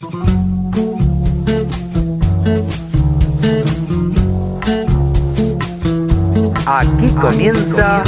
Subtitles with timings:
[0.00, 0.10] Aquí
[7.20, 8.04] comienza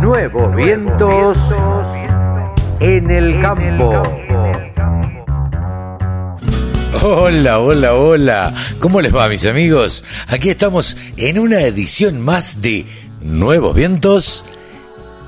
[0.00, 1.36] Nuevos Vientos
[2.80, 4.02] en el Campo.
[7.02, 8.54] Hola, hola, hola.
[8.80, 10.02] ¿Cómo les va, mis amigos?
[10.28, 12.86] Aquí estamos en una edición más de
[13.20, 14.46] Nuevos Vientos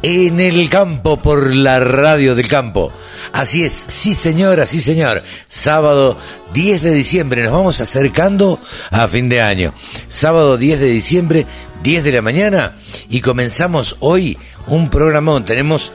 [0.01, 2.91] en el Campo por la Radio del Campo.
[3.33, 5.23] Así es, sí señora, sí señor.
[5.49, 6.19] Sábado
[6.55, 9.75] 10 de diciembre, nos vamos acercando a fin de año.
[10.09, 11.47] Sábado 10 de diciembre,
[11.83, 12.77] 10 de la mañana
[13.09, 15.45] y comenzamos hoy un programón.
[15.45, 15.93] Tenemos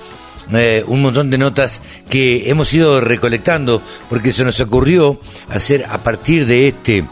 [0.53, 5.19] eh, un montón de notas que hemos ido recolectando porque se nos ocurrió
[5.49, 7.05] hacer a partir de este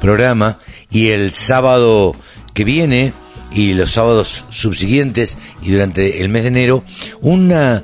[0.00, 0.58] programa
[0.90, 2.14] y el sábado
[2.54, 3.12] que viene
[3.56, 6.84] y los sábados subsiguientes y durante el mes de enero
[7.22, 7.82] una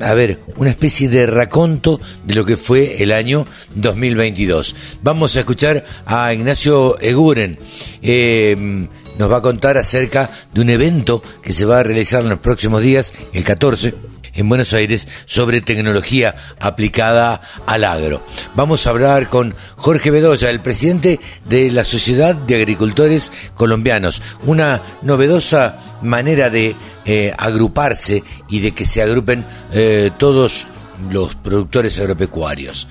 [0.00, 4.74] a ver, una especie de raconto de lo que fue el año 2022.
[5.02, 7.58] Vamos a escuchar a Ignacio Eguren.
[8.02, 8.86] Eh,
[9.18, 12.38] nos va a contar acerca de un evento que se va a realizar en los
[12.38, 13.94] próximos días, el 14,
[14.34, 18.24] en Buenos Aires, sobre tecnología aplicada al agro.
[18.54, 24.82] Vamos a hablar con Jorge Bedoya, el presidente de la Sociedad de Agricultores Colombianos, una
[25.02, 30.66] novedosa manera de eh, agruparse y de que se agrupen eh, todos
[31.10, 32.86] los productores agropecuarios.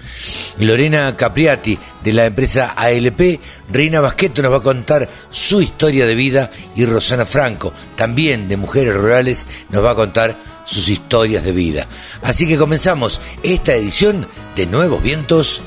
[0.59, 3.39] Lorena Capriati, de la empresa ALP,
[3.71, 8.57] Reina Basqueto nos va a contar su historia de vida y Rosana Franco, también de
[8.57, 11.85] Mujeres Rurales, nos va a contar sus historias de vida.
[12.23, 15.61] Así que comenzamos esta edición de Nuevos Vientos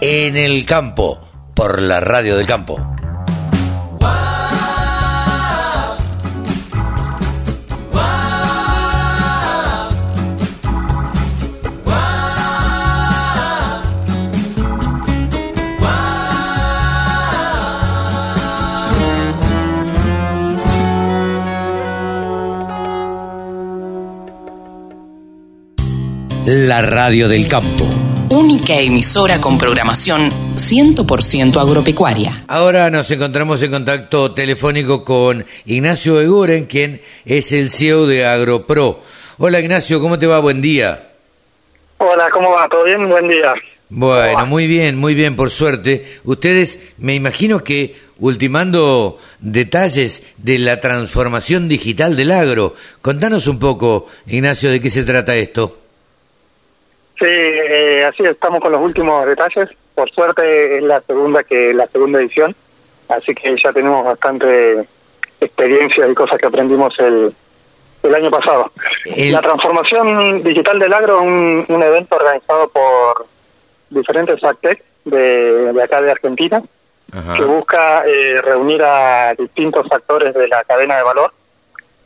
[0.00, 1.20] en el campo,
[1.54, 2.99] por la radio del campo.
[26.52, 27.84] La radio del campo.
[28.28, 32.42] Única emisora con programación 100% agropecuaria.
[32.48, 38.98] Ahora nos encontramos en contacto telefónico con Ignacio Eguren, quien es el CEO de AgroPro.
[39.38, 40.40] Hola Ignacio, ¿cómo te va?
[40.40, 41.10] Buen día.
[41.98, 42.68] Hola, ¿cómo va?
[42.68, 43.08] ¿Todo bien?
[43.08, 43.54] Buen día.
[43.88, 46.18] Bueno, muy bien, muy bien, por suerte.
[46.24, 52.74] Ustedes, me imagino que ultimando detalles de la transformación digital del agro.
[53.02, 55.79] Contanos un poco, Ignacio, de qué se trata esto.
[57.20, 59.68] Sí, eh, así estamos con los últimos detalles.
[59.94, 62.56] Por suerte es la segunda que la segunda edición,
[63.10, 64.86] así que ya tenemos bastante
[65.38, 67.34] experiencia y cosas que aprendimos el,
[68.02, 68.72] el año pasado.
[69.04, 73.26] La transformación digital del agro es un, evento organizado por
[73.90, 76.62] diferentes actec de, de acá de Argentina,
[77.36, 81.34] que busca eh, reunir a distintos actores de la cadena de valor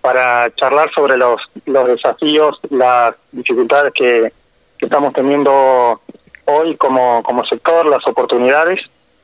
[0.01, 4.33] para charlar sobre los, los desafíos, las dificultades que
[4.79, 6.01] que estamos teniendo
[6.47, 8.81] hoy como, como sector, las oportunidades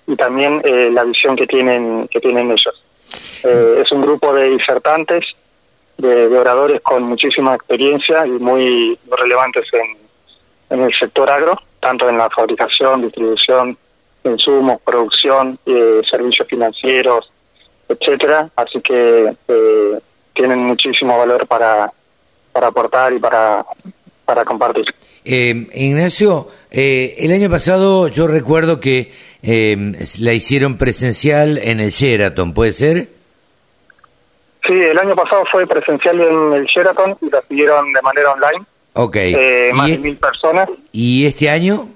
[0.07, 2.83] y también eh, la visión que tienen, que tienen ellos.
[3.45, 5.25] Eh, es un grupo de disertantes,
[5.99, 9.97] de, oradores con muchísima experiencia y muy, relevantes en,
[10.71, 13.77] en el sector agro, tanto en la fabricación, distribución,
[14.25, 17.31] insumos, producción, eh, servicios financieros,
[17.89, 18.49] etcétera.
[18.57, 19.35] Así que
[20.33, 21.93] tienen muchísimo valor para,
[22.53, 23.65] para aportar y para,
[24.25, 24.87] para compartir.
[25.25, 29.77] Eh, Ignacio, eh, el año pasado yo recuerdo que eh,
[30.21, 33.09] la hicieron presencial en el Sheraton, ¿puede ser?
[34.67, 38.65] Sí, el año pasado fue presencial en el Sheraton y la siguieron de manera online.
[38.93, 39.17] Ok.
[39.17, 40.69] Eh, más de mil personas.
[40.93, 41.89] ¿Y este año?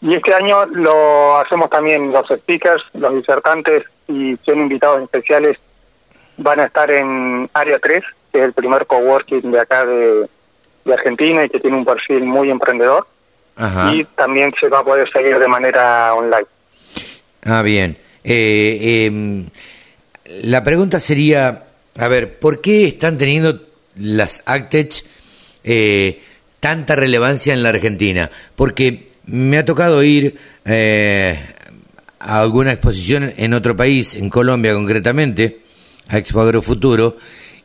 [0.00, 5.58] Y este año lo hacemos también, los speakers, los disertantes y 100 invitados especiales
[6.36, 10.28] van a estar en Área 3, que es el primer coworking de acá de,
[10.84, 13.06] de Argentina y que tiene un perfil muy emprendedor.
[13.92, 16.46] Y también se va a poder seguir de manera online.
[17.44, 17.96] Ah, bien.
[18.22, 19.46] Eh, em,
[20.42, 21.64] la pregunta sería,
[21.96, 23.60] a ver, ¿por qué están teniendo
[23.96, 25.04] las Actech
[25.64, 26.20] eh,
[26.60, 28.30] tanta relevancia en la Argentina?
[28.54, 31.38] Porque me ha tocado ir eh,
[32.20, 35.58] a alguna exposición en otro país, en Colombia concretamente,
[36.08, 37.16] a Expo Agrofuturo,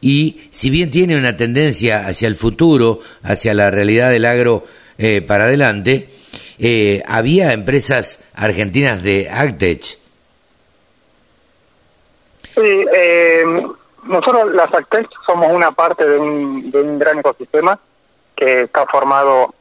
[0.04, 4.66] y si bien tiene una tendencia hacia el futuro, hacia la realidad del agro
[4.98, 6.10] eh, para adelante,
[6.60, 9.82] eh, había empresas argentinas de Agtech.
[12.54, 13.46] Sí, eh,
[14.04, 17.80] nosotros las Agtech somos una parte de un, gran ecosistema
[18.36, 19.56] que está formado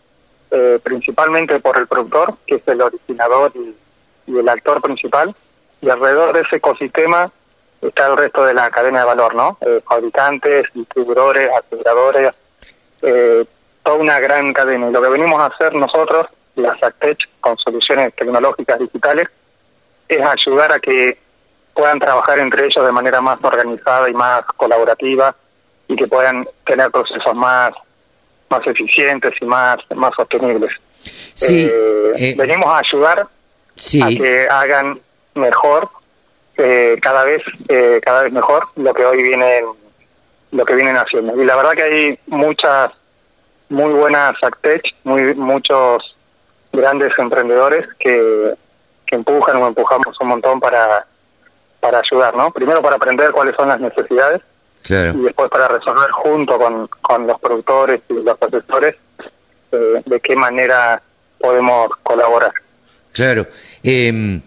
[0.51, 5.35] eh, principalmente por el productor, que es el originador y, el actor principal,
[5.81, 7.31] y alrededor de ese ecosistema
[7.83, 9.59] está el resto de la cadena de valor, ¿no?
[9.61, 12.33] Eh, fabricantes, distribuidores, aseguradores,
[13.03, 13.45] eh,
[13.83, 14.89] toda una gran cadena.
[14.89, 19.29] Y lo que venimos a hacer nosotros, la SACTECH, con soluciones tecnológicas digitales,
[20.09, 21.19] es ayudar a que
[21.75, 25.35] puedan trabajar entre ellos de manera más organizada y más colaborativa
[25.89, 27.73] y que puedan tener procesos más
[28.51, 30.73] más eficientes y más más sostenibles.
[31.03, 35.01] Sí, eh, eh, venimos a ayudar a que hagan
[35.35, 35.89] mejor
[36.63, 37.43] eh, cada vez
[38.03, 39.65] cada vez mejor lo que hoy vienen
[40.51, 42.91] lo que vienen haciendo y la verdad que hay muchas
[43.69, 46.17] muy buenas Actech, muy muchos
[46.73, 48.55] grandes emprendedores que,
[49.07, 51.07] que empujan o empujamos un montón para
[51.81, 52.53] para ayudar, ¿no?
[52.53, 54.41] Primero para aprender cuáles son las necesidades
[54.89, 58.97] y después para resolver junto con, con los productores y los asesores
[59.73, 61.03] eh, de qué manera
[61.39, 62.53] podemos colaborar.
[63.13, 63.47] Claro.
[63.83, 64.41] Eh,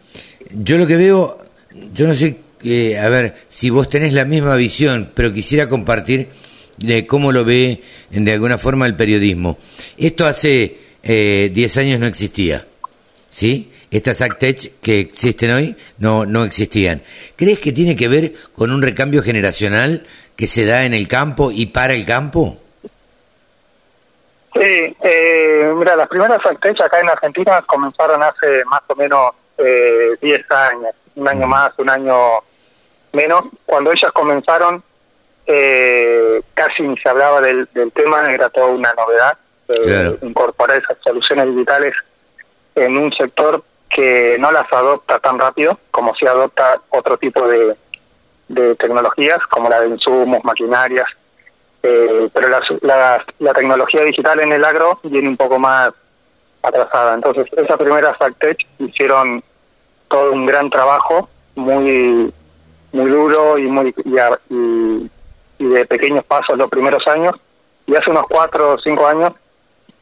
[0.51, 1.37] yo lo que veo,
[1.93, 6.29] yo no sé, eh, a ver, si vos tenés la misma visión, pero quisiera compartir
[6.77, 9.57] de cómo lo ve de alguna forma el periodismo.
[9.97, 12.65] Esto hace 10 años no existía,
[13.29, 13.71] ¿sí?
[13.97, 17.01] estas ACTECH que existen hoy no, no existían.
[17.35, 20.05] ¿Crees que tiene que ver con un recambio generacional
[20.35, 22.57] que se da en el campo y para el campo?
[24.53, 30.11] Sí, eh, mira, las primeras ACTECH acá en Argentina comenzaron hace más o menos eh,
[30.21, 32.15] 10 años, un año más, un año
[33.13, 33.43] menos.
[33.65, 34.83] Cuando ellas comenzaron,
[35.45, 39.37] eh, casi ni se hablaba del, tema, era toda una novedad.
[39.67, 41.95] Eh, incorporar esas soluciones digitales
[42.75, 47.75] en un sector que no las adopta tan rápido como si adopta otro tipo de,
[48.47, 51.07] de tecnologías, como la de insumos, maquinarias,
[51.81, 55.91] eh, pero la, la, tecnología digital en el agro viene un poco más
[56.63, 57.13] atrasada.
[57.13, 59.43] Entonces, esas primeras FacTech hicieron
[60.31, 62.33] un gran trabajo, muy
[62.91, 65.11] muy duro y muy y,
[65.59, 67.35] y, de pequeños pasos los primeros años.
[67.87, 69.33] Y hace unos cuatro o cinco años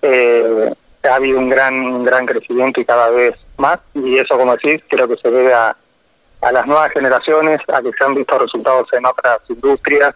[0.01, 0.73] eh,
[1.09, 4.81] ha habido un gran un gran crecimiento y cada vez más y eso como decís
[4.87, 5.75] creo que se debe a,
[6.41, 10.15] a las nuevas generaciones a que se han visto resultados en otras industrias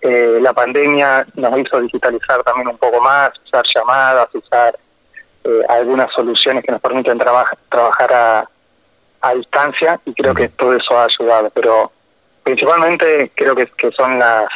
[0.00, 4.76] eh, la pandemia nos hizo digitalizar también un poco más usar llamadas usar
[5.44, 8.48] eh, algunas soluciones que nos permiten trabajar a,
[9.20, 11.90] a distancia y creo que todo eso ha ayudado pero
[12.44, 14.48] principalmente creo que, que son las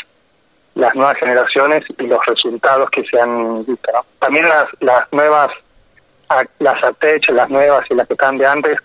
[0.74, 3.92] las nuevas generaciones y los resultados que se han visto.
[4.18, 5.50] También las, las nuevas,
[6.58, 8.78] las ATECH, las nuevas y las que están de antes,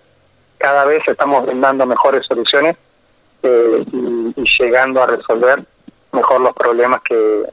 [0.58, 2.76] cada vez estamos brindando mejores soluciones
[3.44, 5.64] eh, y, llegando a resolver
[6.12, 7.44] mejor los problemas que,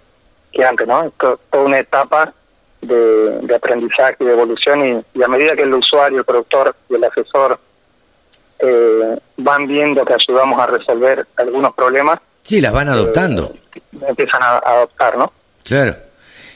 [0.52, 1.04] que antes, ¿no?
[1.04, 2.32] Esto toda una etapa
[2.80, 6.94] de, de aprendizaje y de evolución y, a medida que el usuario, el productor y
[6.94, 7.58] el asesor
[8.58, 13.54] eh, van viendo que ayudamos a resolver algunos problemas, Sí, las van adoptando.
[13.74, 15.32] Eh, empiezan a, adoptar, ¿no?
[15.64, 15.96] Claro.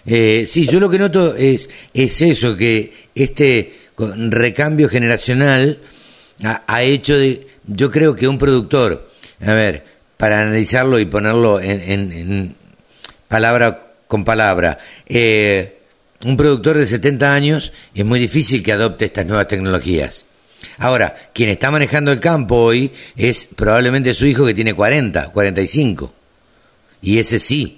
[0.06, 5.78] Eh, sí, yo lo que noto es, es eso, que este recambio generacional
[6.44, 9.08] ha, hecho de, yo creo que un productor,
[9.44, 9.84] a ver,
[10.16, 12.54] para analizarlo y ponerlo en,
[13.26, 15.78] palabra con palabra, eh,
[16.24, 20.24] un productor de 70 años es muy difícil que adopte estas nuevas tecnologías.
[20.81, 26.13] Ahora, quien está manejando el campo hoy es probablemente su hijo que tiene 40, 45.
[27.03, 27.77] Y ese sí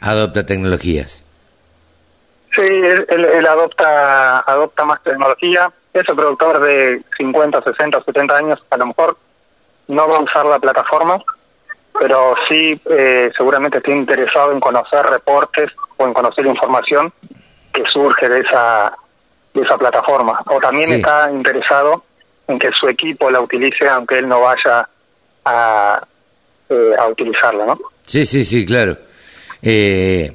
[0.00, 1.22] adopta tecnologías.
[2.54, 5.70] Sí, él, adopta, adopta más tecnología.
[5.92, 9.16] Ese productor de 50, 60, 70 años a lo mejor
[9.88, 11.22] no va a usar la plataforma,
[11.98, 17.12] pero sí eh, seguramente está interesado en conocer reportes o en conocer información
[17.72, 18.92] que surge de esa
[19.54, 20.40] de esa plataforma.
[20.46, 22.04] O también está interesado
[22.48, 24.88] en que su equipo la utilice aunque él no vaya
[25.44, 26.06] a,
[26.68, 27.78] eh, a utilizarla, ¿no?
[28.04, 28.96] Sí, sí, sí, claro.
[29.62, 30.32] Eh,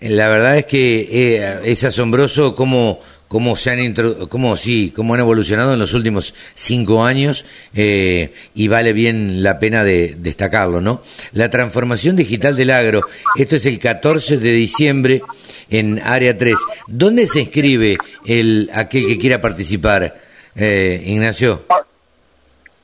[0.00, 3.94] la verdad es que eh, es asombroso cómo cómo se han
[4.28, 9.58] cómo sí cómo han evolucionado en los últimos cinco años eh, y vale bien la
[9.58, 13.02] pena de destacarlo no la transformación digital del agro
[13.36, 15.22] esto es el 14 de diciembre
[15.68, 16.54] en área 3
[16.86, 20.27] dónde se inscribe el aquel que quiera participar
[20.58, 21.62] eh, Ignacio.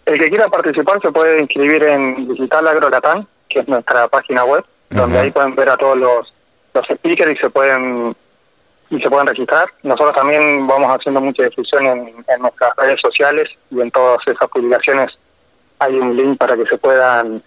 [0.07, 2.91] El que quiera participar se puede inscribir en Digital Agro
[3.49, 6.35] que es nuestra página web, donde ahí pueden ver a todos los,
[6.75, 8.15] los speakers y se pueden
[8.91, 9.69] y se pueden registrar.
[9.83, 15.11] Nosotros también vamos haciendo mucha difusión en, nuestras redes sociales y en todas esas publicaciones
[15.79, 17.43] hay un link para que se puedan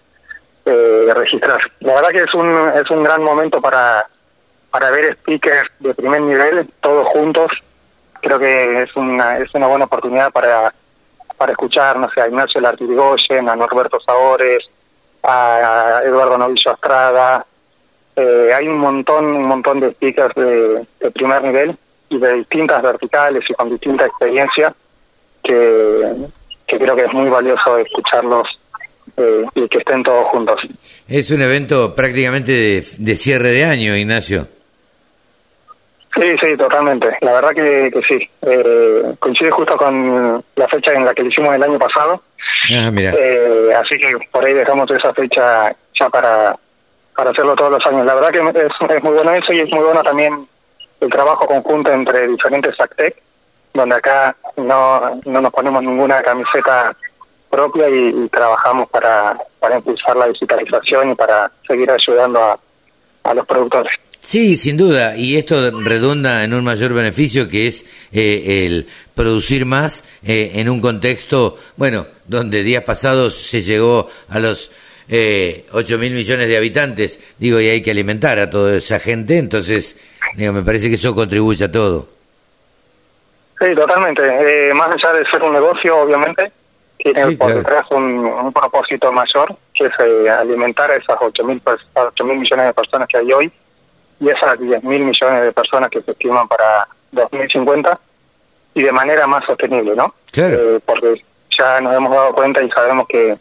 [0.66, 1.60] eh, registrar.
[1.80, 4.06] La verdad que es un es un gran momento para
[4.70, 7.50] para ver speakers de primer nivel, todos juntos,
[8.20, 10.72] creo que es una es una buena oportunidad para
[11.38, 14.68] para escuchar, no sé, a Ignacio Lartirigoyen, a Norberto Sabores,
[15.22, 17.46] a Eduardo Novillo Estrada.
[18.16, 21.76] Eh, hay un montón, un montón de speakers de, primer nivel
[22.08, 24.74] y de distintas verticales y con distinta experiencia
[25.44, 26.16] que,
[26.66, 28.48] que creo que es muy valioso escucharlos
[29.16, 30.56] eh, y que estén todos juntos.
[31.06, 34.48] Es un evento prácticamente de cierre de año, Ignacio.
[36.18, 37.16] Sí, sí, totalmente.
[37.20, 38.28] La verdad que, que sí.
[38.42, 42.20] Eh, coincide justo con la fecha en la que lo hicimos el año pasado.
[42.74, 43.12] Ah, mira.
[43.16, 46.56] Eh, así que por ahí dejamos esa fecha ya para,
[47.14, 48.04] para hacerlo todos los años.
[48.04, 50.46] La verdad que es, es muy bueno eso y es muy bueno también
[51.00, 53.14] el trabajo conjunto entre diferentes ACTEC,
[53.74, 56.96] donde acá no, no nos ponemos ninguna camiseta
[57.48, 62.58] propia y, y trabajamos para, para impulsar la digitalización y para seguir ayudando a,
[63.22, 63.92] a los productores.
[64.28, 67.82] Sí, sin duda, y esto redunda en un mayor beneficio que es
[68.12, 74.38] eh, el producir más eh, en un contexto, bueno, donde días pasados se llegó a
[74.38, 74.70] los
[75.08, 79.38] eh, 8 mil millones de habitantes, digo, y hay que alimentar a toda esa gente,
[79.38, 79.96] entonces,
[80.34, 82.06] digo, me parece que eso contribuye a todo.
[83.58, 84.20] Sí, totalmente.
[84.22, 86.52] Eh, más allá de ser un negocio, obviamente,
[86.98, 87.60] tiene Sí, por claro.
[87.60, 92.74] detrás un, un propósito mayor, que es eh, alimentar a esas 8 mil millones de
[92.74, 93.50] personas que hay hoy
[94.20, 97.98] y esas 10 mil millones de personas que se estiman para 2050
[98.74, 100.14] y de manera más sostenible, ¿no?
[100.32, 100.76] Claro.
[100.76, 101.22] Eh, porque
[101.58, 103.36] ya nos hemos dado cuenta y sabemos que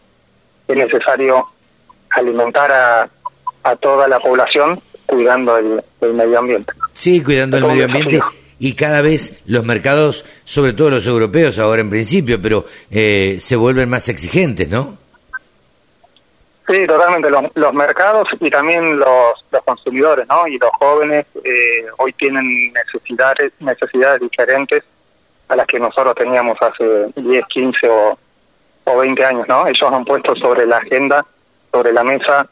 [0.67, 1.48] es necesario
[2.12, 3.10] alimentar a,
[3.63, 6.74] a toda la población cuidando el, el medio ambiente.
[6.93, 8.19] Sí, cuidando el medio ambiente
[8.60, 13.55] y cada vez los mercados, sobre todo los europeos ahora en principio, pero eh, se
[13.55, 14.98] vuelven más exigentes, ¿no?
[16.67, 17.29] Sí, totalmente.
[17.29, 20.47] Los, los mercados y también los, los consumidores, ¿no?
[20.47, 24.83] Y los jóvenes eh, hoy tienen necesidades necesidades diferentes
[25.47, 28.17] a las que nosotros teníamos hace 10, 15 o,
[28.83, 29.65] o 20 años, ¿no?
[29.65, 31.25] Ellos han puesto sobre la agenda,
[31.71, 32.47] sobre la mesa,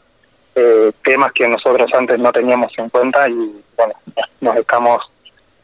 [0.55, 3.93] eh, temas que nosotros antes no teníamos en cuenta y, bueno,
[4.39, 5.01] nos estamos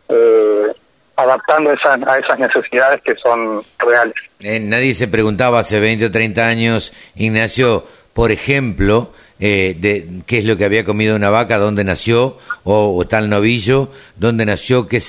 [0.09, 0.67] eh,
[1.15, 4.15] adaptando a esas, a esas necesidades que son reales.
[4.41, 10.39] Eh, nadie se preguntaba hace 20 o 30 años, Ignacio, por ejemplo, eh, de qué
[10.39, 14.87] es lo que había comido una vaca, dónde nació, o, o tal novillo, dónde nació,
[14.87, 15.01] qué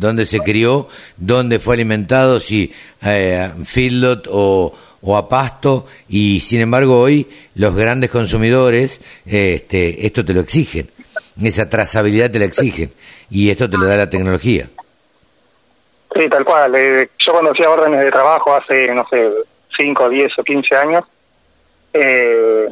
[0.00, 2.72] dónde se crió, dónde fue alimentado, si
[3.04, 4.72] eh, feedlot o,
[5.02, 10.90] o a pasto, y sin embargo hoy los grandes consumidores este, esto te lo exigen,
[11.42, 12.92] esa trazabilidad te la exigen,
[13.30, 14.68] y esto te lo da la tecnología.
[16.12, 16.74] Sí, tal cual.
[16.74, 19.30] Eh, yo cuando hacía órdenes de trabajo hace, no sé,
[19.76, 21.04] 5, 10 o 15 años,
[21.92, 22.68] eh,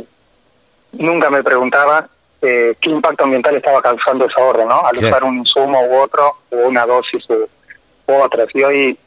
[0.92, 2.08] nunca me preguntaba
[2.42, 4.80] eh, qué impacto ambiental estaba causando esa orden, ¿no?
[4.84, 5.08] Al Claro.
[5.08, 7.48] usar un insumo u otro, o una dosis u,
[8.06, 8.46] u otra.
[8.54, 8.98] Y hoy,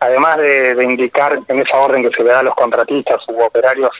[0.00, 3.40] además de, de indicar en esa orden que se le da a los contratistas u
[3.40, 3.90] operarios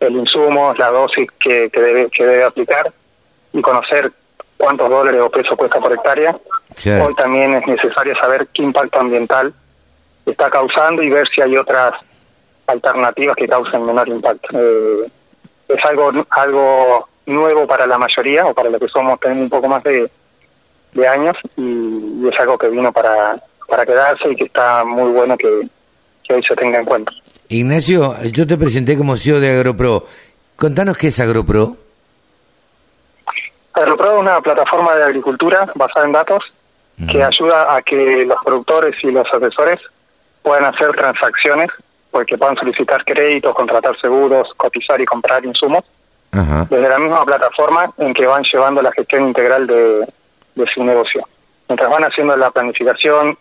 [0.00, 2.92] el insumo, la dosis que, que, debe, que debe aplicar
[3.52, 4.12] y conocer
[4.56, 6.36] cuántos dólares o pesos cuesta por hectárea,
[6.82, 7.06] Claro.
[7.06, 9.52] Hoy también es necesario saber qué impacto ambiental
[10.26, 11.94] está causando y ver si hay otras
[12.68, 14.48] alternativas que causen menor impacto.
[14.52, 15.10] Eh,
[15.68, 19.68] es algo algo nuevo para la mayoría o para los que somos tenemos un poco
[19.68, 20.10] más de,
[20.92, 25.10] de años y, y es algo que vino para, para quedarse y que está muy
[25.12, 25.68] bueno que,
[26.24, 27.12] que hoy se tenga en cuenta.
[27.48, 30.06] Ignacio, yo te presenté como CEO de AgroPro.
[30.56, 31.76] Contanos qué es AgroPro.
[33.72, 36.42] AgroPro es una plataforma de agricultura basada en datos
[37.10, 39.78] que ayuda a que los productores y los asesores
[40.42, 41.70] puedan hacer transacciones,
[42.10, 45.84] porque puedan solicitar créditos, contratar seguros, cotizar y comprar insumos
[46.32, 46.66] Ajá.
[46.68, 50.06] desde la misma plataforma en que van llevando la gestión integral de,
[50.54, 51.22] de su negocio.
[51.68, 53.36] Mientras van haciendo la planificación,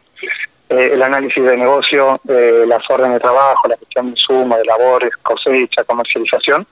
[0.70, 4.66] eh, el análisis de negocio, eh, las órdenes de trabajo, la gestión de insumos, de
[4.66, 6.68] labores, cosecha, comercialización,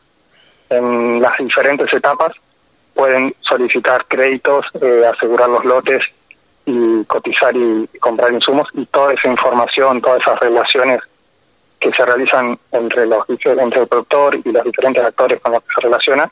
[0.70, 2.34] en las diferentes etapas
[2.94, 6.04] pueden solicitar créditos, eh, asegurar los lotes
[6.66, 11.00] y cotizar y comprar insumos y toda esa información, todas esas relaciones
[11.86, 15.74] que se realizan entre los entre el productor y los diferentes actores con los que
[15.76, 16.32] se relaciona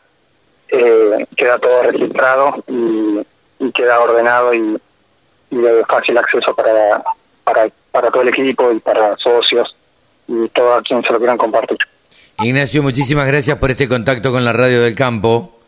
[0.70, 3.20] eh, queda todo registrado y,
[3.60, 4.82] y queda ordenado y,
[5.52, 7.04] y de fácil acceso para,
[7.44, 9.76] para para todo el equipo y para socios
[10.28, 11.78] y todo a quien se lo quieran compartir.
[12.40, 15.60] Ignacio, muchísimas gracias por este contacto con la radio del campo.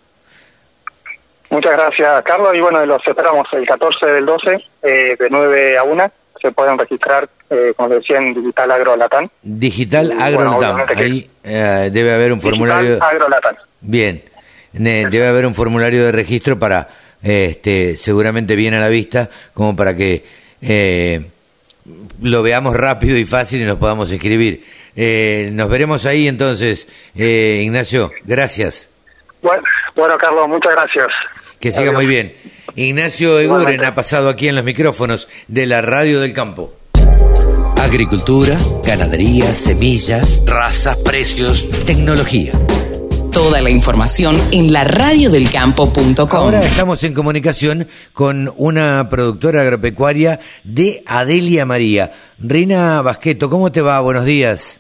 [1.51, 2.55] Muchas gracias, Carlos.
[2.55, 6.11] Y bueno, los esperamos el 14 del 12, eh, de 9 a 1.
[6.45, 9.27] Se pueden registrar, eh, como decía, en Digital Agro Latam.
[9.41, 10.59] Digital Y, bueno,
[10.95, 12.89] Ahí eh, debe haber un formulario.
[12.89, 13.55] Digital Agro Latam.
[13.81, 14.23] Bien,
[14.71, 16.87] debe haber un formulario de registro para,
[17.23, 20.23] este, seguramente bien a la vista, como para que
[20.61, 21.31] eh,
[22.21, 24.63] lo veamos rápido y fácil y nos podamos inscribir.
[24.95, 28.11] Eh, nos veremos ahí entonces, eh, Ignacio.
[28.23, 28.91] Gracias.
[29.41, 29.63] Bueno,
[29.95, 31.07] bueno, Carlos, muchas gracias.
[31.59, 32.33] Que siga muy bien.
[32.75, 36.73] Ignacio Eguren ha pasado aquí en los micrófonos de la Radio del Campo.
[37.77, 42.51] Agricultura, ganadería, semillas, razas, precios, tecnología.
[43.31, 46.27] Toda la información en la radiodelcampo.com.
[46.31, 52.13] Ahora estamos en comunicación con una productora agropecuaria de Adelia María.
[52.39, 53.99] Rina Basqueto, ¿cómo te va?
[53.99, 54.79] Buenos días.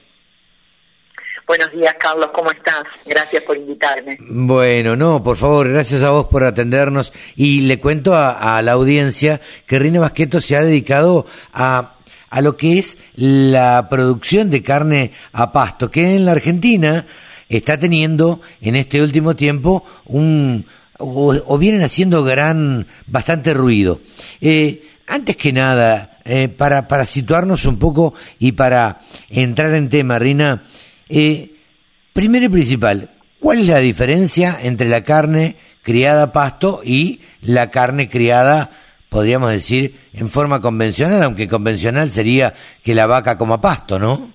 [1.47, 2.83] Buenos días, Carlos, ¿cómo estás?
[3.05, 4.17] Gracias por invitarme.
[4.19, 7.13] Bueno, no, por favor, gracias a vos por atendernos.
[7.35, 11.91] Y le cuento a, la audiencia que Rina Basqueto se ha dedicado a
[12.31, 17.05] a lo que es la producción de carne a pasto, que en la Argentina
[17.47, 20.65] está teniendo en este último tiempo un
[20.97, 24.01] o, vienen haciendo gran bastante ruido.
[24.41, 28.99] Eh, antes que nada, eh, para, para situarnos un poco y para
[29.29, 30.63] entrar en tema, Rina,
[31.09, 31.51] eh,
[32.13, 37.71] primero y principal, ¿cuál es la diferencia entre la carne criada a pasto y la
[37.71, 38.71] carne criada
[39.15, 44.33] podríamos decir, en forma convencional, aunque convencional sería que la vaca coma pasto, ¿no?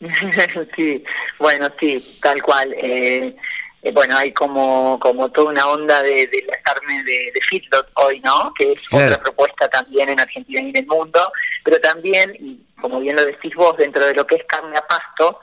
[0.76, 1.04] sí,
[1.38, 2.74] bueno, sí, tal cual.
[2.74, 3.36] Eh,
[3.82, 7.88] eh, bueno, hay como como toda una onda de, de la carne de, de feedlot
[7.94, 8.52] hoy, ¿no?
[8.58, 11.20] Que es otra propuesta también en Argentina y en el mundo,
[11.62, 14.84] pero también, y como bien lo decís vos, dentro de lo que es carne a
[14.84, 15.38] pasto,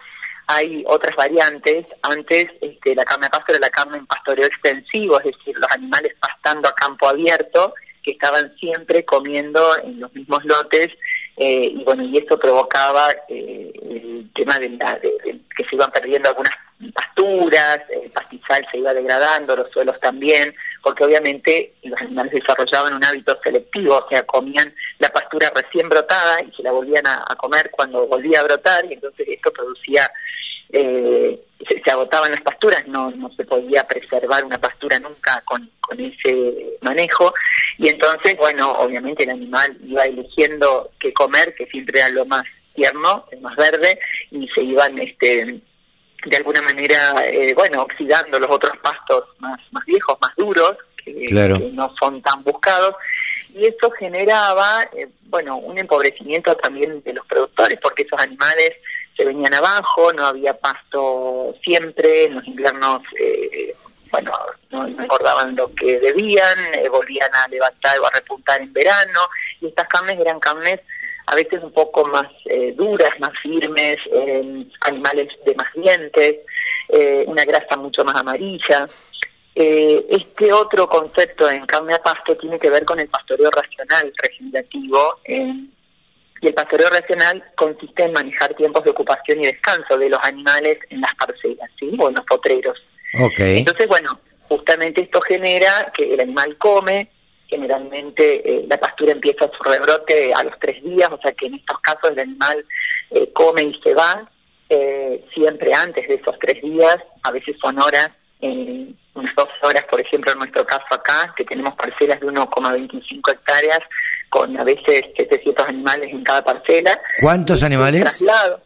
[0.48, 1.86] hay otras variantes.
[2.02, 5.72] Antes este, la carne a pasto era la carne en pastoreo extensivo, es decir, los
[5.72, 7.74] animales pastando a campo abierto,
[8.04, 10.90] que estaban siempre comiendo en los mismos lotes
[11.38, 16.30] eh, y bueno y esto provocaba eh, el tema de, la, que se iban perdiendo
[16.30, 16.54] algunas
[16.94, 23.04] pasturas, el pastizal se iba degradando, los suelos también, porque obviamente los animales desarrollaban un
[23.06, 27.36] hábito selectivo, o sea, comían la pastura recién brotada y se la volvían a, a
[27.36, 30.12] comer cuando volvía a brotar y entonces esto producía
[30.74, 31.40] eh,
[31.86, 36.78] se, agotaban las pasturas, no, no se podía preservar una pastura nunca con, con ese
[36.82, 37.34] manejo,
[37.78, 42.44] y entonces, bueno, obviamente el animal iba eligiendo qué comer, que siempre era lo más
[42.74, 44.00] tierno, el más verde,
[44.32, 45.62] y se iban este
[46.26, 51.28] de alguna manera, eh, bueno, oxidando los otros pastos más, más viejos, más duros, que,
[51.74, 52.96] no son tan buscados,
[53.54, 58.72] y eso generaba, eh, bueno, un empobrecimiento también de los productores, porque esos animales
[59.16, 63.76] se venían abajo, no había pasto siempre, en los inviernos, eh,
[64.12, 64.32] bueno,
[64.72, 69.20] no, engordaban lo que debían, eh, volvían a levantar o a repuntar en verano,
[69.62, 70.80] y estas carnes eran carnes
[71.26, 73.98] a veces un poco más eh, duras, más firmes,
[74.82, 76.40] animales de más dientes,
[77.28, 78.86] una grasa mucho más amarilla.
[79.56, 85.18] este otro concepto en carne a pasto tiene que ver con el pastoreo racional regenerativo,
[86.44, 90.78] y el pastoreo racional consiste en manejar tiempos de ocupación y descanso de los animales
[90.90, 91.96] en las parcelas, ¿sí?
[91.98, 92.78] O en los potreros.
[93.18, 93.60] Okay.
[93.60, 97.10] Entonces, bueno, justamente esto genera que el animal come,
[97.48, 101.56] generalmente eh, la pastura empieza su rebrote a los tres días, o sea que en
[101.56, 102.66] estos casos el animal
[103.12, 104.30] eh, come y se va
[104.68, 108.10] eh, siempre antes de esos tres días, a veces son horas,
[108.42, 113.80] unas dos horas, por ejemplo, en nuestro caso acá, que tenemos parcelas de 1,25 hectáreas,
[114.34, 117.00] con a veces 700 animales en cada parcela.
[117.22, 118.02] ¿Cuántos animales?
[118.02, 118.62] Traslado.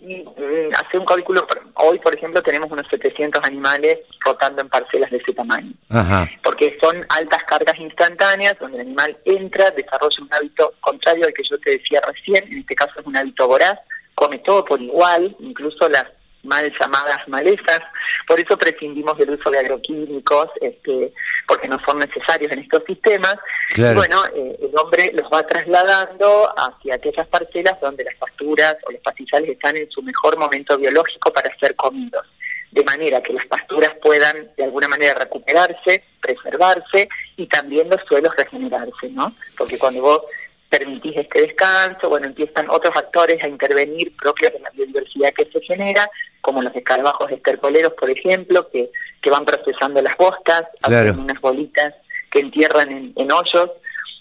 [0.00, 5.08] Y, mm, hace un cálculo, hoy por ejemplo tenemos unos 700 animales rotando en parcelas
[5.12, 5.72] de ese tamaño.
[5.88, 6.28] Ajá.
[6.42, 11.44] Porque son altas cargas instantáneas donde el animal entra, desarrolla un hábito contrario al que
[11.48, 13.78] yo te decía recién, en este caso es un hábito voraz,
[14.16, 16.06] come todo por igual, incluso las
[16.48, 17.80] mal llamadas malezas,
[18.26, 21.12] por eso prescindimos del uso de agroquímicos, este,
[21.46, 23.36] porque no son necesarios en estos sistemas.
[23.76, 28.92] Y bueno, eh, el hombre los va trasladando hacia aquellas parcelas donde las pasturas o
[28.92, 32.26] los pastizales están en su mejor momento biológico para ser comidos,
[32.72, 38.34] de manera que las pasturas puedan de alguna manera recuperarse, preservarse y también los suelos
[38.36, 39.32] regenerarse, ¿no?
[39.56, 40.22] Porque cuando vos
[40.68, 45.60] permitís este descanso, bueno, empiezan otros factores a intervenir propios de la biodiversidad que se
[45.62, 46.08] genera,
[46.40, 51.94] como los escarabajos estercoleros, por ejemplo, que, que van procesando las bostas, hacen unas bolitas
[52.30, 53.70] que entierran en, hoyos,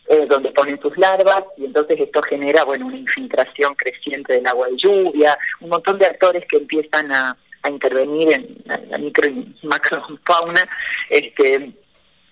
[0.08, 4.67] eh, donde ponen sus larvas, y entonces esto genera, bueno, una infiltración creciente del agua
[4.67, 9.56] de lluvia, un montón de actores que empiezan a, a intervenir en la, micro y
[9.63, 10.62] macrofauna,
[11.10, 11.71] este,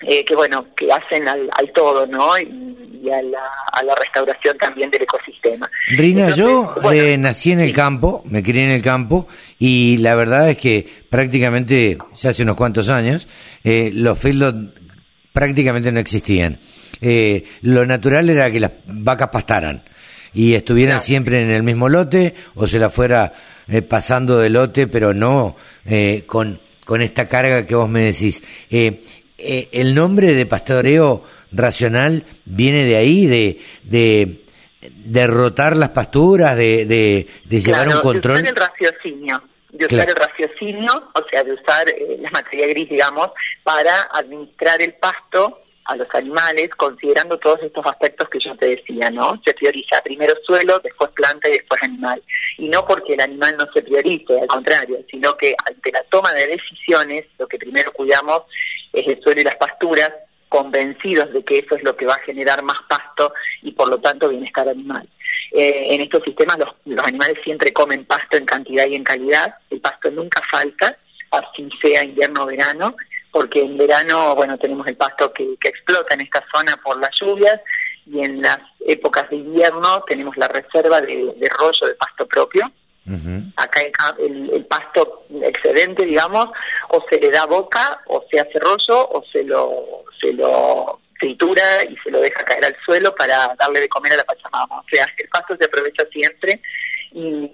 [0.01, 2.37] eh, que bueno, que hacen al, al todo, ¿no?
[2.37, 2.73] Y,
[3.05, 3.39] a la,
[3.71, 5.69] a la, restauración también del ecosistema.
[5.89, 9.27] Rina, yo eh, nací en el campo, me crié en el campo
[9.59, 13.27] y la verdad es que prácticamente, ya hace unos cuantos años,
[13.63, 14.73] eh, los feedlots
[15.31, 16.57] prácticamente no existían.
[17.61, 19.83] lo natural era que las vacas pastaran.
[20.33, 23.33] y estuvieran siempre en el mismo lote o se la fuera
[23.67, 25.55] eh, pasando de lote, pero no
[25.85, 28.43] eh, con, con esta carga que vos me decís.
[28.69, 29.01] Eh,
[29.37, 34.45] el nombre de pastoreo racional viene de ahí, de, de
[35.05, 38.41] derrotar las pasturas, de, de, llevar un control.
[38.41, 41.85] De usar el raciocinio, de usar el raciocinio, o sea, de usar
[42.19, 43.29] la materia gris, digamos,
[43.63, 49.11] para administrar el pasto a los animales considerando todos estos aspectos que yo te decía,
[49.11, 49.39] ¿no?
[49.45, 52.23] Se prioriza primero suelo, después planta y después animal.
[52.57, 56.33] Y no porque el animal no se priorice, al contrario, sino que ante la toma
[56.33, 58.43] de decisiones, lo que primero cuidamos
[58.95, 60.11] es el suelo y las pasturas,
[60.49, 63.99] convencidos de que eso es lo que va a generar más pasto y por lo
[63.99, 65.07] tanto bienestar animal.
[65.51, 69.81] Eh, en estos sistemas los, animales siempre comen pasto en cantidad y en calidad, el
[69.81, 70.97] pasto nunca falta,
[71.31, 72.95] así sea invierno o verano,
[73.31, 77.59] porque en verano, bueno, tenemos el pasto que, explota en esta zona por las lluvias
[78.05, 82.71] y en las épocas de invierno tenemos la reserva de, rollo de pasto propio.
[83.55, 83.81] Acá
[84.17, 86.47] el, pasto excedente, digamos,
[86.89, 91.83] o se le da boca, o se hace rollo, o se lo, se lo tritura
[91.83, 94.79] y se lo deja caer al suelo para darle de comer a la pachamama.
[94.79, 96.61] O sea, el pasto se aprovecha siempre
[97.13, 97.51] y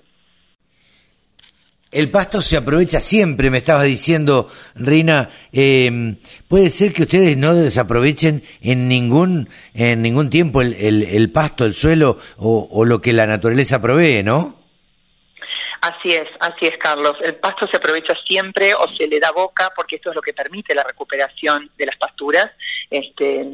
[1.92, 5.30] el pasto se aprovecha siempre, me estabas diciendo, Reina.
[5.52, 6.16] Eh,
[6.48, 11.74] puede ser que ustedes no desaprovechen en ningún, en ningún tiempo el, el, pasto, el
[11.74, 14.61] suelo o, o, lo que la naturaleza provee, ¿no?
[15.82, 17.15] Así es, así es, Carlos.
[17.24, 20.32] El pasto se aprovecha siempre o se le da boca porque esto es lo que
[20.32, 22.52] permite la recuperación de las pasturas.
[22.89, 23.48] Este,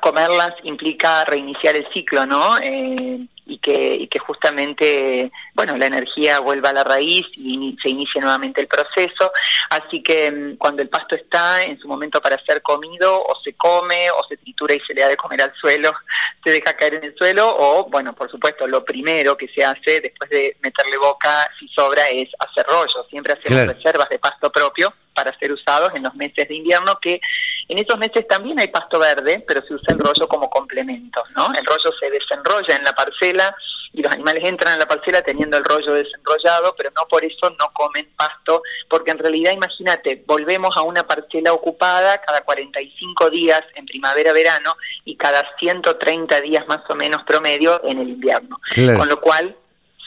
[0.00, 2.56] comerlas implica reiniciar el ciclo, ¿no?
[2.58, 7.90] Eh, y que, y que justamente, bueno, la energía vuelva a la raíz y se
[7.90, 9.32] inicie nuevamente el proceso.
[9.70, 13.52] Así que mm, cuando el pasto está en su momento para ser comido, o se
[13.54, 15.92] come, o se tritura y se le da de comer al suelo,
[16.44, 20.00] se deja caer en el suelo, o, bueno, por supuesto, lo primero que se hace
[20.00, 23.04] después de meterle boca, si sobra, es hacer rollo.
[23.08, 27.20] Siempre hacemos reservas de pasto propio para ser usados en los meses de invierno, que
[27.68, 31.52] en esos meses también hay pasto verde, pero se usa el rollo como complemento, ¿no?
[31.54, 33.56] El rollo se desenrolla en la parcela
[33.92, 37.48] y los animales entran en la parcela teniendo el rollo desenrollado, pero no por eso
[37.58, 43.62] no comen pasto, porque en realidad, imagínate, volvemos a una parcela ocupada cada 45 días
[43.76, 48.60] en primavera-verano y cada 130 días más o menos promedio en el invierno.
[48.74, 49.56] Con lo cual,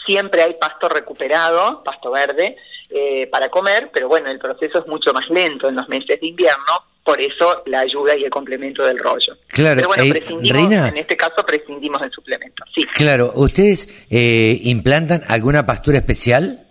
[0.05, 2.57] siempre hay pasto recuperado, pasto verde,
[2.89, 6.27] eh, para comer, pero bueno, el proceso es mucho más lento en los meses de
[6.27, 9.37] invierno, por eso la ayuda y el complemento del rollo.
[9.47, 12.83] Claro, pero bueno, eh, prescindimos, en este caso prescindimos del suplemento, sí.
[12.85, 16.67] Claro, ¿ustedes eh, implantan alguna pastura especial?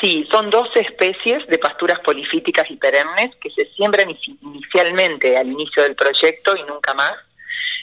[0.00, 4.08] Sí, son dos especies de pasturas polifíticas y perennes que se siembran
[4.42, 7.14] inicialmente al inicio del proyecto y nunca más.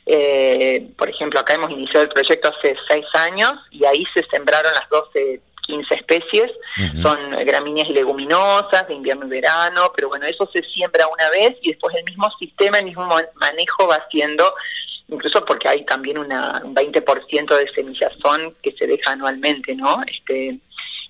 [0.05, 4.73] Eh, por ejemplo, acá hemos iniciado el proyecto hace seis años y ahí se sembraron
[4.73, 6.51] las 12 15 especies,
[7.01, 11.57] son gramíneas y leguminosas de invierno y verano, pero bueno, eso se siembra una vez
[11.61, 14.53] y después el mismo sistema, el mismo manejo va haciendo,
[15.07, 20.01] incluso porque hay también una, un 20% de semillazón que se deja anualmente, ¿no?
[20.07, 20.59] Este,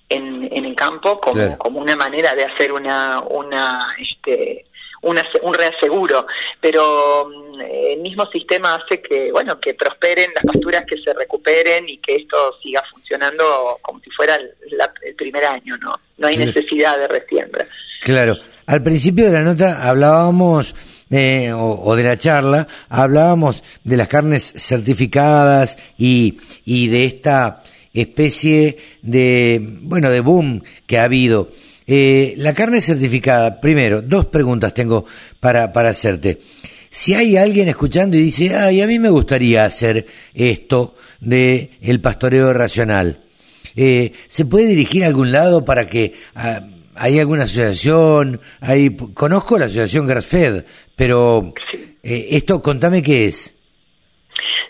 [0.08, 4.64] en, en el campo como, como una manera de hacer una, una, este,
[5.02, 6.26] un reaseguro,
[6.60, 11.88] pero mm, el mismo sistema hace que, bueno, que prosperen las pasturas, que se recuperen
[11.88, 15.94] y que esto siga funcionando como si fuera el, primer año, ¿no?
[16.18, 17.66] No hay necesidad de resiembra.
[18.00, 18.36] Claro.
[18.66, 20.74] Al principio de la nota hablábamos
[21.10, 27.62] eh, o, de la charla, hablábamos de las carnes certificadas y, y de esta
[27.94, 31.48] especie de, bueno, de boom que ha habido.
[31.90, 35.06] Eh, la carne certificada, primero, dos preguntas tengo
[35.40, 36.38] para, para hacerte.
[36.90, 42.02] Si hay alguien escuchando y dice, ay, a mí me gustaría hacer esto de el
[42.02, 43.24] pastoreo racional,
[43.74, 48.38] eh, ¿se puede dirigir a algún lado para que ah, hay alguna asociación?
[48.60, 51.54] Hay, conozco la asociación Grassfed, pero
[52.02, 53.54] eh, esto, contame qué es.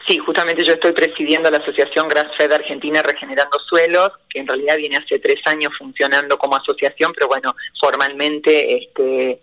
[0.07, 4.97] Sí, justamente yo estoy presidiendo la Asociación Grassfed Argentina Regenerando Suelos, que en realidad viene
[4.97, 9.41] hace tres años funcionando como asociación, pero bueno, formalmente este,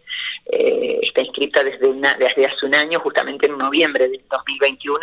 [0.47, 4.99] eh, está inscrita desde, desde hace un año, justamente en noviembre del 2021.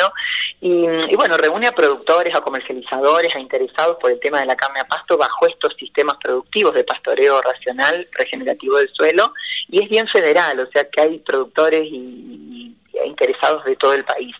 [0.60, 4.56] Y, y, bueno, reúne a productores, a comercializadores, a interesados por el tema de la
[4.56, 9.32] carne a pasto bajo estos sistemas productivos de pastoreo racional, regenerativo del suelo,
[9.68, 14.34] y es bien federal, o sea que hay productores y interesados de todo el país.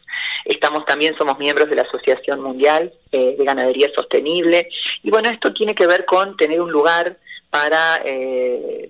[0.45, 4.69] Estamos también, somos miembros de la Asociación Mundial eh, de Ganadería Sostenible.
[5.03, 7.17] Y bueno, esto tiene que ver con tener un lugar
[7.51, 8.89] para, eh,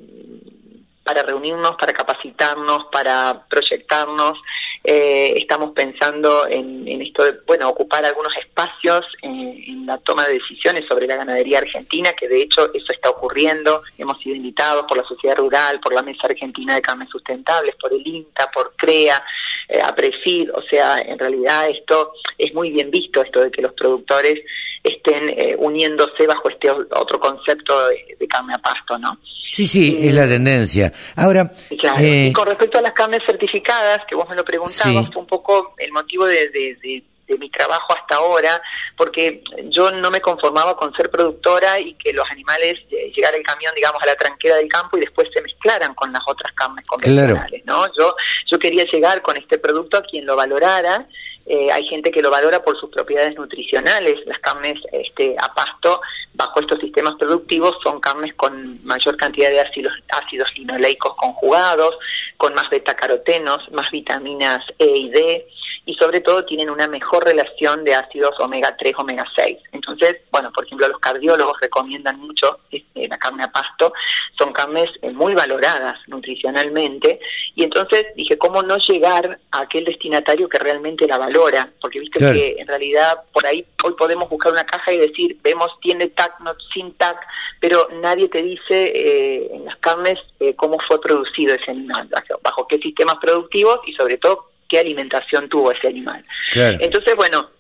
[1.05, 4.39] para reunirnos, para capacitarnos, para proyectarnos
[4.85, 10.85] eh, estamos pensando en, esto de, bueno, ocupar algunos espacios en la toma de decisiones
[10.89, 13.83] sobre la ganadería argentina, que de hecho eso está ocurriendo.
[13.99, 17.93] Hemos sido invitados por la sociedad rural, por la Mesa Argentina de Carnes Sustentables, por
[17.93, 19.23] el INTA, por CREA,
[19.69, 20.51] eh, APRESID.
[20.55, 24.41] O sea, en realidad esto es muy bien visto, esto de que los productores
[24.83, 29.19] estén eh, uniéndose bajo este otro concepto de, carne a pasto, ¿no?
[29.53, 30.93] Sí, sí, es la tendencia.
[31.15, 35.27] Ahora, eh, con respecto a las carnes certificadas, que vos me lo preguntabas, fue un
[35.27, 37.05] poco el motivo de, de,
[37.39, 38.61] mi trabajo hasta ahora,
[38.95, 43.43] porque yo no me conformaba con ser productora y que los animales eh, llegara el
[43.43, 46.87] camión, digamos, a la tranquera del campo y después se mezclaran con las otras carnes
[46.87, 47.87] convencionales, ¿no?
[47.97, 48.15] Yo,
[48.47, 51.09] yo quería llegar con este producto a quien lo valorara
[51.47, 54.25] eh, hay gente que lo valora por sus propiedades nutricionales.
[54.27, 56.01] Las carnes este, a pasto,
[56.35, 61.97] bajo estos sistemas productivos, son carnes con mayor cantidad de ácidos, ácidos linoleicos conjugados,
[62.37, 65.47] con más betacarotenos, más vitaminas E y D,
[65.85, 69.59] y sobre todo tienen una mejor relación de ácidos omega 3, omega 6.
[69.73, 73.93] Entonces, bueno, por ejemplo, los cardiólogos recomiendan mucho este, la carne a pasto,
[74.39, 77.19] son carnes eh, muy valoradas nutricionalmente,
[77.55, 81.69] y entonces dije, ¿cómo no llegar a aquel destinatario que realmente la valora?
[81.81, 85.69] Porque viste que en realidad por ahí hoy podemos buscar una caja y decir, vemos,
[85.81, 87.27] tiene TAC, no sin TAC,
[87.61, 92.09] pero nadie te dice eh, en las carnes eh, cómo fue producido ese animal,
[92.43, 96.25] bajo qué sistemas productivos y sobre todo qué alimentación tuvo ese animal.
[96.55, 97.51] Entonces, bueno,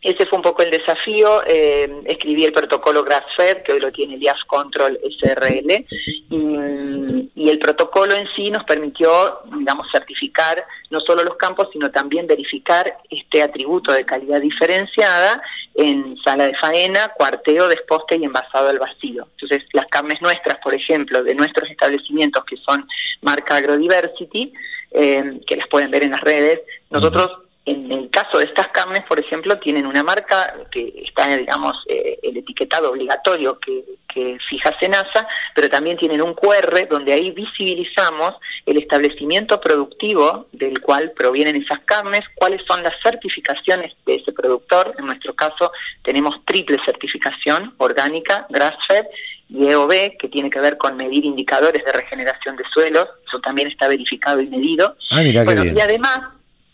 [0.00, 1.42] ese fue un poco el desafío.
[1.44, 5.84] Eh, escribí el protocolo GrassFed, que hoy lo tiene el IAS Control SRL,
[6.30, 9.10] y, el protocolo en sí nos permitió,
[9.58, 15.42] digamos, certificar no solo los campos, sino también verificar este atributo de calidad diferenciada
[15.74, 19.26] en sala de faena, cuarteo, desposte y envasado al vacío.
[19.32, 22.86] Entonces, las carnes nuestras, por ejemplo, de nuestros establecimientos que son
[23.20, 24.52] marca Agrodiversity,
[24.94, 26.60] eh, que las pueden ver en las redes.
[26.90, 27.30] Nosotros,
[27.64, 32.18] en el caso de estas carnes, por ejemplo, tienen una marca que está, digamos, eh,
[32.22, 38.34] el etiquetado obligatorio que, que fija Senasa, pero también tienen un QR donde ahí visibilizamos
[38.66, 44.94] el establecimiento productivo del cual provienen esas carnes, cuáles son las certificaciones de ese productor.
[44.98, 49.06] En nuestro caso tenemos triple certificación orgánica, grass-fed
[49.52, 53.68] y EOB, que tiene que ver con medir indicadores de regeneración de suelos, eso también
[53.68, 54.96] está verificado y medido.
[55.10, 56.20] Ah, y además,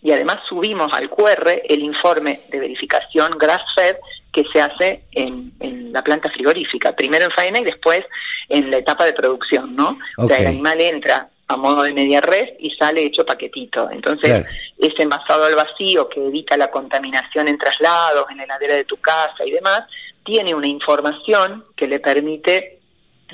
[0.00, 3.96] y además subimos al QR el informe de verificación grass-fed
[4.32, 5.52] que se hace en,
[5.92, 8.04] la planta frigorífica, primero en faena y después
[8.48, 9.98] en la etapa de producción, ¿no?
[10.16, 13.90] O sea, el animal entra a modo de media red y sale hecho paquetito.
[13.90, 14.44] Entonces,
[14.78, 18.98] es envasado al vacío que evita la contaminación en traslados, en la heladera de tu
[18.98, 19.84] casa y demás,
[20.28, 22.80] tiene una información que le permite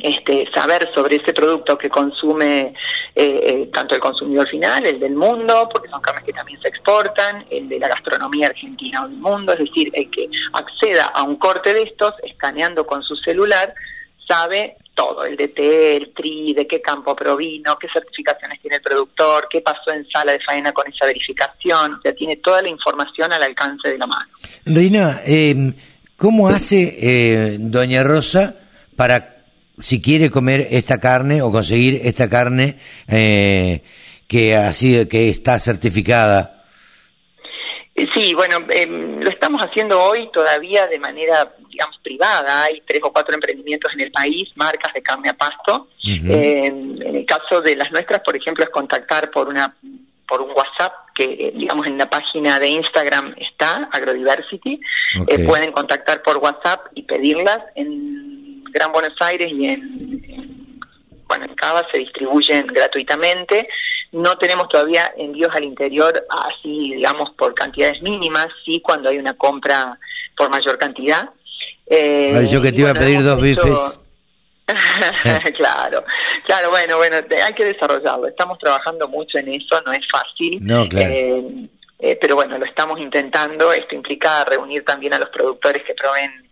[0.01, 2.73] este, saber sobre ese producto que consume eh,
[3.17, 7.47] eh, tanto el consumidor final, el del mundo, porque son carnes que también se exportan,
[7.51, 11.35] el de la gastronomía argentina o del mundo, es decir, el que acceda a un
[11.35, 13.75] corte de estos, escaneando con su celular,
[14.29, 15.59] sabe todo, el DT,
[15.97, 20.31] el TRI, de qué campo provino, qué certificaciones tiene el productor, qué pasó en sala
[20.31, 24.07] de faena con esa verificación, o sea, tiene toda la información al alcance de la
[24.07, 24.31] mano.
[24.65, 25.75] Reina, eh,
[26.17, 28.57] ¿Cómo hace eh, Doña Rosa
[28.97, 29.45] para,
[29.81, 32.77] si quiere comer esta carne o conseguir esta carne
[33.09, 33.83] eh,
[34.29, 36.65] que, así, que está certificada?
[38.13, 42.65] Sí, bueno, em, lo estamos haciendo hoy todavía de manera, digamos, privada.
[42.65, 45.89] Hay tres o cuatro emprendimientos en el país, marcas de carne a pasto.
[46.05, 49.75] Em, en el caso de las nuestras, por ejemplo, es contactar por una
[50.27, 54.81] por un WhatsApp que digamos en la página de Instagram está Agrodiversity.
[55.29, 57.59] Eh, pueden contactar por WhatsApp y pedirlas.
[57.75, 60.81] En Gran Buenos Aires y en,
[61.29, 63.69] bueno en Cava se distribuyen gratuitamente.
[64.13, 69.35] No tenemos todavía envíos al interior así digamos por cantidades mínimas sí cuando hay una
[69.35, 69.99] compra
[70.37, 71.31] por mayor cantidad.
[71.87, 74.01] Eh, yo que te iba a pedir dos bifes
[75.57, 76.05] claro,
[76.47, 78.27] claro, bueno, bueno, hay que desarrollarlo.
[78.27, 80.59] Estamos trabajando mucho en eso, no es fácil.
[80.61, 81.13] No, claro.
[81.13, 83.73] Eh, eh, pero bueno, lo estamos intentando.
[83.73, 86.44] Esto implica reunir también a los productores que proveen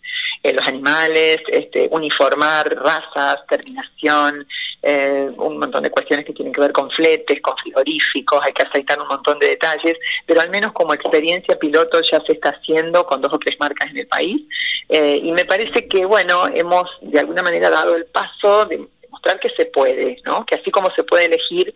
[0.45, 4.45] eh, los animales, este, uniformar razas, terminación,
[4.83, 8.65] eh, un montón de cuestiones que tienen que ver con fletes, con frigoríficos, hay que
[8.65, 13.07] aceitar un montón de detalles, pero al menos como experiencia piloto ya se está haciendo
[13.07, 14.43] con dos o tres marcas en el país
[14.89, 19.39] eh, y me parece que, bueno, hemos de alguna manera dado el paso de mostrar
[19.39, 20.45] que se puede, ¿no?
[20.45, 21.73] Que así como se puede elegir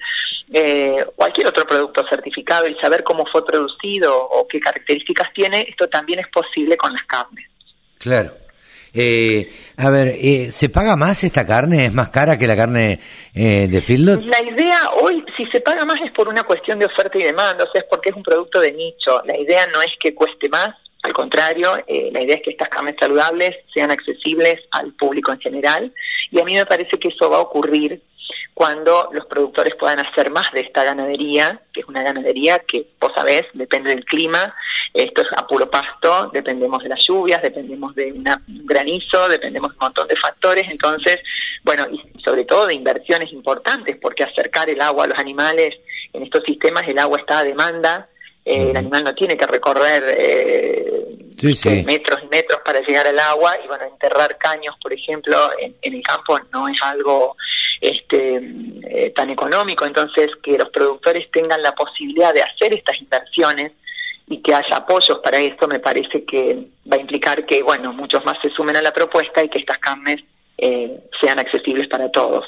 [1.14, 6.18] cualquier otro producto certificado y saber cómo fue producido o qué características tiene, esto también
[6.18, 7.46] es posible con las carnes.
[7.98, 8.45] Claro.
[8.94, 11.86] Eh, a ver, eh, ¿se paga más esta carne?
[11.86, 12.98] ¿Es más cara que la carne
[13.34, 14.22] eh, de feedlot?
[14.22, 17.64] La idea hoy, si se paga más es por una cuestión de oferta y demanda,
[17.64, 19.22] o sea, es porque es un producto de nicho.
[19.26, 20.70] La idea no es que cueste más,
[21.02, 25.40] al contrario, eh, la idea es que estas carnes saludables sean accesibles al público en
[25.40, 25.92] general
[26.30, 28.02] y a mí me parece que eso va a ocurrir
[28.54, 33.12] cuando los productores puedan hacer más de esta ganadería, que es una ganadería que, vos
[33.14, 34.54] sabés, depende del clima,
[34.94, 38.24] esto es a puro pasto, dependemos de las lluvias, dependemos de un
[38.64, 41.18] granizo, dependemos de un montón de factores, entonces,
[41.64, 45.74] bueno, y sobre todo de inversiones importantes, porque acercar el agua a los animales
[46.12, 48.08] en estos sistemas, el agua está a demanda,
[48.46, 51.16] eh, el animal no tiene que recorrer eh,
[51.84, 56.02] metros y metros para llegar al agua y bueno, enterrar caños, por ejemplo, en, el
[56.02, 57.36] campo no es algo
[57.80, 58.40] este,
[58.82, 63.72] eh, tan económico, entonces que los productores tengan la posibilidad de hacer estas inversiones
[64.28, 68.24] y que haya apoyos para esto me parece que va a implicar que bueno muchos
[68.24, 70.22] más se sumen a la propuesta y que estas carnes
[70.58, 70.90] eh,
[71.20, 72.46] sean accesibles para todos.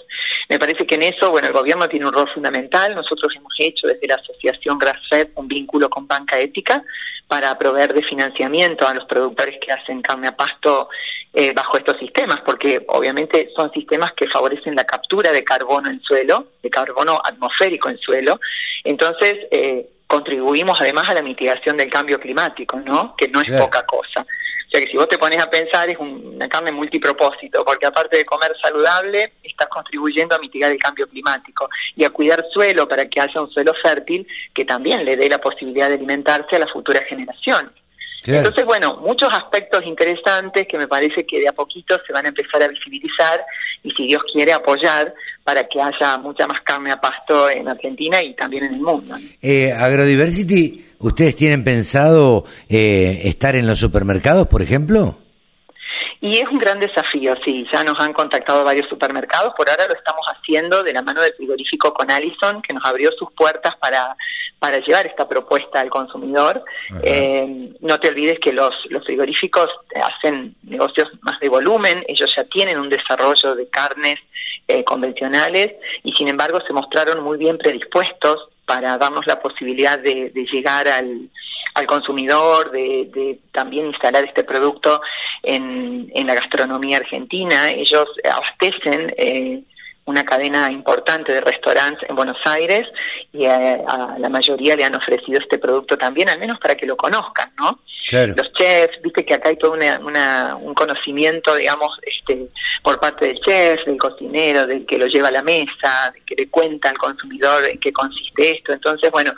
[0.48, 2.94] Me parece que en eso, bueno, el gobierno tiene un rol fundamental.
[2.94, 6.82] Nosotros hemos hecho desde la asociación Grassfed un vínculo con Banca Ética
[7.26, 10.88] para proveer de financiamiento a los productores que hacen carne a pasto
[11.34, 16.00] eh, bajo estos sistemas, porque obviamente son sistemas que favorecen la captura de carbono en
[16.00, 18.40] suelo, de carbono atmosférico en suelo.
[18.82, 23.14] Entonces, eh, contribuimos además a la mitigación del cambio climático, ¿no?
[23.14, 24.26] Que no es poca cosa.
[24.68, 28.18] O sea que si vos te pones a pensar es una carne multipropósito, porque aparte
[28.18, 33.08] de comer saludable, estás contribuyendo a mitigar el cambio climático y a cuidar suelo para
[33.08, 36.70] que haya un suelo fértil que también le dé la posibilidad de alimentarse a las
[36.70, 37.72] futuras generaciones.
[38.26, 42.28] Entonces, bueno, muchos aspectos interesantes que me parece que de a poquito se van a
[42.28, 43.44] empezar a visibilizar
[43.82, 48.22] y si Dios quiere apoyar para que haya mucha más carne a pasto en Argentina
[48.22, 49.14] y también en el mundo.
[49.40, 55.18] Eh, Agrodiversity, ¿ustedes tienen pensado eh, estar en los supermercados, por ejemplo?
[56.20, 59.94] Y es un gran desafío, sí, ya nos han contactado varios supermercados, por ahora lo
[59.94, 64.16] estamos haciendo de la mano del frigorífico con Allison, que nos abrió sus puertas para,
[64.58, 66.64] para llevar esta propuesta al consumidor.
[67.02, 72.42] Eh, no te olvides que los, los frigoríficos hacen negocios más de volumen, ellos ya
[72.44, 74.16] tienen un desarrollo de carnes
[74.66, 80.28] eh, convencionales y sin embargo se mostraron muy bien predispuestos para darnos la posibilidad de,
[80.28, 81.30] de llegar al,
[81.74, 85.00] al consumidor, de, también instalar este producto
[85.42, 87.70] en, en la gastronomía argentina.
[87.70, 89.62] Ellos abastecen eh,
[90.08, 92.88] una cadena importante de restaurantes en Buenos Aires
[93.30, 96.96] y a, la mayoría le han ofrecido este producto también, al menos para que lo
[96.96, 97.78] conozcan, ¿no?
[98.10, 102.48] Los chefs, viste que acá hay todo una, un conocimiento, digamos, este,
[102.82, 106.34] por parte del chef, del cocinero, del que lo lleva a la mesa, de que
[106.34, 108.72] le cuenta al consumidor en qué consiste esto.
[108.72, 109.34] Entonces, bueno,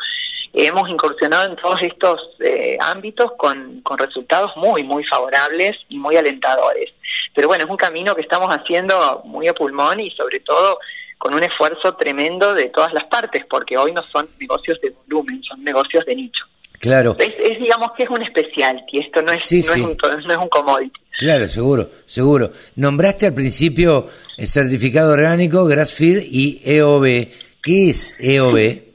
[0.52, 6.16] hemos incursionado en todos estos eh, ámbitos con, con resultados muy, muy favorables y muy
[6.16, 6.90] alentadores.
[7.34, 10.78] Pero bueno, es un camino que estamos haciendo muy a pulmón y sobre todo
[11.18, 15.42] con un esfuerzo tremendo de todas las partes, porque hoy no son negocios de volumen,
[15.42, 16.46] son negocios de nicho.
[16.78, 17.14] Claro.
[17.18, 20.38] Es, digamos que es un especial, y esto no es, no, Es un, no es
[20.38, 20.98] un commodity.
[21.18, 22.52] Claro, seguro, seguro.
[22.76, 24.08] Nombraste al principio
[24.38, 27.28] el certificado orgánico, Grassfield y EOB.
[27.62, 28.89] ¿Qué es EOB?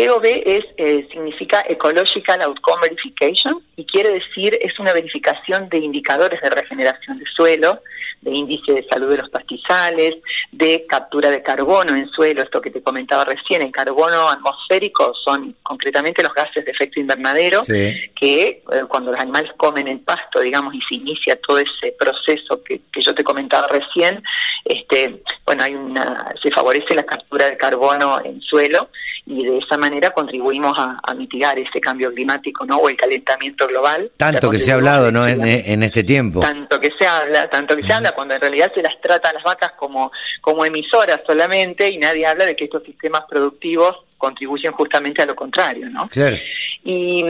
[0.00, 6.38] EOB es, eh, significa Ecological Outcome Verification y quiere decir es una verificación de indicadores
[6.42, 7.82] de regeneración de suelo,
[8.20, 10.16] de índice de salud de los pastizales,
[10.52, 15.56] de captura de carbono en suelo, esto que te comentaba recién, el carbono atmosférico son
[15.62, 20.74] concretamente los gases de efecto invernadero, que eh, cuando los animales comen el pasto, digamos,
[20.74, 24.22] y se inicia todo ese proceso que, que yo te comentaba recién,
[24.66, 28.90] este, bueno, hay una, se favorece la captura de carbono en suelo
[29.26, 32.78] y de esa manera contribuimos a, mitigar ese cambio climático, ¿no?
[32.78, 34.10] O el calentamiento global.
[34.16, 35.26] Tanto que se ha hablado, ¿no?
[35.26, 36.40] En, este tiempo.
[36.40, 39.32] Tanto que se habla, tanto que se habla, cuando en realidad se las trata a
[39.32, 44.72] las vacas como, como emisoras solamente y nadie habla de que estos sistemas productivos contribuyen
[44.72, 46.06] justamente a lo contrario, ¿no?
[46.08, 46.36] Claro.
[46.84, 47.24] Y,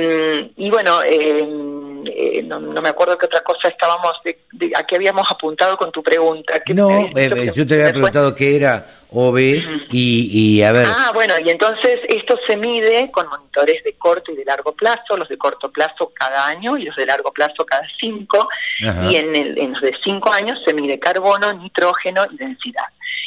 [0.56, 1.46] y bueno, eh,
[2.06, 6.02] eh, no, me acuerdo qué otra cosa estábamos, de, a qué habíamos apuntado con tu
[6.02, 6.60] pregunta.
[6.74, 9.38] no, eh, yo te había preguntado qué era OB
[9.90, 10.86] y, y a ver.
[10.88, 15.16] Ah, bueno, y entonces esto se mide con monitores de corto y de largo plazo,
[15.16, 18.48] los de corto plazo cada año y los de largo plazo cada cinco,
[18.78, 22.84] y en, el, en los de cinco años se mide carbono, nitrógeno y densidad.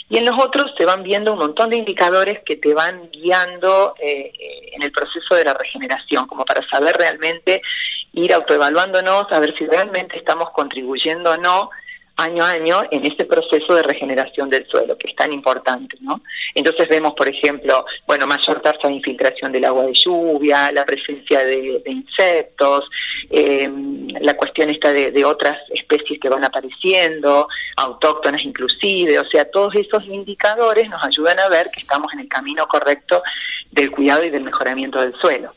[0.09, 3.95] Y en los otros se van viendo un montón de indicadores que te van guiando
[3.99, 4.31] eh,
[4.71, 7.61] en el proceso de la regeneración, como para saber realmente,
[8.13, 11.69] ir autoevaluándonos, a ver si realmente estamos contribuyendo o no
[12.17, 16.21] año a año en ese proceso de regeneración del suelo, que es tan importante, ¿no?
[16.53, 21.43] Entonces vemos, por ejemplo, bueno, mayor tasa de infiltración del agua de lluvia, la presencia
[21.43, 22.89] de, insectos,
[23.29, 23.69] eh,
[24.21, 27.47] la cuestión esta de, de, otras especies que van apareciendo,
[27.77, 32.27] autóctonas inclusive, o sea, todos esos indicadores nos ayudan a ver que estamos en el
[32.27, 33.23] camino correcto
[33.71, 35.51] del cuidado y del mejoramiento del suelo.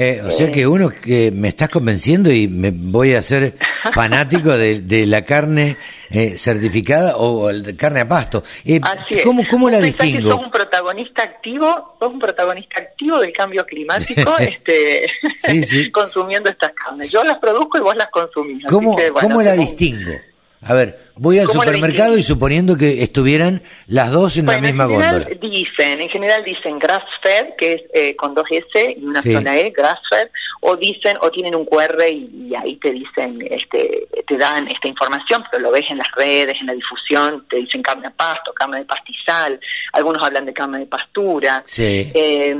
[0.00, 3.56] Eh, o sea que uno que me estás convenciendo y me voy a ser
[3.92, 5.76] fanático de, la carne
[6.08, 8.44] eh, certificada o de carne a pasto.
[8.64, 8.80] Eh,
[9.24, 10.30] ¿Cómo, cómo la distingo?
[10.30, 15.10] sos un protagonista activo, sos un protagonista activo del cambio climático, este,
[15.92, 17.10] consumiendo estas carnes.
[17.10, 18.64] Yo las produzco y vos las consumís.
[18.68, 20.12] ¿Cómo, ¿cómo la distingo?
[20.60, 25.28] A ver, voy al supermercado y suponiendo que estuvieran las dos en la misma góndola.
[25.40, 29.56] Dicen, en general dicen grass fed, que es eh, con dos S y una sola
[29.56, 30.28] E, grass fed,
[30.60, 35.44] o dicen, o tienen un QR y, ahí te dicen, este, te dan esta información,
[35.50, 38.78] pero lo ves en las redes, en la difusión, te dicen carne a pasto, carne
[38.78, 39.60] de pastizal,
[39.92, 41.62] algunos hablan de carne de pastura.
[41.66, 42.10] Sí.
[42.12, 42.56] Eh,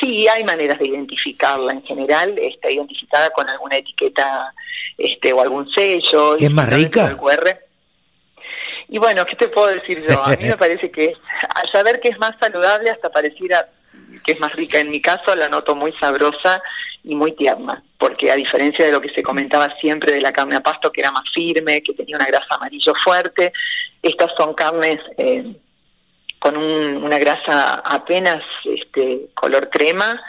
[0.00, 4.54] sí, hay maneras de identificarla en general, está identificada con alguna etiqueta
[4.96, 6.36] este o algún sello.
[6.38, 7.16] ¿Es más rica?
[8.88, 10.22] Y bueno, ¿qué te puedo decir yo?
[10.22, 11.14] A mí me parece que
[11.54, 13.66] al saber que es más saludable hasta pareciera
[14.24, 14.78] que es más rica.
[14.78, 16.62] En mi caso la noto muy sabrosa
[17.02, 20.56] y muy tierna, porque a diferencia de lo que se comentaba siempre de la carne
[20.56, 23.52] a pasto, que era más firme, que tenía una grasa amarillo fuerte,
[24.02, 25.54] estas son carnes eh,
[26.38, 30.20] con una grasa apenas este, color crema,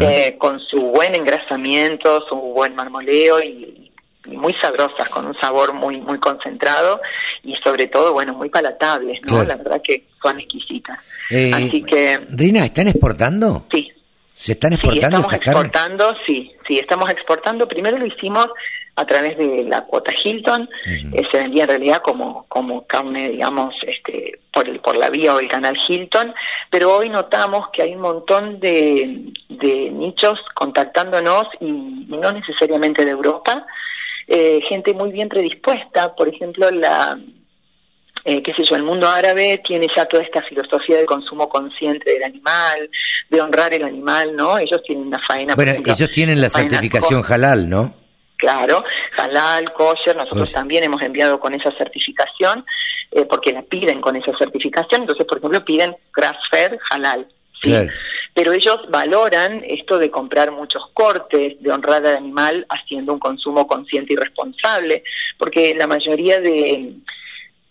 [0.00, 3.85] eh, con su buen engrasamiento, su buen marmoleo y,
[4.26, 7.00] muy sabrosas, con un sabor muy muy concentrado
[7.42, 9.44] y sobre todo, bueno, muy palatables, ¿no?
[9.44, 10.98] La verdad que son exquisitas.
[11.30, 12.18] Eh, Así que...
[12.30, 13.66] Rina, ¿están exportando?
[13.70, 13.92] Sí.
[14.34, 17.66] ¿Se están exportando sí, estamos exportando, sí, sí, estamos exportando.
[17.66, 18.48] Primero lo hicimos
[18.96, 23.74] a través de la cuota Hilton, eh, se vendía en realidad como, como carne, digamos,
[23.86, 26.34] este, por, el, por la vía o el canal Hilton,
[26.70, 33.10] pero hoy notamos que hay un montón de, de nichos contactándonos y no necesariamente de
[33.10, 33.66] Europa,
[34.26, 37.18] eh, gente muy bien predispuesta, por ejemplo, la,
[38.24, 42.12] eh, qué sé yo, el mundo árabe tiene ya toda esta filosofía del consumo consciente
[42.12, 42.90] del animal,
[43.30, 44.58] de honrar el animal, ¿no?
[44.58, 45.54] Ellos tienen una faena.
[45.54, 47.94] Bueno, ellos tienen la certificación halal, ¿no?
[48.36, 48.84] Claro,
[49.16, 52.66] halal, kosher, nosotros también hemos enviado con esa certificación,
[53.12, 57.28] eh, porque la piden con esa certificación, entonces, por ejemplo, piden grass-fed halal.
[57.62, 57.74] ¿sí?
[58.36, 63.66] Pero ellos valoran esto de comprar muchos cortes, de honrar al animal haciendo un consumo
[63.66, 65.04] consciente y responsable,
[65.38, 66.96] porque la mayoría de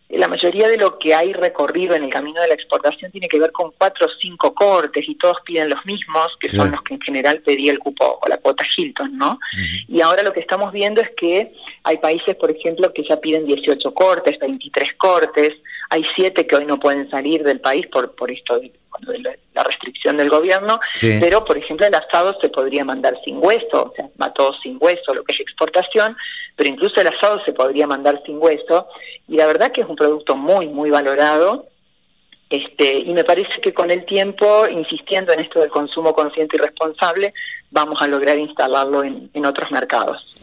[0.09, 3.39] la mayoría de lo que hay recorrido en el camino de la exportación tiene que
[3.39, 6.95] ver con cuatro o cinco cortes y todos piden los mismos, que son los que
[6.95, 9.38] en general pedía el cupo o la cuota Hilton, ¿no?
[9.88, 11.53] Y ahora lo que estamos viendo es que
[11.84, 15.53] hay países, por ejemplo, que ya piden 18 cortes, 23 cortes,
[15.91, 18.72] hay siete que hoy no pueden salir del país por, por esto de,
[19.54, 20.80] la restricción del gobierno,
[21.20, 25.14] pero por ejemplo el asado se podría mandar sin hueso, o sea, todo sin hueso,
[25.14, 26.16] lo que es exportación,
[26.56, 28.88] pero incluso el asado se podría mandar sin hueso,
[29.28, 31.68] y la verdad que es un producto muy, muy valorado,
[32.50, 36.60] este, y me parece que con el tiempo, insistiendo en esto del consumo consciente y
[36.60, 37.34] responsable,
[37.72, 40.35] vamos a lograr instalarlo en, en otros mercados.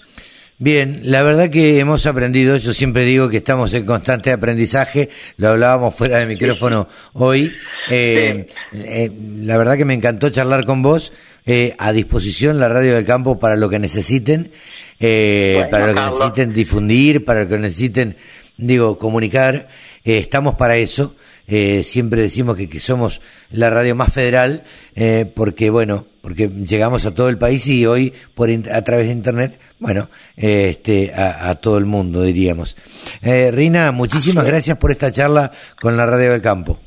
[0.62, 5.48] Bien, la verdad que hemos aprendido, yo siempre digo que estamos en constante aprendizaje, lo
[5.48, 7.52] hablábamos fuera de micrófono hoy,
[7.90, 9.10] eh, eh,
[9.40, 11.14] la verdad que me encantó charlar con vos,
[11.46, 14.52] eh, a disposición la radio del campo para lo que necesiten,
[15.00, 18.16] para lo que necesiten difundir, para lo que necesiten,
[18.56, 19.66] digo, comunicar,
[20.04, 21.16] estamos para eso.
[21.46, 23.20] Eh, siempre decimos que, somos
[23.50, 24.64] la radio más federal,
[24.94, 29.12] eh, porque bueno, porque llegamos a todo el país y hoy por a través de
[29.12, 32.76] internet, bueno, eh, este, a, todo el mundo diríamos.
[33.22, 36.78] Rina, muchísimas gracias por esta charla con la radio del campo.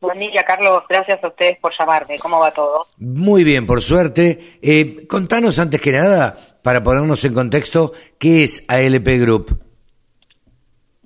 [0.00, 0.84] Buen día, Carlos.
[0.88, 2.18] Gracias a ustedes por llamarme.
[2.18, 2.86] ¿Cómo va todo?
[2.98, 4.58] Muy bien, por suerte.
[4.62, 9.60] Eh, contanos antes que nada, para ponernos en contexto, ¿qué es ALP Group?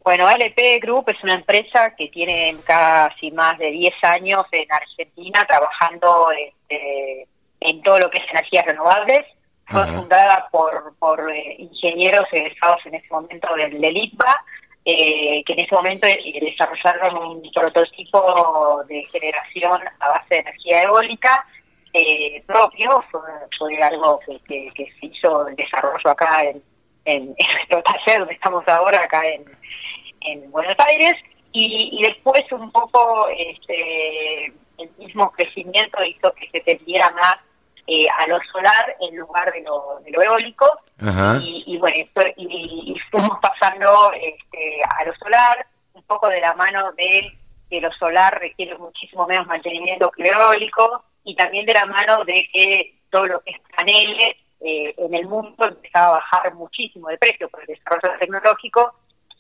[0.04, 5.46] Bueno, ALP Group es una empresa que tiene casi más de 10 años en Argentina
[5.46, 7.26] trabajando este,
[7.60, 9.24] en todo lo que es energías renovables.
[9.70, 14.44] Fue fundada por, por eh, ingenieros egresados en ese momento del, del ITBA,
[14.84, 16.06] eh, que en ese momento
[16.40, 21.46] desarrollaron un prototipo de generación a base de energía eólica
[21.92, 23.04] eh, propio,
[23.58, 26.62] fue, algo que, se hizo el desarrollo acá en,
[27.04, 29.44] en, nuestro taller donde estamos ahora, acá en,
[30.20, 31.14] en Buenos Aires,
[31.52, 34.46] y, después un poco este,
[34.78, 37.36] el mismo crecimiento hizo que se tendiera más
[37.93, 40.64] eh, a lo solar en lugar de lo, de lo eólico.
[41.43, 41.97] Y, bueno,
[42.36, 47.36] y, fuimos pasando este, a lo solar, un poco de la mano de
[47.68, 52.24] que lo solar requiere muchísimo menos mantenimiento que lo eólico, y también de la mano
[52.24, 57.09] de que todo lo que es paneles eh, en el mundo empezaba a bajar muchísimo
[57.09, 58.95] de precio por el desarrollo tecnológico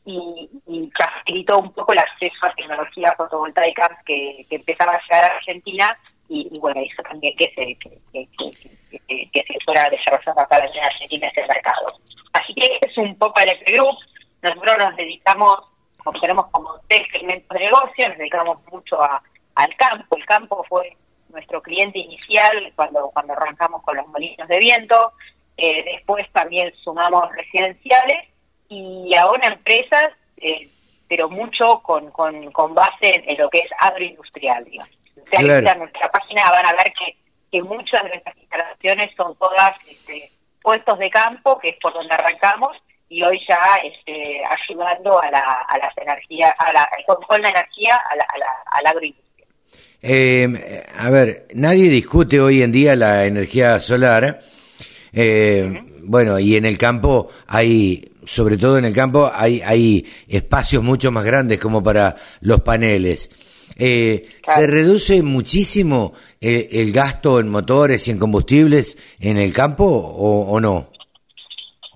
[0.04, 5.24] y, y facilitó un poco el acceso a tecnologías fotovoltaicas que, que empezaba a llegar
[5.24, 5.96] a Argentina
[6.32, 7.76] y, bueno, hizo también que se,
[8.12, 11.98] que, se fuera desarrollando acá en Argentina ese mercado.
[12.32, 13.96] Así que este es un poco el Group.
[14.40, 15.58] Nosotros nos dedicamos,
[16.04, 19.20] como tenemos como tres segmentos de negocio, nos dedicamos mucho a,
[19.56, 20.16] al campo.
[20.16, 20.96] El campo fue
[21.30, 25.12] nuestro cliente inicial cuando, cuando arrancamos con los molinos de viento.
[25.56, 28.28] Eh, después también sumamos residenciales
[28.68, 30.68] y ahora empresas, eh,
[31.08, 34.64] pero mucho con, con, con base en, lo que es agroindustrial.
[34.64, 34.99] Digamos.
[35.32, 37.16] En nuestra página van a ver que,
[37.50, 40.30] que muchas de nuestras instalaciones son todas este,
[40.62, 42.76] puestos de campo, que es por donde arrancamos,
[43.08, 47.96] y hoy ya este, ayudando a, la, a las energías, a la, con, la energía
[47.96, 49.46] a la, a la, a la agroindustria.
[50.02, 50.48] Eh,
[50.98, 54.40] a ver, nadie discute hoy en día la energía solar.
[55.12, 60.84] Eh, bueno, y en el campo hay sobre todo en el campo, hay, hay espacios
[60.84, 63.28] mucho más grandes como para los paneles.
[63.80, 69.84] Eh, ¿Se reduce muchísimo eh, el gasto en motores y en combustibles en el campo
[69.84, 70.88] o, no?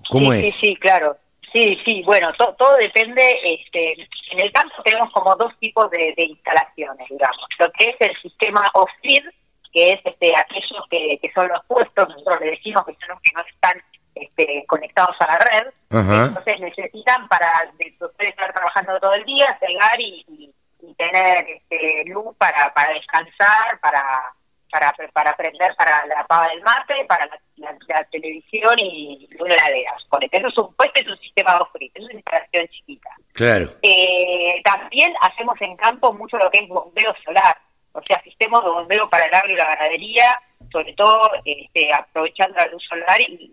[0.09, 0.43] ¿Cómo sí, es?
[0.55, 1.17] Sí, sí, claro.
[1.53, 3.39] Sí, sí, bueno, todo depende.
[3.43, 3.93] Este,
[4.31, 7.45] en el campo tenemos como dos tipos de, instalaciones, digamos.
[7.59, 9.23] Lo que es el sistema off-grid,
[9.71, 13.21] que es este, aquellos que, que son los puestos, nosotros le decimos que son los
[13.21, 13.81] que no están
[14.15, 15.67] este, conectados a la red.
[15.91, 17.71] Entonces necesitan para
[18.19, 20.51] estar trabajando todo el día, cegar y,
[20.93, 24.33] tener este, luz para, para descansar, para,
[24.69, 27.27] para, para aprender para la pava del mate, para
[27.57, 29.95] la, televisión y una heladera.
[30.31, 33.09] Eso es un, puesto es un sistema off es una instalación chiquita.
[33.33, 33.71] Claro.
[33.81, 37.57] Eh, también hacemos en campo mucho lo que es bombeo solar,
[37.93, 42.57] o sea, sistemas de bombeo para el agro y la ganadería, sobre todo este, aprovechando
[42.57, 43.51] la luz solar y,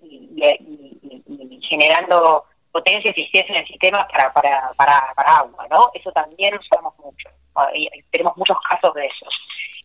[1.63, 5.91] generando potencia y eficiencia en el sistema para, para, para, para agua, ¿no?
[5.95, 7.29] Eso también usamos mucho,
[8.11, 9.27] tenemos muchos casos de eso.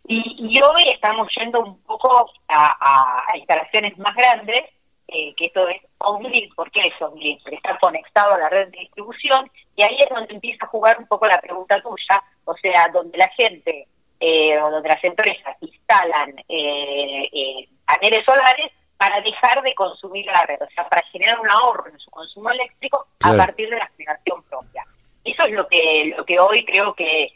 [0.09, 4.63] Y, hoy estamos yendo un poco a, instalaciones más grandes,
[5.09, 7.39] eh, que esto es on-grid, ¿por qué es on-grid?
[7.41, 10.97] Porque está conectado a la red de distribución y ahí es donde empieza a jugar
[10.97, 13.87] un poco la pregunta tuya, o sea, donde la gente
[14.19, 20.45] eh, o donde las empresas instalan eh, eh, paneles solares para dejar de consumir la
[20.45, 23.89] red, o sea, para generar un ahorro en su consumo eléctrico a partir de la
[23.95, 24.83] generación propia.
[25.23, 27.33] Eso es lo que lo que hoy creo que,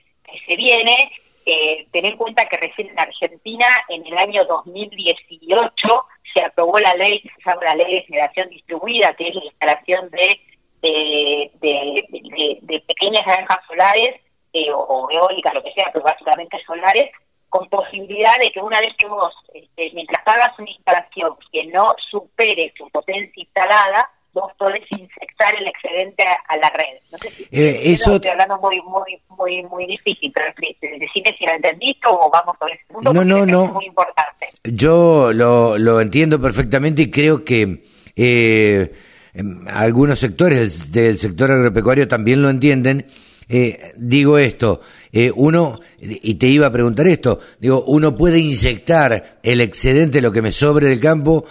[0.48, 1.12] se viene.
[1.44, 6.94] Eh, tener en cuenta que recién en Argentina, en el año 2018, se aprobó la
[6.94, 10.40] ley que se llama la Ley de Generación Distribuida, que es la instalación de,
[10.84, 14.22] de, de pequeñas granjas solares
[14.54, 17.10] eh, o, eólicas, lo que sea, pero básicamente solares,
[17.52, 21.94] con posibilidad de que una vez que vos, este, mientras hagas una instalación que no
[22.10, 27.02] supere su potencia instalada, vos podés inyectar el excedente a, la red.
[27.12, 30.46] No sé si eh, eso estoy hablando muy, muy, muy, muy difícil, pero
[30.82, 33.14] decime si lo entendiste o vamos por ese punto.
[33.14, 33.66] No, no, no.
[33.66, 34.48] Es muy importante.
[34.64, 37.84] Yo lo, lo entiendo perfectamente y creo que
[38.16, 38.94] eh,
[39.34, 43.08] em, algunos sectores del sector agropecuario también lo entienden
[43.54, 44.80] eh, digo esto,
[45.12, 50.32] eh, uno, y te iba a preguntar esto, digo, uno puede inyectar el excedente, lo
[50.32, 51.44] que me sobre del campo,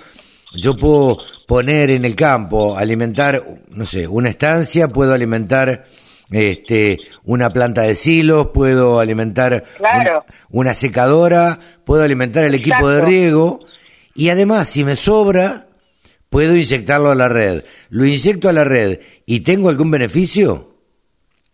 [0.54, 5.84] yo puedo poner en el campo, alimentar, no sé, una estancia, puedo alimentar
[6.30, 9.64] este, una planta de silos, puedo alimentar
[10.48, 13.60] una secadora, puedo alimentar el equipo de riego
[14.14, 15.66] y además si me sobra,
[16.30, 17.64] puedo inyectarlo a la red.
[17.90, 20.69] Lo inyecto a la red y tengo algún beneficio.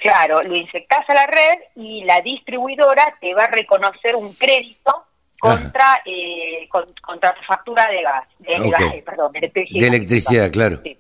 [0.08, 5.06] Claro, lo inyectas a la red y la distribuidora te va a reconocer un crédito
[5.38, 9.80] contra eh, contra tu factura de gas, de, gas, perdón, de electricidad.
[9.80, 10.80] De electricidad, claro.
[10.82, 10.98] Sí,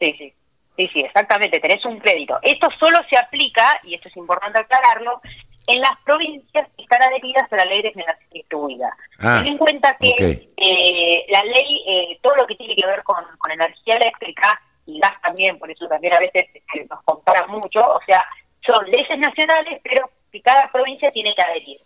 [0.00, 0.34] sí,
[0.76, 2.38] sí, sí, exactamente, tenés un crédito.
[2.42, 5.20] Esto solo se aplica, y esto es importante aclararlo,
[5.66, 8.96] en las provincias que están adheridas a la ley de generación distribuida.
[9.20, 13.02] Ah, Ten en cuenta que eh, la ley, eh, todo lo que tiene que ver
[13.04, 16.46] con, con energía eléctrica y gas también, por eso también a veces
[16.90, 18.24] nos comparan mucho, o sea,
[18.64, 21.80] son leyes nacionales, pero que cada provincia tiene que adherir.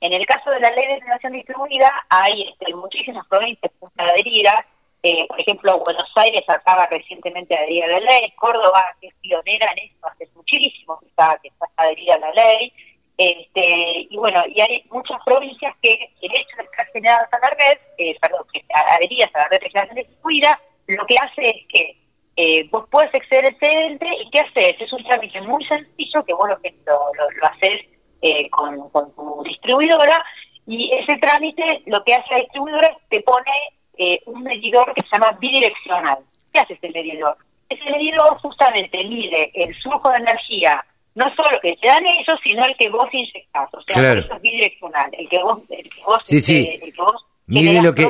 [0.00, 4.64] En el caso de la ley de generación distribuida, hay este, muchísimas provincias adheridas.
[5.02, 9.14] Eh, por ejemplo, Buenos Aires acaba recientemente de adherir a la ley, Córdoba, que es
[9.20, 12.72] pionera en esto, hace muchísimo que está, que está adherida a la ley.
[13.18, 17.50] Este, y bueno, y hay muchas provincias que el hecho de estar generadas a la
[17.50, 21.66] red, eh, perdón, que adheridas a la red de generación distribuida, lo que hace es
[21.68, 21.99] que
[22.36, 24.76] eh, vos puedes exceder el excedente y ¿qué haces?
[24.80, 27.82] Es un trámite muy sencillo que vos lo, lo, lo haces
[28.22, 30.24] eh, con, tu distribuidora
[30.66, 33.50] y ese trámite lo que hace la distribuidora es te pone
[33.96, 36.18] eh, un medidor que se llama bidireccional.
[36.52, 37.36] ¿Qué hace ese medidor?
[37.68, 42.64] Ese medidor justamente mide el flujo de energía, no solo que te dan ellos, sino
[42.64, 43.68] el que vos inyectás.
[43.72, 45.10] O sea, eso es bidireccional.
[45.12, 46.68] El que vos, el que vos, sí, sí.
[46.68, 48.06] Este, el que vos mide lo que,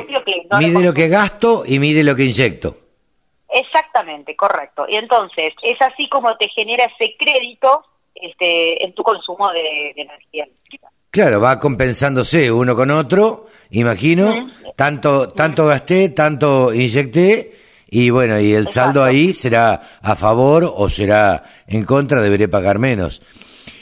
[0.59, 2.75] mide lo que gasto y mide lo que inyecto.
[3.51, 4.85] Exactamente, correcto.
[4.87, 7.85] Y entonces es así como te genera ese crédito
[8.15, 10.89] este, en tu consumo de, energía eléctrica.
[11.09, 14.49] Claro, va compensándose uno con otro, imagino.
[14.77, 17.61] Tanto, tanto gasté, tanto inyecté,
[17.93, 22.79] y bueno, y el saldo ahí será a favor o será en contra, deberé pagar
[22.79, 23.21] menos.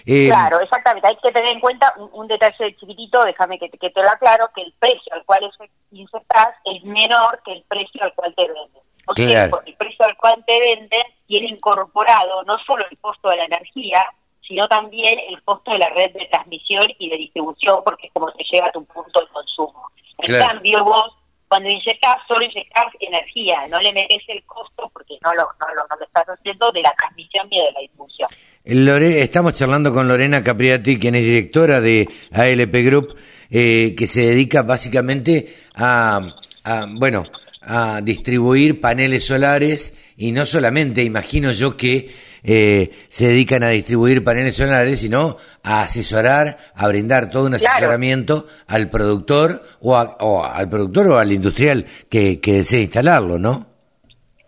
[0.03, 1.07] Eh, claro, exactamente.
[1.07, 4.74] Hay que tener en cuenta un, detalle chiquitito, déjame que, te lo aclaro, que el
[4.80, 5.47] precio al cual
[5.91, 8.89] inyectas es menor que el precio al cual te venden.
[9.10, 13.30] O sea, porque el precio al cual te venden tiene incorporado no solo el costo
[13.30, 14.05] de la energía,
[14.47, 18.32] sino también el costo de la red de transmisión y de distribución, porque es como
[18.32, 19.91] se llega a tu punto de consumo.
[20.20, 21.14] En cambio, vos,
[21.47, 25.88] cuando inyectas, solo inyectas energía, no le metes el costo, porque no lo, no, lo,
[25.89, 28.30] no lo estás haciendo, de la transmisión y de la distribución.
[28.66, 33.16] Lore, estamos charlando con Lorena Capriati, quien es directora de ALP Group,
[33.49, 36.20] eh, que se dedica básicamente a,
[36.64, 37.24] a bueno,
[37.70, 42.09] a distribuir paneles solares y no solamente, imagino yo que
[42.43, 48.47] eh, se dedican a distribuir paneles solares, sino a asesorar, a brindar todo un asesoramiento
[48.67, 53.67] al productor o, al productor o al industrial que, que desee instalarlo, ¿no?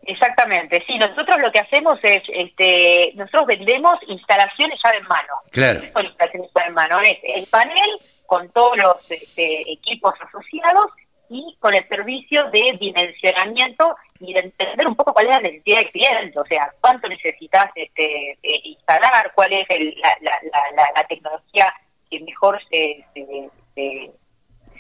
[0.03, 5.34] Exactamente, sí, nosotros lo que hacemos es, este, nosotros vendemos instalaciones ya en mano.
[5.51, 5.82] Claro.
[5.84, 7.89] instalaciones ya en mano, es el panel
[8.26, 10.88] con todos los este, equipos asociados
[11.32, 15.77] y con el servicio de dimensionamiento y de entender un poco cuál es la necesidad
[15.77, 21.73] del cliente, o sea, cuánto necesitas este, eh, instalar, cuál es la, la, la, tecnología
[22.09, 24.11] que mejor se, se,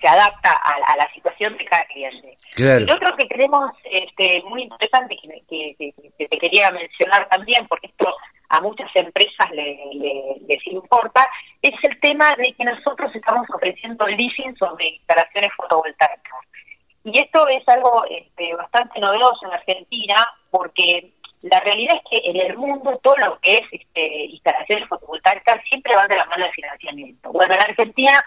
[0.07, 2.37] adapta a, la situación de cada cliente.
[2.55, 2.85] Claro.
[2.85, 5.73] Y otro que tenemos este, muy interesante que,
[6.17, 8.15] que, te quería mencionar también, porque esto
[8.49, 9.79] a muchas empresas le,
[10.47, 11.27] les importa,
[11.61, 16.45] es el tema de que nosotros estamos ofreciendo leasing sobre instalaciones fotovoltaicas.
[17.03, 22.37] Y esto es algo este, bastante novedoso en Argentina porque la realidad es que en
[22.37, 26.53] el mundo todo lo que es este, instalaciones fotovoltaicas siempre van de la mano del
[26.53, 27.31] financiamiento.
[27.31, 28.23] Bueno, en Argentina,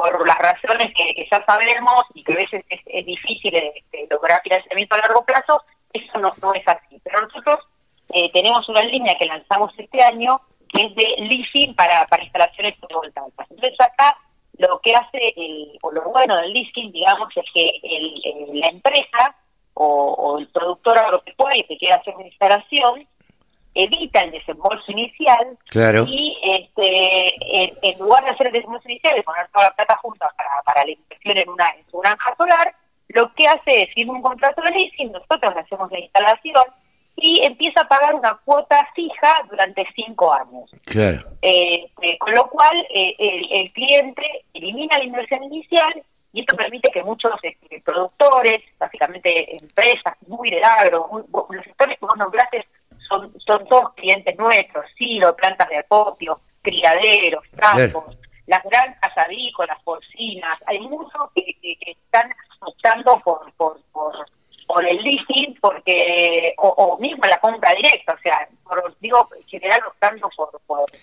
[0.00, 4.94] por las razones que, ya sabemos y que a veces es, difícil este, lograr financiamiento
[4.94, 7.00] a largo plazo, eso no, es así.
[7.02, 7.58] Pero nosotros
[8.10, 12.76] eh, tenemos una línea que lanzamos este año que es de leasing para, para instalaciones
[12.78, 13.50] fotovoltaicas.
[13.50, 14.18] Entonces acá
[14.58, 19.36] lo que hace, el, o lo bueno del leasing, digamos, es que el, la empresa
[19.74, 23.06] o, el productor agropecuario que quiera hacer una instalación
[23.84, 25.56] evita el desembolso inicial
[26.06, 30.32] y este, en, lugar de hacer el desembolso inicial y poner toda la plata junta
[30.36, 32.74] para, para la inversión en una en su granja solar,
[33.08, 36.64] lo que hace es firmar un contrato de leasing, nosotros hacemos la instalación,
[37.20, 40.70] y empieza a pagar una cuota fija durante cinco años.
[40.84, 41.20] Claro.
[41.42, 43.14] Eh, eh, con lo cual, eh,
[43.50, 46.02] el, cliente elimina la inversión inicial
[46.32, 52.06] y esto permite que muchos este, productores, básicamente empresas muy del agro, los sectores que
[52.06, 52.66] vos nombraste
[53.08, 60.58] son, son todos clientes nuestros, silo, plantas de acopio, criaderos, campos, las granjas avícolas, porcinas,
[60.66, 61.56] hay muchos que,
[61.86, 64.26] están optando por, por, por
[64.68, 69.80] por el leasing, porque o, mismo la compra directa, o sea, por, digo, en general
[69.88, 70.50] optando por,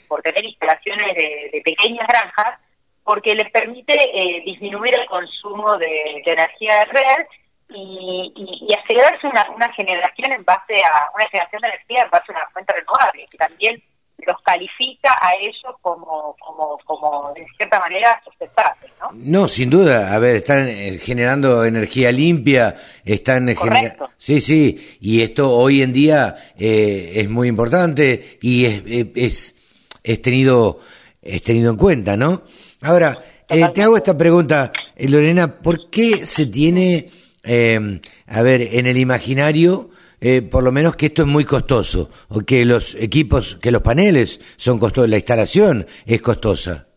[0.08, 2.60] por, tener instalaciones de, pequeñas granjas,
[3.03, 7.26] porque les permite eh, disminuir el consumo de, energía de red
[7.70, 12.32] y, y, acelerarse una, una generación en base a una generación de energía en base
[12.32, 13.84] a una fuente renovable, que también
[14.26, 19.09] los califica a ellos como, como, como de cierta manera sustentables, ¿no?
[19.13, 20.13] No, sin duda.
[20.13, 24.09] A ver, están eh, generando energía limpia, están generando...
[24.18, 28.84] Sí, sí, y esto hoy en día eh, es muy importante y es,
[29.16, 29.55] es,
[30.03, 30.80] es, tenido,
[31.22, 32.41] es tenido en cuenta, ¿no?
[32.82, 33.18] Ahora,
[33.49, 37.07] eh, te hago esta pregunta, Lorena, ¿por qué se tiene,
[37.46, 39.89] a ver, en el imaginario
[40.22, 43.82] eh, por lo menos que esto es muy costoso, o que los equipos, que los
[43.82, 46.88] paneles son costosos, la instalación es costosa.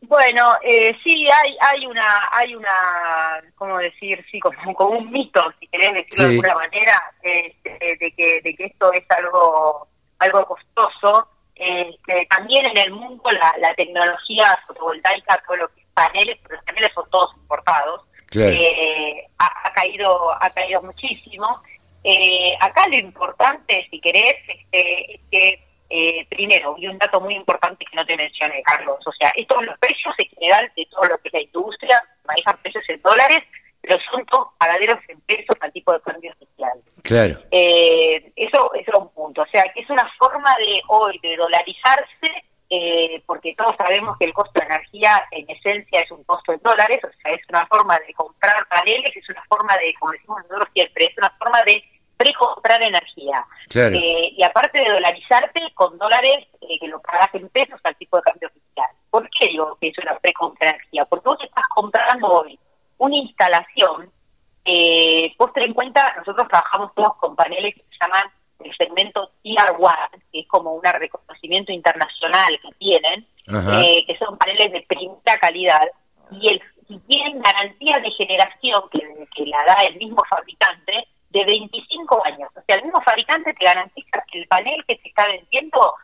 [0.00, 4.24] Bueno, eh, sí, hay hay una, hay una, ¿cómo decir?
[4.30, 8.54] Sí, como, como un mito, si querés decirlo de alguna manera, este, de, que, de
[8.56, 9.86] que esto es algo,
[10.18, 11.28] algo costoso.
[11.54, 16.56] Este, también en el mundo la, la tecnología fotovoltaica, todo lo que es paneles, pero
[16.56, 18.02] los paneles son todos importados,
[18.34, 21.62] eh, ha, ha, caído ha caído muchísimo
[22.04, 27.34] eh, acá lo importante, si querés, este, es que, eh, primero, y un dato muy
[27.34, 31.04] importante que no te mencioné, Carlos, o sea, estos los precios en general de todo
[31.04, 33.42] lo que es la industria, manejan precios en dólares,
[33.80, 36.72] pero son todos pagaderos en pesos al tipo de cambio social.
[37.02, 37.38] Claro.
[37.50, 41.36] Eh, eso, eso es un punto, o sea, que es una forma de hoy de
[41.36, 42.44] dolarizarse
[42.74, 46.60] eh, porque todos sabemos que el costo de energía en esencia es un costo en
[46.62, 50.38] dólares, o sea, es una forma de comprar paneles, es una forma de, como decimos
[50.44, 51.84] nosotros siempre, es una forma de
[52.16, 53.44] precomprar energía.
[53.74, 58.16] Eh, y aparte de dolarizarte con dólares eh, que lo pagas en pesos al tipo
[58.16, 58.88] de cambio oficial.
[59.10, 61.04] ¿Por qué digo que es una precompra energía?
[61.04, 62.58] Porque vos estás comprando hoy
[62.96, 64.10] una instalación,
[64.64, 68.30] eh, vos ten en cuenta, nosotros trabajamos todos con paneles que se llaman
[68.64, 69.90] el segmento Tier 1,
[70.32, 75.88] que es como un reconocimiento internacional que tienen, eh, que son paneles de primera calidad,
[76.30, 76.62] y, el,
[77.06, 79.00] tienen garantía de generación que,
[79.34, 82.50] que la da el mismo fabricante, de 25 años.
[82.54, 85.94] O sea, el mismo fabricante te garantiza que el panel que te está vendiendo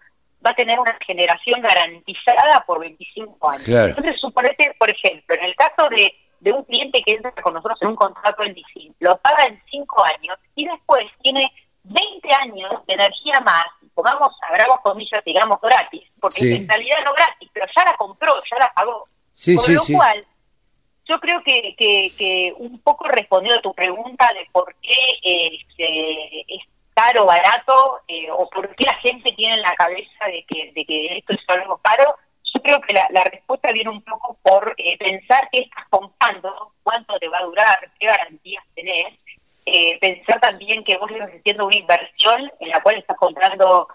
[0.45, 3.69] va a tener una generación garantizada por 25 años.
[3.69, 7.79] Entonces, suponete, por ejemplo, en el caso de, de un cliente que entra con nosotros
[7.83, 11.53] en un contrato en DC, lo paga en 5 años y después tiene
[11.89, 17.51] 20 años de energía más, pongamos, abramos comillas, digamos, gratis, porque en realidad no gratis,
[17.53, 19.05] pero ya la compró, ya la pagó.
[19.33, 20.27] Sí, Con lo cual,
[21.07, 26.63] yo creo que, que, un poco respondió a tu pregunta de por qué eh, es
[26.95, 30.85] caro, barato, eh, o por qué la gente tiene en la cabeza de que, de
[30.85, 32.17] que esto es algo caro,
[32.55, 37.19] yo creo que la, respuesta viene un poco por eh, pensar qué estás comprando, cuánto
[37.19, 39.15] te va a durar, qué garantías tenés,
[40.01, 43.89] pensar también que vos estás haciendo una inversión en la cual estás comprando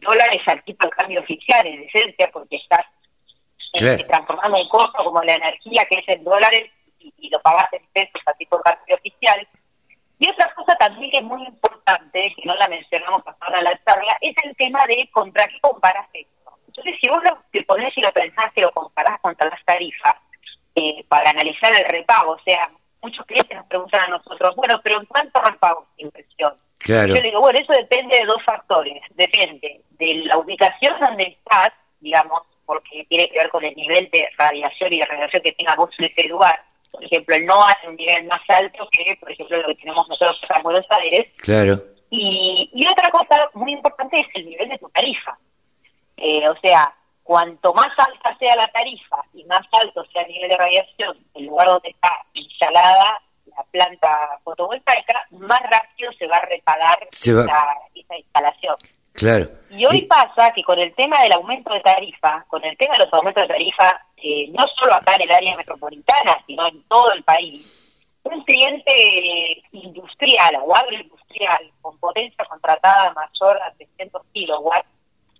[0.00, 2.86] dólares al tipo de cambio oficial, en esencia, porque estás
[3.72, 4.04] Claro.
[4.06, 8.20] transformando un costo como la energía que es en dólares y, lo pagas en pesos
[8.26, 9.46] así por parte oficial.
[10.18, 13.64] Y otra cosa también que es muy importante, que no la mencionamos hasta ahora en
[13.64, 16.58] la charla, es el tema de contra qué comparas esto.
[16.66, 20.16] Entonces, si vos lo te ponés y lo pensás y lo comparás contra las tarifas,
[20.74, 22.70] eh, para analizar el repago, o sea,
[23.02, 26.54] muchos clientes nos preguntan a nosotros, bueno, pero ¿en cuánto repago esta inversión?
[26.78, 27.14] Claro.
[27.14, 29.02] Yo digo, bueno, eso depende de dos factores.
[29.10, 34.28] Depende de la ubicación donde estás, digamos, porque tiene que ver con el nivel de
[34.38, 36.62] radiación y de radiación que tenga vos en ese lugar.
[36.90, 40.08] Por ejemplo, el NOAA es un nivel más alto que, por ejemplo, lo que tenemos
[40.08, 41.28] nosotros en Buenos Aires.
[41.38, 41.82] Claro.
[42.10, 45.38] Y, y otra cosa muy importante es el nivel de tu tarifa.
[46.16, 46.94] Eh, o sea,
[47.30, 51.46] cuanto más alta sea la tarifa y más alto sea el nivel de radiación el
[51.46, 53.22] lugar donde está instalada
[53.56, 58.74] la planta fotovoltaica, más rápido se va a repagar esa instalación.
[59.70, 63.04] Y hoy pasa que con el tema del aumento de tarifa, con el tema de
[63.04, 67.12] los aumentos de tarifa, eh, no solo acá en el área metropolitana, sino en todo
[67.12, 74.88] el país, un cliente industrial o agroindustrial con potencia contratada mayor a 300 kilowatts,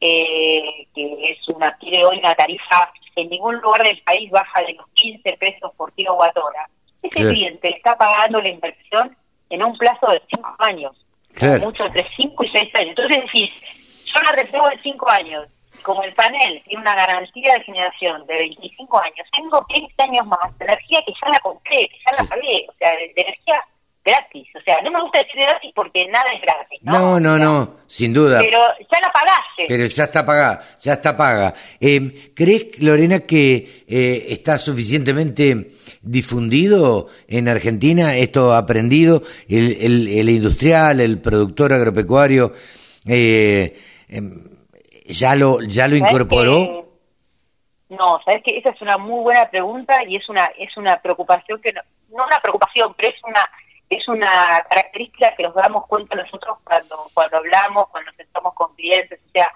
[0.00, 4.74] eh, que es una tiene hoy una tarifa en ningún lugar del país baja de
[4.74, 6.68] los 15 pesos por kilowatt hora.
[7.02, 9.16] Ese cliente está pagando la inversión
[9.48, 10.96] en un plazo de 5 años.
[11.60, 12.88] Mucho entre 5 y 6 años.
[12.90, 13.50] Entonces decís,
[14.06, 15.48] yo la repego en 5 años,
[15.82, 20.58] como el panel tiene una garantía de generación de 25 años, tengo 15 años más
[20.58, 23.64] de energía que ya la compré, que ya la pagué, o sea, de, energía
[24.10, 24.48] gratis.
[24.54, 26.80] O sea, no me gusta decir gratis porque nada es gratis.
[26.82, 28.40] No, no, no, sin duda.
[28.40, 29.66] Pero ya la pagaste.
[29.68, 31.54] Pero ya está pagada, ya está paga.
[31.80, 35.70] Eh, ¿Crees, Lorena, que eh, está suficientemente
[36.02, 39.22] difundido en Argentina esto aprendido?
[39.48, 42.52] El, el, el industrial, el productor agropecuario,
[43.06, 44.42] eh, em,
[45.06, 46.80] ¿ya lo, ya lo incorporó?
[47.88, 51.60] No, sabes que esa es una muy buena pregunta y es una es una preocupación
[51.60, 51.80] que no,
[52.10, 53.40] no una preocupación, pero es una
[53.90, 59.20] es una característica que nos damos cuenta nosotros cuando cuando hablamos, cuando sentamos con clientes,
[59.26, 59.52] o sea,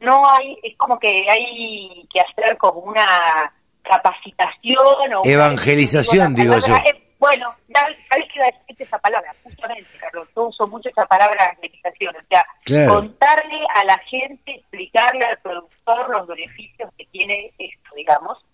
[0.00, 3.52] no hay es como que hay que hacer como una
[3.82, 6.76] capacitación o evangelización, digo yo.
[7.18, 9.32] Bueno, ¿sabes qué va a esa palabra?
[9.44, 15.24] Justamente, Carlos, yo uso mucho esa palabra evangelización, o sea, contarle a la gente, explicarle
[15.24, 18.44] al productor los beneficios que tiene esto, digamos,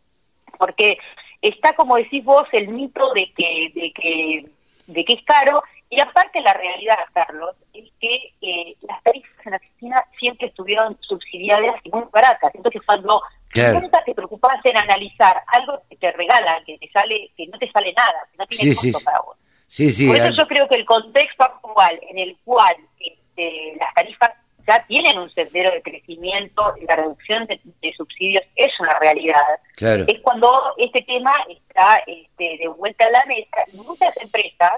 [0.58, 0.98] porque
[1.40, 4.50] está, como decís vos, el mito de que, de que,
[4.88, 9.54] de que es caro, y aparte la realidad, Carlos, es que eh, las tarifas en
[9.54, 12.54] Argentina siempre estuvieron subsidiadas y muy baratas.
[12.54, 13.80] Entonces, cuando Claro.
[13.80, 17.70] Nunca te preocupas en analizar algo que te regalan, que te sale, que no te
[17.70, 19.36] sale nada, que no tiene costo para vos.
[19.68, 24.32] Por eso yo creo que el contexto actual en el cual este, las tarifas
[24.68, 27.60] ya tienen un sendero de crecimiento, la reducción de,
[27.96, 29.42] subsidios es una realidad.
[29.80, 34.74] Es cuando este tema está este, de vuelta a la mesa y muchas empresas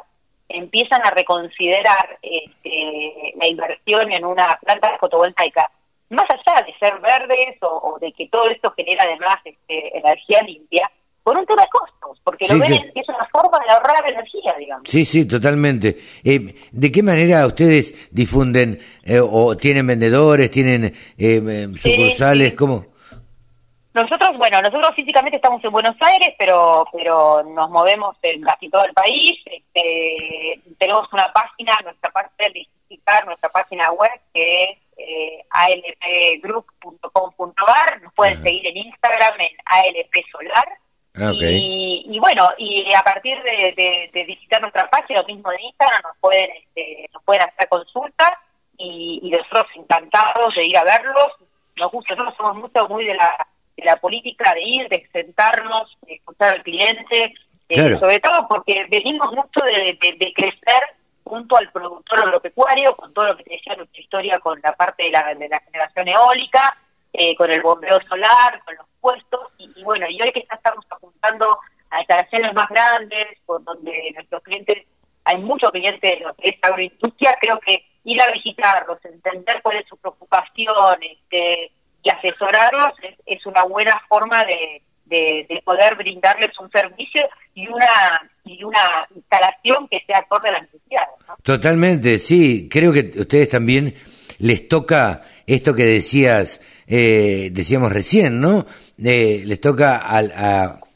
[0.48, 5.70] empiezan a reconsiderar este, la inversión en una planta fotovoltaica
[6.10, 10.90] más allá de ser verdes o, de que todo esto genera además este, energía limpia,
[11.30, 14.52] por un tema de costos, porque lo ven que es una forma de ahorrar energía,
[14.58, 14.88] digamos.
[14.88, 15.96] Sí, sí, totalmente.
[16.24, 22.56] Eh, ¿De qué manera ustedes difunden eh, o tienen vendedores, tienen eh, eh sucursales?
[22.56, 22.84] ¿Cómo?
[23.94, 28.84] Nosotros, bueno, nosotros físicamente estamos en Buenos Aires, pero pero nos movemos en casi todo
[28.84, 29.38] el país.
[29.46, 38.02] Este, tenemos una página, nuestra parte de visitar nuestra página web que es eh, alpgroup.com.ar,
[38.02, 40.79] nos pueden seguir en Instagram en alpsolar.
[41.16, 46.16] Ah, y, bueno, y a partir de, visitar nuestra página, lo mismo de Instagram, nos
[46.20, 48.30] pueden, este, nos pueden hacer consultas
[48.78, 51.32] y, nosotros encantados de ir a verlos.
[51.76, 53.46] Nos gusta, nosotros somos mucho muy de la,
[53.76, 57.34] de la política de ir, de sentarnos, de escuchar al cliente,
[57.68, 60.82] eh, sobre todo porque venimos mucho de, de crecer
[61.30, 65.04] junto al productor agropecuario, con todo lo que te decía nuestra historia con la parte
[65.04, 66.76] de la, de la generación eólica,
[67.12, 70.84] eh, con el bombeo solar, con los puestos, y, bueno, y hoy que ya estamos
[70.90, 71.58] apuntando
[71.90, 74.86] a instalaciones más grandes, por donde nuestros clientes,
[75.24, 79.76] hay muchos clientes de lo que es agroindustria, creo que ir a visitarlos, entender cuál
[79.76, 81.72] es su preocupación este,
[82.02, 82.92] y asesorarlos
[83.26, 89.86] es una buena forma de, de, poder brindarles un servicio y una y una instalación
[89.88, 91.10] que sea acorde a las necesidades.
[91.42, 92.68] Totalmente, sí.
[92.70, 93.94] Creo que ustedes también
[94.38, 98.66] les toca esto que decías, eh, decíamos recién, ¿no?
[99.04, 100.32] Eh, les toca al,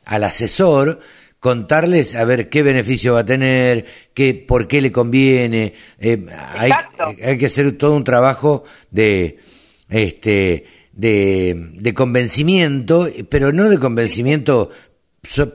[0.04, 1.00] al asesor
[1.44, 3.84] contarles a ver qué beneficio va a tener,
[4.14, 5.74] qué, por qué le conviene.
[6.00, 6.24] Eh,
[6.56, 6.72] hay,
[7.22, 9.38] hay, que hacer todo un trabajo de,
[9.90, 14.70] este, de, de convencimiento, pero no de convencimiento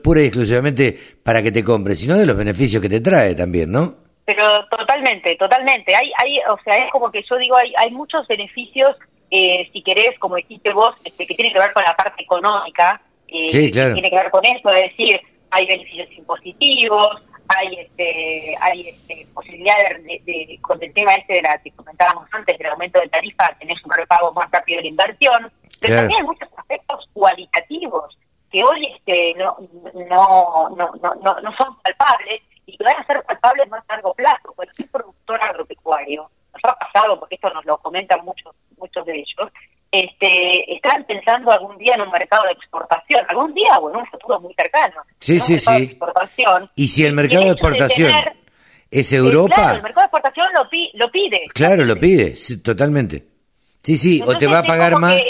[0.00, 3.72] pura y exclusivamente para que te compre, sino de los beneficios que te trae también,
[3.72, 3.96] ¿no?
[4.24, 5.92] Pero totalmente, totalmente.
[5.96, 8.94] Hay, hay, o sea, es como que yo digo, hay, hay muchos beneficios,
[9.30, 13.00] eh, si querés, como dijiste vos, este, que tienen que ver con la parte económica,
[13.28, 13.90] eh, sí, claro.
[13.90, 15.20] que tiene que ver con eso, es decir,
[15.50, 17.22] hay beneficios impositivos,
[17.56, 19.74] hay este, hay este, posibilidad
[20.04, 23.84] de, con el tema este de la que comentábamos antes del aumento de tarifa tenés
[23.84, 28.16] un repago más rápido de la inversión pero también hay muchos aspectos cualitativos
[28.52, 29.56] que hoy este no
[29.94, 34.14] no no no no, son palpables y que van a ser palpables más a largo
[34.14, 39.18] plazo cualquier productor agropecuario nos ha pasado porque esto nos lo comentan muchos muchos de
[39.18, 39.52] ellos
[39.92, 44.06] este, están pensando algún día en un mercado de exportación, algún día o en un
[44.06, 45.02] futuro muy cercano.
[45.18, 45.72] Sí, sí, sí.
[45.74, 48.12] exportación, y si el mercado de exportación
[48.90, 49.54] es Europa...
[49.54, 50.46] Claro, el mercado de exportación
[50.94, 51.46] lo, pide.
[51.52, 53.24] Claro, lo pide, totalmente.
[53.82, 55.20] Sí, sí, o te va a pagar más,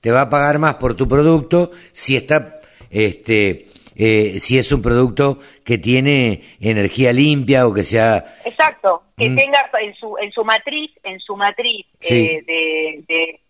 [0.00, 4.82] te va a pagar más por tu producto si está, este, eh, si es un
[4.82, 8.24] producto que tiene energía limpia o que sea...
[8.44, 9.36] Exacto, que mm.
[9.36, 13.40] tenga en su, en su matriz, en su matriz eh, de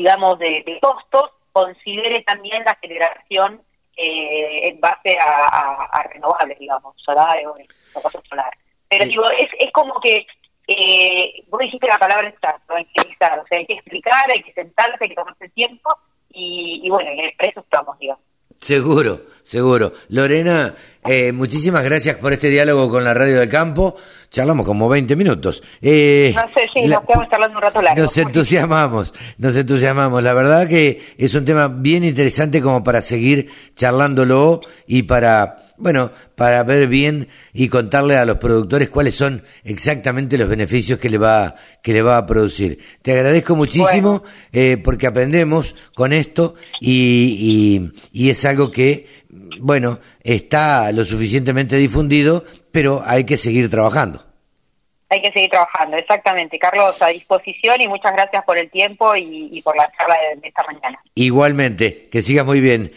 [0.00, 3.60] digamos, de, costos, considere también la generación
[3.96, 8.56] eh, en base a, renovables, digamos, solar o solar.
[8.88, 10.26] Pero digo, es, es como que
[10.66, 14.54] eh, vos dijiste la palabra exacto, hay que o sea, hay que explicar, hay que
[14.54, 15.90] sentarse, hay que tomarse tiempo
[16.30, 18.24] y, bueno, en el precio estamos, digamos.
[18.60, 19.94] Seguro, seguro.
[20.10, 23.96] Lorena, eh, muchísimas gracias por este diálogo con la Radio del Campo.
[24.30, 25.62] charlamos como 20 minutos.
[25.82, 28.02] Eh, no sé, sí, nos quedamos charlando un rato largo.
[28.02, 30.22] Nos entusiasmamos, nos entusiasmamos.
[30.22, 36.12] La verdad que es un tema bien interesante como para seguir charlándolo y para bueno,
[36.36, 41.18] para ver bien y contarle a los productores cuáles son exactamente los beneficios que le
[41.18, 42.78] va, que le va a producir.
[43.02, 44.22] Te agradezco muchísimo
[44.52, 49.08] eh, porque aprendemos con esto y, y, y es algo que,
[49.60, 54.30] bueno, está lo suficientemente difundido, pero hay que seguir trabajando.
[55.12, 56.56] Hay que seguir trabajando, exactamente.
[56.56, 60.62] Carlos, a disposición y muchas gracias por el tiempo y, por la charla de, esta
[60.62, 61.02] mañana.
[61.16, 62.92] Igualmente, que sigas muy bien.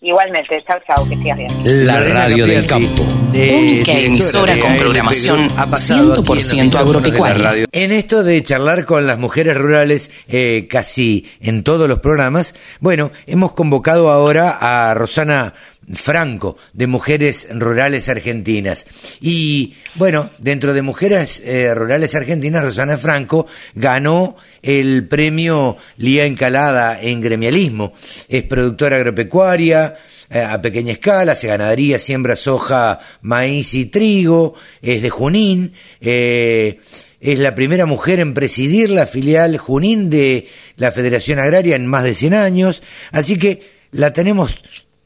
[0.00, 1.86] Igualmente, chao, chao, que sigas bien.
[1.86, 3.02] La radio del campo.
[3.32, 7.66] Única emisora con programación 100% agropecuaria.
[7.72, 13.10] En esto de charlar con las mujeres rurales eh, casi en todos los programas, bueno,
[13.26, 15.54] hemos convocado ahora a Rosana
[15.94, 18.86] Franco de Mujeres Rurales Argentinas.
[19.20, 27.00] Y bueno, dentro de Mujeres eh, Rurales Argentinas, Rosana Franco ganó el premio Lía Encalada
[27.00, 27.92] en gremialismo.
[28.28, 29.96] Es productora agropecuaria
[30.30, 35.72] eh, a pequeña escala, se ganadería, siembra soja, maíz y trigo, es de Junín.
[36.00, 36.80] Eh,
[37.20, 42.04] es la primera mujer en presidir la filial Junín de la Federación Agraria en más
[42.04, 42.82] de 100 años.
[43.10, 44.54] Así que la tenemos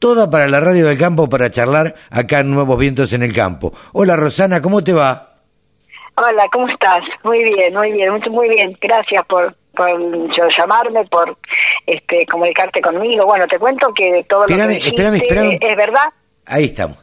[0.03, 3.71] toda para la radio del campo para charlar acá en Nuevos Vientos en el Campo.
[3.93, 5.29] Hola Rosana, ¿cómo te va?
[6.15, 7.05] Hola, ¿cómo estás?
[7.23, 8.77] Muy bien, muy bien, muy bien.
[8.81, 9.97] Gracias por, por
[10.57, 11.37] llamarme, por
[11.85, 13.25] este comunicarte conmigo.
[13.25, 15.07] Bueno, te cuento que de todo lo que dijiste,
[15.61, 16.11] es verdad.
[16.47, 16.97] Ahí estamos.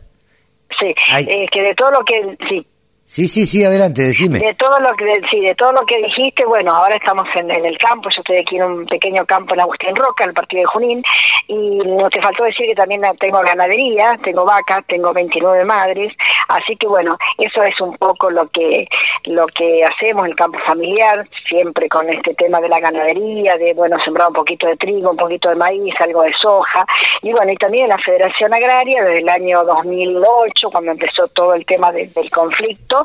[0.78, 0.94] Sí,
[1.26, 2.66] es que de todo lo que sí,
[3.10, 4.38] Sí, sí, sí, adelante, decime.
[4.38, 7.76] De todo lo que, sí, de todo lo que dijiste, bueno, ahora estamos en, el
[7.76, 10.66] campo, yo estoy aquí en un pequeño campo en Agustín Roca, en el partido de
[10.66, 11.02] Junín,
[11.48, 16.12] y no te faltó decir que también tengo ganadería, tengo vacas, tengo 29 madres,
[16.46, 18.86] así que bueno, eso es un poco lo que,
[19.24, 23.74] lo que hacemos en el campo familiar, siempre con este tema de la ganadería, de,
[23.74, 26.86] bueno, sembrar un poquito de trigo, un poquito de maíz, algo de soja,
[27.22, 31.66] y bueno, y también la Federación Agraria, desde el año 2008, cuando empezó todo el
[31.66, 32.99] tema del conflicto,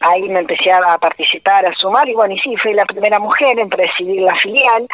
[0.00, 3.58] ahí me empecé a participar, a sumar, y bueno, y sí, fui la primera mujer
[3.58, 4.86] en presidir la filial,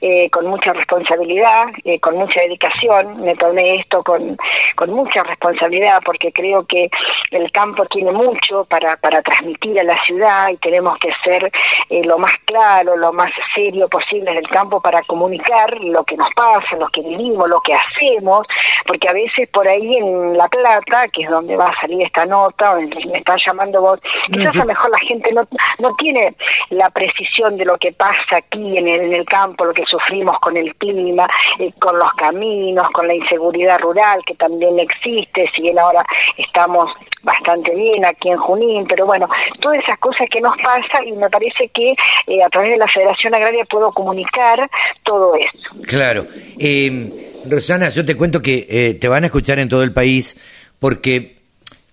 [0.00, 4.36] eh, con mucha responsabilidad, eh, con mucha dedicación, me tomé esto con,
[4.76, 6.88] con mucha responsabilidad, porque creo que
[7.30, 11.50] el campo tiene mucho para, para transmitir a la ciudad y tenemos que ser
[11.90, 16.16] eh, lo más claro, lo más serio posible en el campo para comunicar lo que
[16.16, 18.46] nos pasa, lo que vivimos, lo que hacemos,
[18.88, 22.24] porque a veces por ahí en La Plata, que es donde va a salir esta
[22.24, 24.00] nota, me están llamando vos
[24.32, 25.46] Quizás a lo mejor la gente no,
[25.78, 26.34] no tiene
[26.70, 30.38] la precisión de lo que pasa aquí en el, en el campo, lo que sufrimos
[30.40, 31.28] con el clima,
[31.58, 36.02] eh, con los caminos, con la inseguridad rural que también existe, si bien ahora
[36.38, 36.90] estamos
[37.22, 39.28] bastante bien aquí en Junín, pero bueno,
[39.60, 41.94] todas esas cosas que nos pasan y me parece que
[42.26, 44.70] eh, a través de la Federación Agraria puedo comunicar
[45.02, 45.68] todo eso.
[45.86, 46.24] Claro.
[46.58, 50.36] Eh, Rosana, yo te cuento que te van a escuchar en todo el país
[50.78, 51.38] porque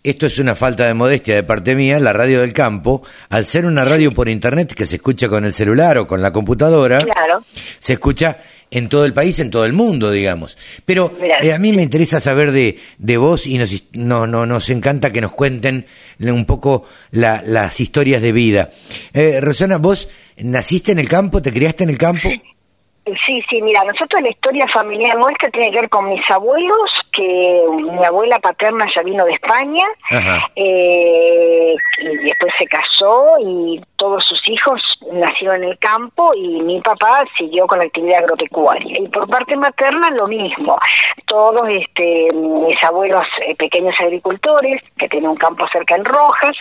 [0.06, 3.66] esto es una falta de modestia de parte mía, la radio del campo, al ser
[3.66, 7.04] una radio por internet que se escucha con el celular o con la computadora,
[7.80, 8.38] se escucha
[8.70, 10.58] en todo el país, en todo el mundo, digamos.
[10.86, 14.70] Pero eh, a mí me interesa saber de, de vos y nos, no, no, nos
[14.70, 15.88] encanta que nos cuenten
[16.20, 18.70] un poco las historias de vida.
[19.12, 22.30] Eh, Rosana, ¿vos naciste en el campo, te criaste en el campo?
[23.26, 27.62] Sí, sí, mira, nosotros la historia familiar nuestra tiene que ver con mis abuelos, que
[27.70, 29.86] mi abuela paterna ya vino de España,
[30.56, 34.82] eh, y después se casó y todos sus hijos
[35.12, 39.00] nacieron en el campo y mi papá siguió con la actividad agropecuaria.
[39.00, 40.78] Y por parte materna lo mismo,
[41.28, 46.58] todos este, mis abuelos eh, pequeños agricultores, que tienen un campo cerca en Rojas,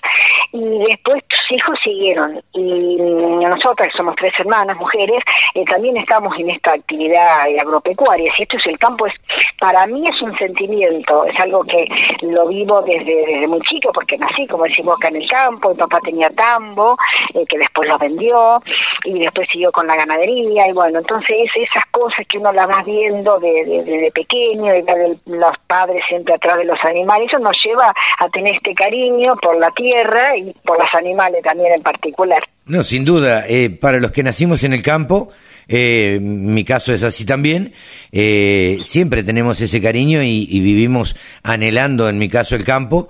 [0.52, 2.42] y después sus hijos siguieron.
[2.52, 5.22] Y nosotras, que somos tres hermanas, mujeres,
[5.54, 8.32] eh, también estamos en esta actividad agropecuaria.
[8.36, 9.14] Si esto es el campo, es
[9.58, 11.86] para mí es un sentimiento, es algo que
[12.22, 15.76] lo vivo desde, desde muy chico, porque nací, como decimos, acá en el campo, mi
[15.76, 16.96] papá tenía tambo,
[17.34, 18.62] eh, que después lo vendió,
[19.04, 22.82] y después siguió con la ganadería, y bueno, entonces esas cosas que uno las va
[22.82, 27.56] viendo desde de, pequeño, y de los padres siempre atrás de los animales, eso nos
[27.64, 32.42] lleva a tener este cariño por la tierra y por los animales también en particular.
[32.66, 35.30] No, sin duda, eh, para los que nacimos en el campo,
[35.68, 37.72] eh, mi caso es así también,
[38.12, 43.08] eh, siempre tenemos ese cariño y, vivimos anhelando, en mi caso, el campo.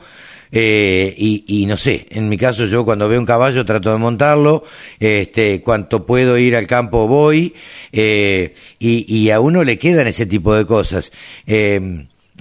[0.56, 4.62] Eh, y, no sé, en mi caso yo cuando veo un caballo trato de montarlo,
[5.00, 7.54] este, cuanto puedo ir al campo voy,
[7.90, 11.10] y, a uno le quedan ese tipo de cosas.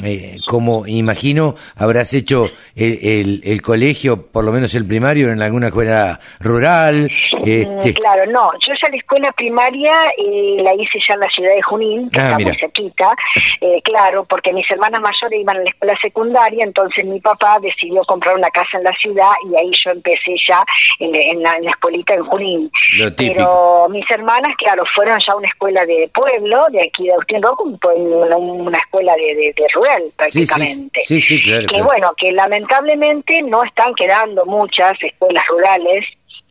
[0.02, 5.68] Eh, como imagino, habrás hecho el, el, colegio, por lo menos el primario, en alguna
[5.68, 7.12] escuela rural.
[7.46, 7.91] Este...
[7.91, 8.52] Mm, claro, no.
[8.54, 12.20] Yo ya la escuela primaria eh, la hice ya en la ciudad de Junín, que
[12.20, 13.16] ah, está muy cerquita.
[13.62, 18.02] Eh, claro, porque mis hermanas mayores iban a la escuela secundaria, entonces mi papá decidió
[18.06, 20.64] comprar una casa en la ciudad y ahí yo empecé ya
[21.00, 22.72] en, la, en escuelita en Junín.
[23.16, 27.44] Pero mis hermanas, claro, fueron ya a una escuela de pueblo, de aquí de Agustín
[27.44, 29.68] Rojo, una, una escuela de, de, de
[30.16, 31.02] prácticamente.
[31.02, 36.06] Sí, sí, claro, que bueno, que lamentablemente no están quedando muchas escuelas rurales.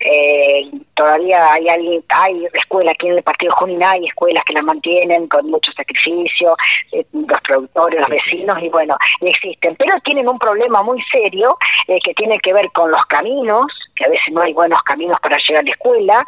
[0.05, 4.64] Eh, todavía hay alguien, hay escuelas aquí en el partido Junín, hay escuelas que las
[4.64, 6.57] mantienen con mucho sacrificio,
[6.90, 12.01] eh, los productores, los vecinos, y bueno, existen, pero tienen un problema muy serio eh,
[12.05, 15.38] que tiene que ver con los caminos, que a veces no hay buenos caminos para
[15.38, 16.24] llegar a la escuela,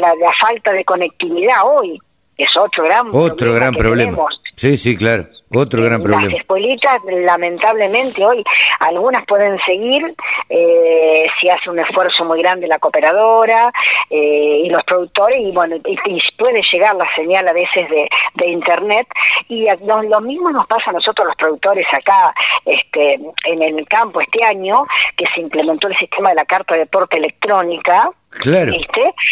[0.00, 1.98] la, la, falta de conectividad hoy
[2.36, 4.18] es otro gran otro gran problema.
[4.54, 5.26] Sí, sí, claro.
[5.54, 6.24] Otro gran problema.
[6.24, 8.44] Las escuelitas, lamentablemente, hoy
[8.80, 10.14] algunas pueden seguir
[10.48, 13.72] eh, si hace un esfuerzo muy grande la cooperadora
[14.10, 18.46] eh, y los productores, y bueno, y, puede llegar la señal a veces de, de
[18.46, 19.06] internet.
[19.48, 22.34] Y lo, mismo nos pasa a nosotros los productores acá
[22.64, 24.84] este, en el campo este año,
[25.16, 28.72] que se implementó el sistema de la carta de porte electrónica, Claro.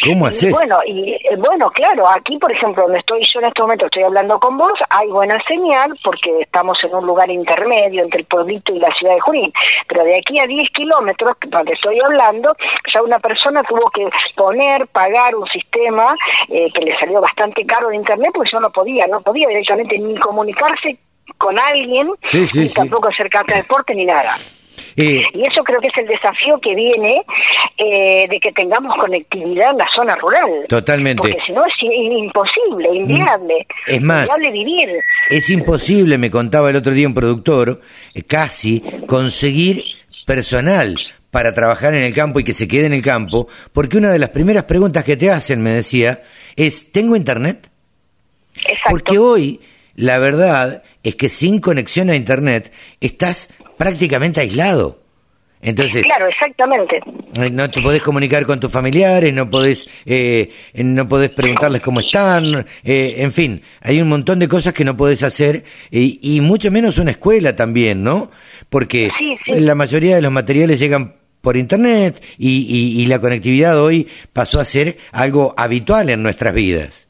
[0.04, 0.52] ¿Cómo haces?
[0.52, 4.02] bueno, y eh, bueno, claro, aquí por ejemplo, donde estoy yo en este momento, estoy
[4.02, 8.74] hablando con vos, hay buena señal porque estamos en un lugar intermedio entre el pueblito
[8.74, 9.52] y la ciudad de Junín.
[9.86, 12.56] Pero de aquí a 10 kilómetros, donde estoy hablando,
[12.92, 16.14] ya una persona tuvo que poner, pagar un sistema
[16.48, 19.98] eh, que le salió bastante caro de internet porque yo no podía, no podía directamente
[19.98, 20.98] ni comunicarse
[21.36, 22.10] con alguien,
[22.54, 24.34] ni tampoco hacer carta de deporte ni nada.
[24.96, 27.22] Y eso creo que es el desafío que viene
[27.76, 30.64] eh, de que tengamos conectividad en la zona rural.
[30.68, 31.20] Totalmente.
[31.20, 33.66] Porque si no es imposible, inviable.
[33.88, 33.94] Mm.
[33.94, 34.88] Es más, inviable vivir.
[35.28, 37.80] Es imposible, me contaba el otro día un productor,
[38.14, 39.84] eh, casi conseguir
[40.24, 40.96] personal
[41.30, 44.18] para trabajar en el campo y que se quede en el campo, porque una de
[44.18, 46.22] las primeras preguntas que te hacen, me decía,
[46.56, 47.68] es, ¿tengo internet?
[48.56, 48.90] Exacto.
[48.90, 49.60] Porque hoy,
[49.94, 55.06] la verdad es que sin conexión a internet estás prácticamente aislado.
[55.62, 57.00] Entonces, claro, exactamente.
[57.34, 62.00] Eh, no te podés comunicar con tus familiares, no podés, eh, no podés preguntarles cómo
[62.00, 66.70] están, eh, en fin, hay un montón de cosas que no podés hacer y, mucho
[66.70, 68.30] menos una escuela también, ¿no?
[68.68, 69.10] Porque
[69.46, 74.64] la mayoría de los materiales llegan por internet y, y la conectividad hoy pasó a
[74.64, 77.08] ser algo habitual en nuestras vidas.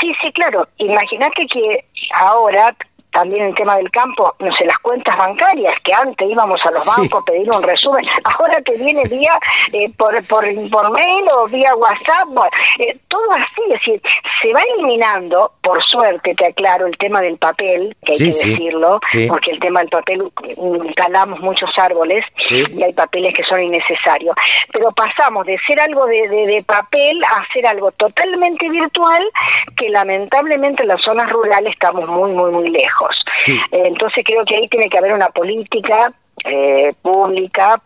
[0.00, 0.68] Sí, sí, claro.
[0.78, 2.74] Imagínate que ahora
[3.12, 6.84] también el tema del campo, no sé, las cuentas bancarias, que antes íbamos a los
[6.86, 9.38] bancos a pedir un resumen, ahora te viene vía
[9.72, 12.28] eh, por, por, por mail o vía WhatsApp,
[12.78, 14.02] eh, todo así, es decir,
[14.40, 19.00] se va eliminando, por suerte te aclaro, el tema del papel, que hay que decirlo,
[19.28, 20.22] porque el tema del papel
[20.56, 24.34] mm, talamos muchos árboles y hay papeles que son innecesarios,
[24.72, 29.22] pero pasamos de ser algo de, de, papel a ser algo totalmente virtual,
[29.76, 33.01] que lamentablemente en las zonas rurales estamos muy, muy, muy lejos.
[33.48, 36.12] Eh, entonces creo que ahí tiene que haber una política
[36.44, 37.80] eh, pública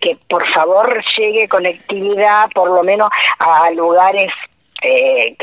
[0.00, 3.08] que por favor llegue conectividad por lo menos
[3.38, 4.30] a lugares
[4.80, 5.34] eh,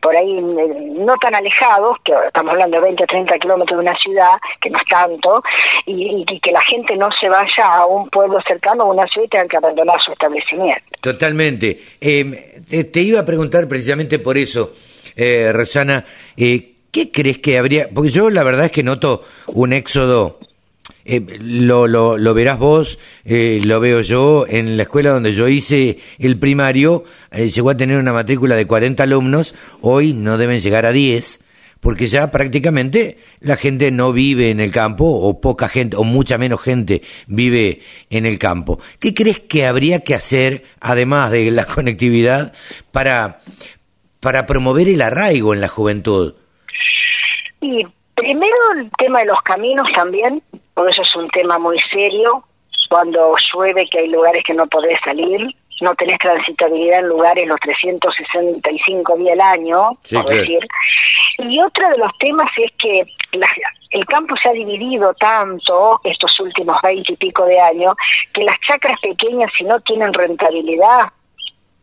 [0.00, 3.98] por ahí no tan alejados, que estamos hablando de 20 o 30 kilómetros de una
[3.98, 5.42] ciudad, que no es tanto,
[5.84, 9.28] y, que la gente no se vaya a un pueblo cercano o una ciudad y
[9.28, 10.82] tenga que abandonar su establecimiento.
[11.02, 11.78] Totalmente.
[12.00, 14.72] te, iba a preguntar precisamente por eso,
[15.16, 16.04] eh, Rosana,
[16.36, 17.88] eh, ¿Qué crees que habría?
[17.90, 20.38] Porque yo la verdad es que noto un éxodo.
[21.04, 24.46] Eh, lo, lo, verás vos, eh, lo veo yo.
[24.48, 28.66] En la escuela donde yo hice el primario, eh, llegó a tener una matrícula de
[28.66, 29.54] 40 alumnos.
[29.80, 31.40] Hoy no deben llegar a 10,
[31.80, 36.36] porque ya prácticamente la gente no vive en el campo, o poca gente, o mucha
[36.36, 37.80] menos gente vive
[38.10, 38.78] en el campo.
[38.98, 42.52] ¿Qué crees que habría que hacer, además de la conectividad,
[42.92, 43.40] para,
[44.20, 46.34] para promover el arraigo en la juventud?
[47.60, 50.42] Y primero el tema de los caminos también,
[50.74, 52.44] porque eso es un tema muy serio.
[52.88, 57.60] Cuando llueve, que hay lugares que no podés salir, no tenés transitabilidad en lugares los
[57.60, 60.66] 365 días al año, por decir.
[61.38, 63.04] Y otro de los temas es que
[63.90, 67.94] el campo se ha dividido tanto estos últimos 20 y pico de años
[68.32, 71.08] que las chacras pequeñas, si no tienen rentabilidad,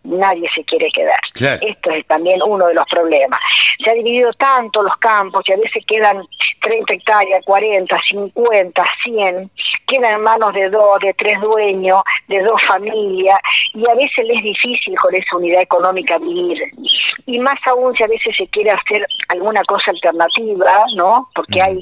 [0.05, 1.19] nadie se quiere quedar.
[1.61, 3.39] Esto es también uno de los problemas.
[3.83, 6.23] Se ha dividido tanto los campos que a veces quedan
[6.61, 9.51] 30 hectáreas, 40, 50, 100,
[9.87, 13.39] quedan en manos de dos, de tres dueños, de dos familias,
[13.73, 16.57] y a veces les es difícil con esa unidad económica vivir.
[17.25, 21.29] Y más aún si a veces se quiere hacer alguna cosa alternativa, ¿no?
[21.33, 21.79] Porque hay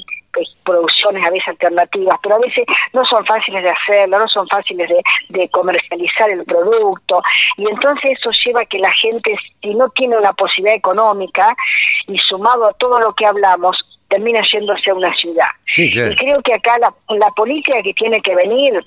[0.63, 4.87] producciones a veces alternativas, pero a veces no son fáciles de hacerlo, no son fáciles
[4.89, 7.21] de, de comercializar el producto,
[7.57, 11.55] y entonces eso lleva a que la gente, si no tiene una posibilidad económica,
[12.07, 13.77] y sumado a todo lo que hablamos,
[14.07, 15.49] termina yéndose a una ciudad.
[16.11, 18.85] Y creo que acá la, la política que tiene que venir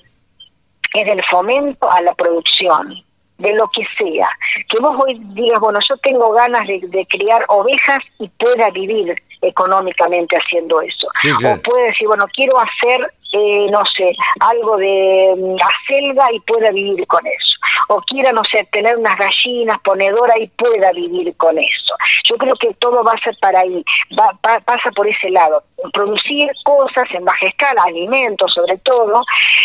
[0.93, 3.03] es del fomento a la producción,
[3.37, 4.29] de lo que sea.
[4.69, 10.35] Que vos hoy digas, bueno, yo tengo ganas de, criar ovejas y pueda vivir económicamente
[10.35, 11.07] haciendo eso.
[11.45, 16.71] O puede decir, bueno, quiero hacer eh, no sé, algo de mm, acelga y pueda
[16.71, 17.56] vivir con eso.
[17.89, 21.95] O quiera, no sé, tener unas gallinas, ponedora y pueda vivir con eso.
[22.23, 23.83] Yo creo que todo va a ser para ahí,
[24.17, 25.63] va, pasa por ese lado.
[25.93, 29.23] Producir cosas en baja escala, alimentos sobre todo,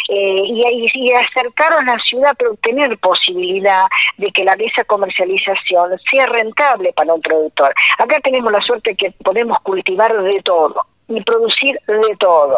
[0.08, 3.86] eh, y, y, acercar a la ciudad, pero tener posibilidad
[4.16, 7.74] de que la, esa comercialización sea rentable para un productor.
[7.98, 10.86] Acá tenemos la suerte que podemos cultivar de todo
[11.16, 12.56] y producir de todo.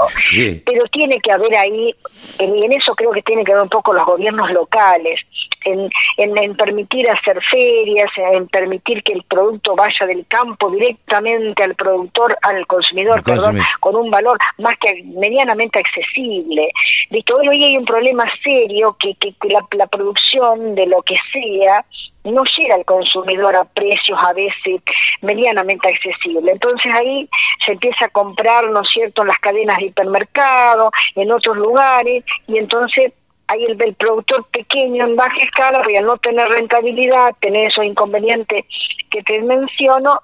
[0.64, 1.94] Pero tiene que haber ahí,
[2.38, 5.20] y en eso creo que tiene que haber un poco los gobiernos locales,
[5.64, 11.74] en, en, permitir hacer ferias, en permitir que el producto vaya del campo directamente al
[11.74, 16.70] productor, al consumidor, perdón, con un valor más que medianamente accesible.
[17.10, 21.84] Listo, hoy hay un problema serio que, que, la, la producción de lo que sea
[22.24, 24.80] no llega al consumidor a precios a veces
[25.20, 26.54] medianamente accesibles.
[26.54, 27.28] Entonces ahí
[27.64, 32.24] se empieza a comprar, ¿no es cierto?, en las cadenas de hipermercado, en otros lugares,
[32.46, 33.12] y entonces
[33.46, 37.84] ahí el, el productor pequeño en baja escala, porque al no tener rentabilidad, tener esos
[37.84, 38.64] inconvenientes
[39.10, 40.22] que te menciono,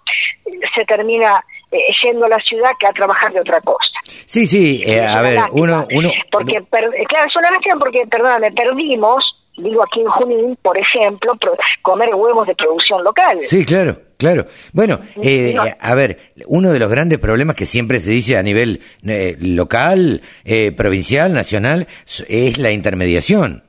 [0.75, 3.91] se termina eh, yendo a la ciudad que a trabajar de otra cosa.
[4.05, 5.87] Sí, sí, eh, a ver, uno...
[5.93, 6.91] uno porque, claro,
[7.29, 11.35] es una lástima porque, perdóname, perdimos digo aquí en Junín, por ejemplo,
[11.83, 13.39] comer huevos de producción local.
[13.41, 14.47] Sí, claro, claro.
[14.73, 18.81] Bueno, eh, a ver, uno de los grandes problemas que siempre se dice a nivel
[19.05, 21.89] eh, local, eh, provincial, nacional,
[22.29, 23.65] es la intermediación.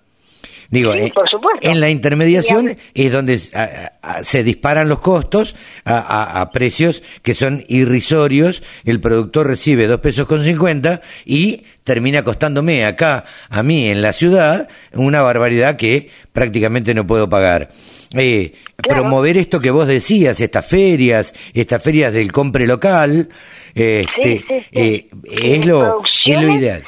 [0.69, 8.64] Digo, en la intermediación es donde se disparan los costos a, precios que son irrisorios.
[8.86, 14.14] El productor recibe dos pesos con cincuenta y termina costándome acá, a mí en la
[14.14, 17.69] ciudad, una barbaridad que prácticamente no puedo pagar.
[18.15, 23.29] Eh, promover esto que vos decías, estas ferias, estas ferias del compre local,
[23.73, 26.83] este, eh, es, lo, es lo ideal.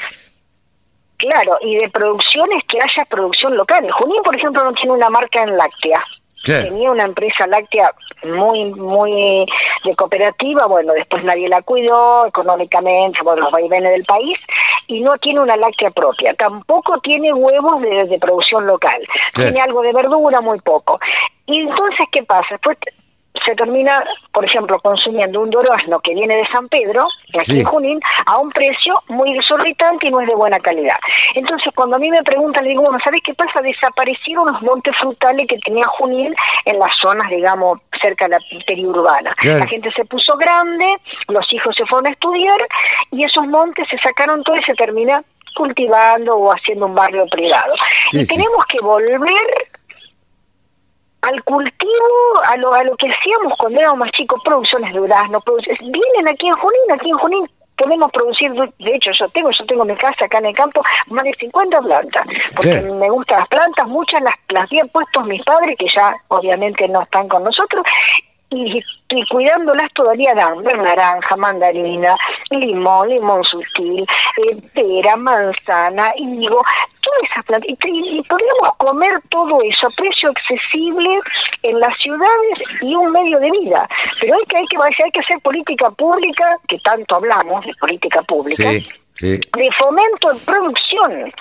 [1.18, 3.90] Claro, y de producciones que haya producción local.
[3.92, 6.04] Junín, por ejemplo, no tiene una marca en láctea.
[6.44, 7.94] Tenía una empresa láctea
[8.24, 9.46] muy, muy
[9.86, 14.38] de cooperativa, bueno, después nadie la cuidó económicamente, por los vaivenes del país,
[14.88, 16.34] y no tiene una láctea propia.
[16.34, 19.02] Tampoco tiene huevos de, de producción local.
[19.34, 21.00] Tiene algo de verdura, muy poco.
[21.46, 22.48] Y entonces, ¿qué pasa?
[22.52, 22.78] Después
[23.46, 27.66] se termina, por ejemplo, consumiendo un durazno que viene de San Pedro, de aquí en
[27.66, 30.98] Junín, a un precio muy exorbitante y no es de buena calidad.
[31.36, 33.62] Entonces, cuando a mí me preguntan, le digo, bueno, ¿sabes qué pasa?
[33.62, 39.34] Desaparecieron los montes frutales que tenía Junín en las zonas, digamos, cerca de la periurbana.
[39.44, 40.98] La gente se puso grande,
[41.28, 42.60] los hijos se fueron a estudiar
[43.12, 45.24] y esos montes se sacaron todo y se termina
[45.56, 47.74] cultivando o haciendo un barrio privado.
[48.12, 49.20] y tenemos que volver
[51.24, 55.42] al cultivo, a lo, a lo que hacíamos cuando éramos más chicos, producciones de durazno,
[55.80, 59.86] vienen aquí en Junín, aquí en Junín podemos producir, de hecho yo tengo, yo tengo
[59.86, 63.88] mi casa acá en el campo, más de 50 plantas, porque me gustan las plantas,
[63.88, 67.86] muchas las, las habían puesto mis padres, que ya obviamente no están con nosotros,
[68.54, 72.16] y, y cuidándolas todavía dan naranja, mandarina,
[72.52, 76.64] limón, limón sutil, eh, pera, manzana, higo,
[77.02, 77.70] todas esas plantas.
[77.70, 81.20] Y, podríamos comer todo eso a precio accesible
[81.64, 83.88] en las ciudades y un medio de vida.
[84.20, 88.22] Pero hay que, hay que, hay que hacer política pública, que tanto hablamos de política
[88.24, 91.34] pública, de fomento de producción.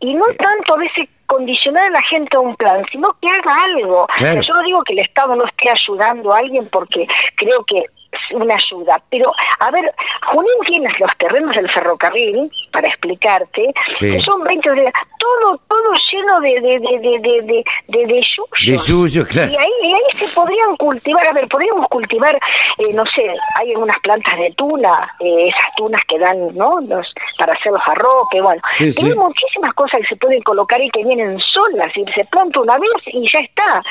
[0.00, 3.64] Y no tanto a veces condicionar a la gente a un plan, sino que haga
[3.64, 4.06] algo.
[4.18, 7.84] Yo no digo que el Estado no esté ayudando a alguien porque creo que
[8.32, 9.02] una ayuda.
[9.10, 9.92] Pero, a ver,
[10.26, 14.70] Junín tiene los terrenos del ferrocarril, para explicarte, que son 20
[15.18, 18.22] todo, todo lleno de, de, de, de, de, de, de
[19.26, 19.52] claro.
[19.52, 22.38] Y ahí, ahí se podrían cultivar, a ver, podríamos cultivar,
[22.78, 26.80] eh, no sé, hay algunas plantas de tuna, eh, esas tunas que dan, ¿no?
[26.80, 27.06] Los,
[27.38, 28.62] para hacer los arropes, bueno.
[28.78, 32.78] hay muchísimas cosas que se pueden colocar y que vienen solas, y se planta una
[32.78, 33.82] vez y ya está.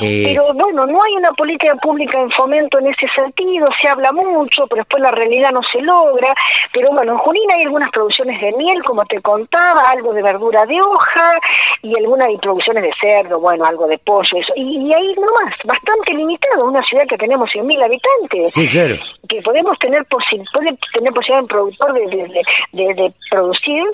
[0.00, 0.24] Eh.
[0.26, 3.45] Pero bueno, no hay una política pública en fomento en ese sentido,
[3.80, 6.34] se habla mucho, pero después la realidad no se logra.
[6.72, 10.66] Pero bueno, en Junín hay algunas producciones de miel, como te contaba, algo de verdura
[10.66, 11.38] de hoja
[11.82, 14.52] y algunas producciones de cerdo, bueno, algo de pollo, eso.
[14.56, 18.52] Y, ahí nomás, bastante limitado, una ciudad que tenemos 100.000 habitantes.
[18.52, 18.96] Sí, claro.
[19.28, 22.42] que podemos tener posi puede tener posibilidad un productor de, de,
[22.72, 23.84] de, de, producir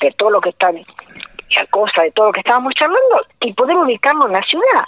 [0.00, 0.72] de todo lo que está
[1.70, 4.84] cosa de todo lo que estábamos charlando y poder ubicarlo en la ciudad.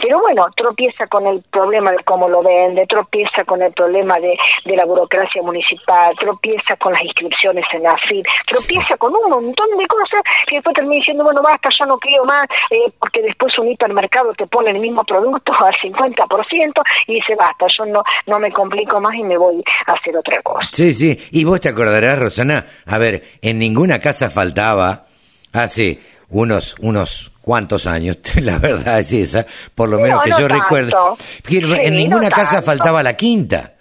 [0.00, 4.36] Pero bueno, tropieza con el problema de cómo lo vende, tropieza con el problema de,
[4.64, 9.66] de la burocracia municipal, tropieza con las inscripciones en la FID, tropieza con un montón
[9.78, 13.58] de cosas que después termina diciendo, bueno, basta, yo no quiero más, eh, porque después
[13.58, 18.38] un hipermercado te pone el mismo producto al 50% y dice, basta, yo no, no
[18.38, 20.68] me complico más y me voy a hacer otra cosa.
[20.72, 25.04] Sí, sí, y vos te acordarás, Rosana, a ver, en ninguna casa faltaba
[25.56, 31.16] hace unos, unos cuantos años, la verdad es esa, por lo menos que yo recuerdo.
[31.48, 33.72] en ninguna casa faltaba la quinta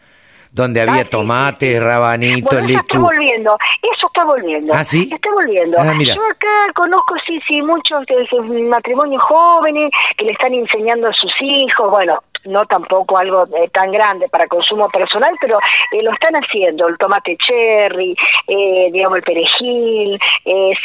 [0.56, 4.74] donde había ah, tomates, rabanitos, bueno, eso está volviendo, eso está volviendo.
[4.74, 5.10] ¿Ah, sí?
[5.12, 5.78] Está volviendo.
[5.78, 11.14] Ah, yo acá conozco, sí, sí, muchos de matrimonios jóvenes que le están enseñando a
[11.14, 15.58] sus hijos, bueno, no tampoco algo eh, tan grande para consumo personal, pero
[15.92, 18.16] eh, lo están haciendo, el tomate cherry,
[18.48, 20.20] eh, digamos el perejil,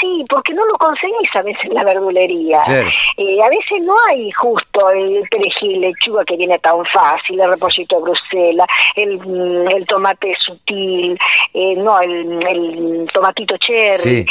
[0.00, 2.60] sí, porque no lo conseguís a veces en la verdulería.
[2.62, 8.02] a veces no hay justo el perejil, lechuga que viene tan fácil, el repollito de
[8.02, 8.66] Bruselas,
[8.96, 11.18] el, mm, el tomate sutil,
[11.54, 14.26] no, el, el, tomatito cherry,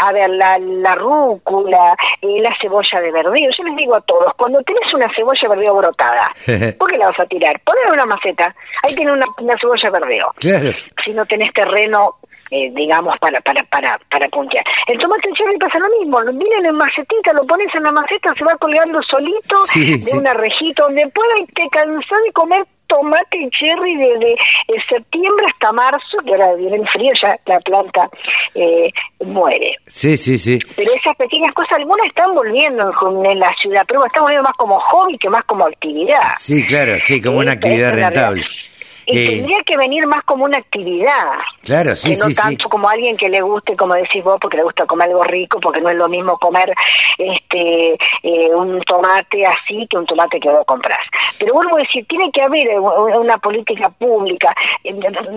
[0.00, 3.50] a ver, la, la rúcula, la cebolla de verdeo.
[3.56, 6.32] Yo les digo a todos, cuando tenés una cebolla de verdeo brotada,
[6.78, 7.60] ¿Por qué la vas a tirar?
[7.60, 8.54] Ponle una maceta.
[8.82, 10.32] Ahí tiene una, una cebolla verdeo.
[10.36, 10.72] Claro.
[11.04, 12.16] Si no tenés terreno,
[12.50, 14.64] eh, digamos, para, para, para, para puntear.
[14.86, 16.20] El tomate cherry pasa lo mismo.
[16.20, 20.34] Lo miren en macetita, lo pones en la maceta, se va colgando solito de una
[20.34, 24.36] rejita donde pueda y te cansás de comer tomate cherry desde
[24.88, 28.10] septiembre hasta marzo, que ahora viene el frío, ya la planta
[28.54, 28.90] eh,
[29.20, 29.76] muere.
[29.86, 30.58] Sí, sí, sí.
[30.76, 32.92] Pero esas pequeñas cosas, algunas están volviendo
[33.24, 36.20] en, la ciudad, pero están volviendo más como hobby que más como actividad.
[36.38, 38.44] Sí, claro, sí, como una actividad rentable.
[39.10, 41.32] Y eh, tendría que venir más como una actividad.
[41.62, 44.62] Claro, sí, que no tanto como alguien que le guste, como decís vos, porque le
[44.62, 46.72] gusta comer algo rico, porque no es lo mismo comer
[47.18, 50.98] este eh, un tomate así que un tomate que vos compras.
[51.38, 54.54] Pero vuelvo a decir, tiene que haber una política pública.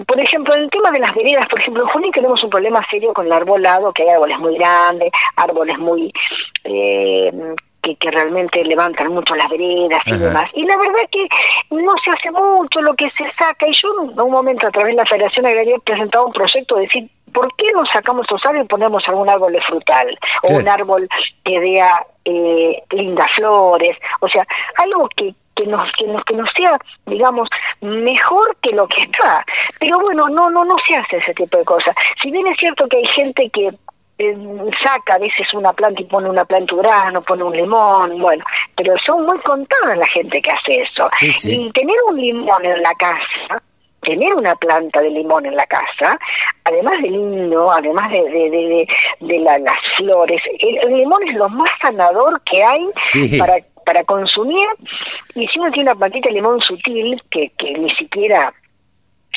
[0.08, 2.86] Por ejemplo, en el tema de las veredas, por ejemplo, en Junín tenemos un problema
[2.90, 6.12] serio con el arbolado, que hay árboles muy grandes, árboles muy...
[6.64, 7.32] Eh,
[7.84, 10.50] que, que realmente levantan mucho las veredas y demás.
[10.54, 11.28] Y la verdad que
[11.70, 13.68] no se hace mucho lo que se saca.
[13.68, 16.76] Y yo en un momento a través de la Federación Agraria he presentado un proyecto
[16.76, 20.18] de decir, ¿por qué no sacamos estos árboles y ponemos algún árbol de frutal?
[20.44, 21.08] O un árbol
[21.44, 21.84] que dé
[22.26, 23.98] eh, lindas flores.
[24.22, 24.48] O sea,
[24.78, 27.48] algo que, que nos que nos que nos sea digamos
[27.82, 29.46] mejor que lo que está
[29.80, 32.88] pero bueno no no no se hace ese tipo de cosas si bien es cierto
[32.88, 33.70] que hay gente que
[34.84, 38.44] saca a veces una planta y pone una planta grano, pone un limón, bueno,
[38.76, 41.08] pero son muy contadas la gente que hace eso.
[41.44, 43.62] Y tener un limón en la casa,
[44.02, 46.18] tener una planta de limón en la casa,
[46.64, 48.88] además de lindo, además de, de,
[49.20, 52.88] de, las flores, el, limón es lo más sanador que hay
[53.40, 54.68] para para consumir
[55.36, 58.54] y si uno tiene una plantita de limón sutil que, que ni siquiera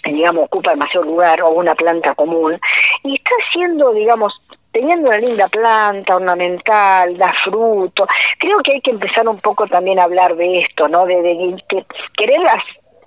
[0.05, 2.59] digamos ocupa demasiado lugar o una planta común
[3.03, 4.33] y está haciendo digamos
[4.77, 8.07] teniendo una linda planta ornamental, da fruto,
[8.39, 11.07] creo que hay que empezar un poco también a hablar de esto, ¿no?
[11.07, 11.57] De, de,
[12.15, 12.41] querer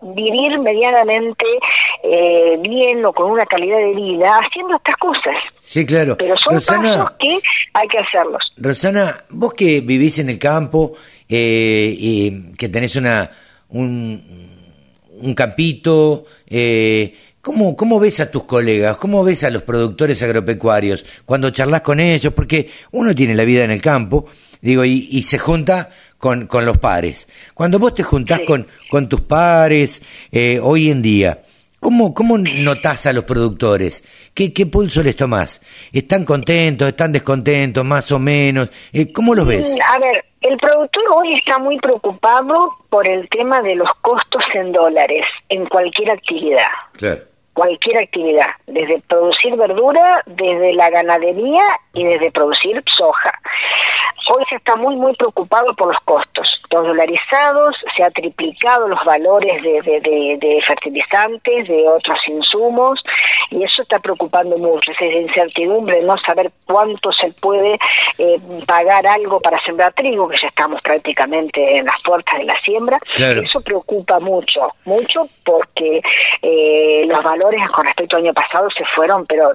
[0.02, 1.46] vivir medianamente
[2.02, 5.36] eh, bien o con una calidad de vida haciendo estas cosas.
[5.60, 6.18] Sí, claro.
[6.18, 7.40] Pero son pasos que
[7.74, 8.52] hay que hacerlos.
[8.58, 10.94] Rosana, vos que vivís en el campo
[11.28, 13.30] eh, y que tenés una
[13.70, 14.50] un,
[15.22, 18.98] un campito, eh, ¿Cómo, ¿Cómo ves a tus colegas?
[18.98, 22.34] ¿Cómo ves a los productores agropecuarios cuando charlas con ellos?
[22.34, 24.26] Porque uno tiene la vida en el campo,
[24.60, 27.30] digo, y, y se junta con, con, los pares.
[27.53, 30.02] Cuando vos te juntás con, con tus pares
[30.34, 31.40] eh, hoy en día,
[31.80, 34.03] ¿cómo, ¿cómo notás a los productores?
[34.34, 35.61] ¿Qué, ¿Qué pulso les tomás?
[35.94, 36.90] ¿Están contentos?
[36.90, 37.86] ¿Están descontentos?
[37.86, 38.70] ¿Más o menos?
[38.91, 39.78] Eh, ¿Cómo los ves?
[39.88, 44.74] A ver, el productor hoy está muy preocupado por el tema de los costos en
[44.74, 46.68] dólares en cualquier actividad.
[46.91, 47.28] Claro
[47.60, 51.64] cualquier actividad, desde producir verdura, desde la ganadería
[51.94, 53.34] y desde producir soja.
[54.31, 56.61] Hoy se está muy, muy preocupado por los costos.
[56.69, 63.02] Los dolarizados, se ha triplicado los valores de, de, fertilizantes, de otros insumos,
[63.49, 64.91] y eso está preocupando mucho.
[64.91, 67.80] Esa incertidumbre, no saber cuánto se puede
[68.19, 72.61] eh, pagar algo para sembrar trigo, que ya estamos prácticamente en las puertas de la
[72.61, 72.99] siembra.
[73.18, 76.02] Eso preocupa mucho, mucho porque
[76.44, 79.52] eh, los valores con respecto al año pasado se fueron, pero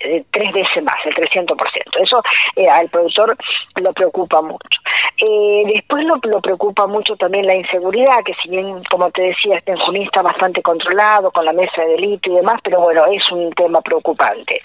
[0.00, 1.56] eh, tres veces más, el 300%.
[2.02, 2.22] Eso
[2.54, 3.36] eh, al productor
[3.80, 4.80] lo preocupa mucho.
[5.18, 9.56] Eh, después lo, lo, preocupa mucho también la inseguridad, que si bien, como te decía,
[9.56, 13.30] este Junín está bastante controlado con la mesa de delito y demás, pero bueno, es
[13.30, 14.60] un tema preocupante.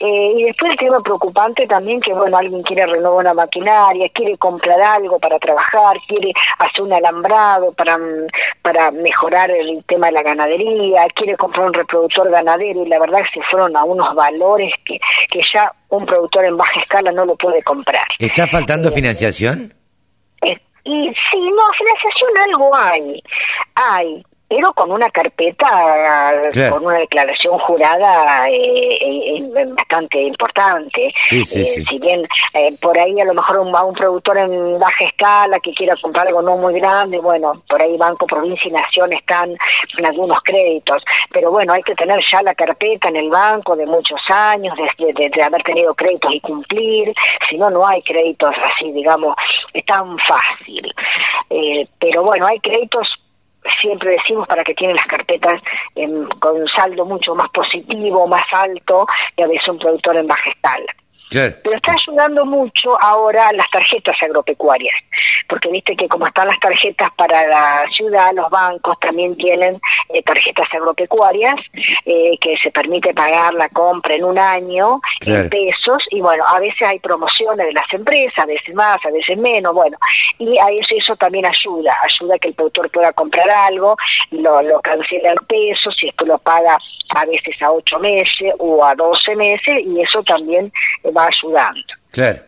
[0.00, 4.36] Eh, y después el tema preocupante también que, bueno, alguien quiere renovar una maquinaria, quiere
[4.38, 7.96] comprar algo para trabajar, quiere hacer un alambrado para,
[8.62, 13.20] para mejorar el tema de la ganadería, quiere comprar un reproductor ganadero y la verdad
[13.20, 14.98] es que se fueron a unos valores que,
[15.30, 18.06] que ya un productor en baja escala no lo puede comprar.
[18.18, 19.72] ¿Está faltando eh, financiación?
[20.84, 23.22] Y sí, no, financiación algo hay.
[23.74, 31.10] Hay, pero con una carpeta, con una declaración jurada eh, eh, bastante importante.
[31.24, 32.28] Sí, sí, eh, Si bien
[32.82, 36.42] por ahí a lo mejor un, un productor en baja escala que quiera comprar algo
[36.42, 39.56] no muy grande, bueno, por ahí Banco Provincia y Nación están
[39.96, 43.86] en algunos créditos, pero bueno, hay que tener ya la carpeta en el banco de
[43.86, 47.14] muchos años, de, de haber tenido créditos y cumplir,
[47.48, 49.34] si no, no hay créditos así, digamos,
[49.86, 50.94] tan fácil.
[51.98, 53.08] pero bueno, hay créditos
[53.80, 55.60] siempre decimos para que tienen las carpetas
[56.38, 59.06] con un saldo mucho más positivo, más alto,
[59.36, 60.42] y a veces un productor en baja.
[61.62, 64.94] Pero está ayudando mucho ahora las tarjetas agropecuarias,
[65.48, 69.80] porque viste que como están las tarjetas para la ciudad, los bancos también tienen
[70.10, 71.54] eh, tarjetas agropecuarias
[72.04, 76.60] eh, que se permite pagar la compra en un año en pesos y bueno, a
[76.60, 79.96] veces hay promociones de las empresas, a veces más, a veces menos, bueno,
[80.38, 83.96] y a eso, eso también ayuda, ayuda a que el productor pueda comprar algo,
[84.30, 86.78] lo, lo cancela en pesos, si esto lo paga
[87.14, 90.72] a veces a ocho meses o a doce meses y eso también
[91.16, 91.80] va ayudando.
[92.10, 92.40] Claro.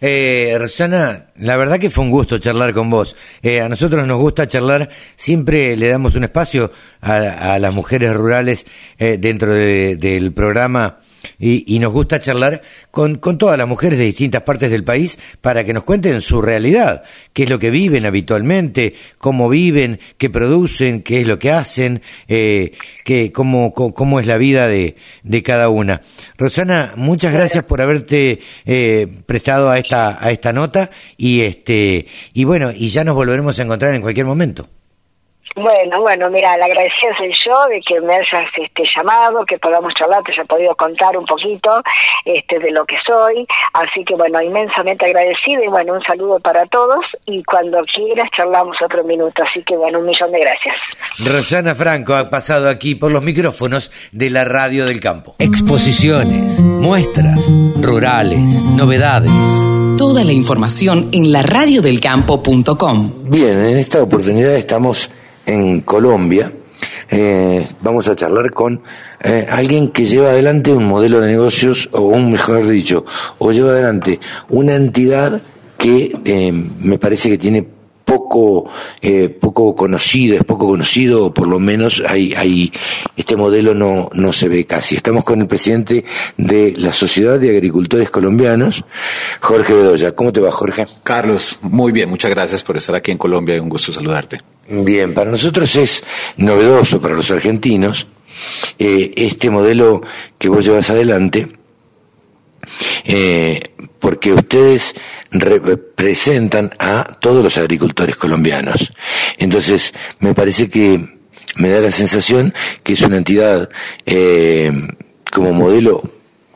[0.00, 3.16] Eh, Rosana, la verdad que fue un gusto charlar con vos.
[3.42, 6.70] Eh, a nosotros nos gusta charlar, siempre le damos un espacio
[7.00, 8.66] a, las mujeres rurales
[8.98, 10.98] eh, dentro del programa
[11.38, 15.64] y, nos gusta charlar con, con, todas las mujeres de distintas partes del país para
[15.64, 21.02] que nos cuenten su realidad, qué es lo que viven habitualmente, cómo viven, qué producen,
[21.02, 22.72] qué es lo que hacen, eh,
[23.04, 26.00] qué, cómo, cómo, es la vida de, de, cada una.
[26.38, 32.44] Rosana, muchas gracias por haberte eh, prestado a esta, a esta nota y, este, y
[32.44, 34.68] bueno, y ya nos volveremos a encontrar en cualquier momento.
[35.56, 39.94] Bueno, bueno, mira, la agradecida soy yo de que me hayas este, llamado, que podamos
[39.94, 41.82] charlar, te haya podido contar un poquito
[42.26, 43.46] este, de lo que soy.
[43.72, 47.02] Así que, bueno, inmensamente agradecida y, bueno, un saludo para todos.
[47.24, 49.42] Y cuando quieras, charlamos otro minuto.
[49.42, 50.76] Así que, bueno, un millón de gracias.
[51.20, 55.36] Rosana Franco ha pasado aquí por los micrófonos de la Radio del Campo.
[55.38, 57.40] Exposiciones, muestras,
[57.80, 59.32] rurales, novedades.
[59.96, 63.30] Toda la información en la laradiodelcampo.com.
[63.30, 65.08] Bien, en esta oportunidad estamos
[65.46, 66.52] en Colombia,
[67.08, 68.82] eh, vamos a charlar con
[69.22, 73.04] eh, alguien que lleva adelante un modelo de negocios, o un mejor dicho,
[73.38, 75.40] o lleva adelante una entidad
[75.78, 77.66] que eh, me parece que tiene
[78.06, 78.70] poco
[79.02, 82.72] eh, poco conocido, es poco conocido, o por lo menos hay, hay
[83.16, 84.94] este modelo no, no se ve casi.
[84.94, 86.04] Estamos con el presidente
[86.36, 88.84] de la Sociedad de Agricultores Colombianos,
[89.40, 90.14] Jorge Bedoya.
[90.14, 90.86] ¿Cómo te va, Jorge?
[91.02, 94.40] Carlos, muy bien, muchas gracias por estar aquí en Colombia, un gusto saludarte.
[94.68, 96.04] Bien, para nosotros es
[96.36, 98.06] novedoso, para los argentinos,
[98.78, 100.00] eh, este modelo
[100.38, 101.48] que vos llevas adelante,
[103.04, 103.60] eh,
[103.98, 104.94] porque ustedes
[105.40, 108.92] representan a todos los agricultores colombianos.
[109.38, 111.16] Entonces, me parece que
[111.56, 112.52] me da la sensación
[112.82, 113.68] que es una entidad
[114.04, 114.72] eh,
[115.32, 116.02] como modelo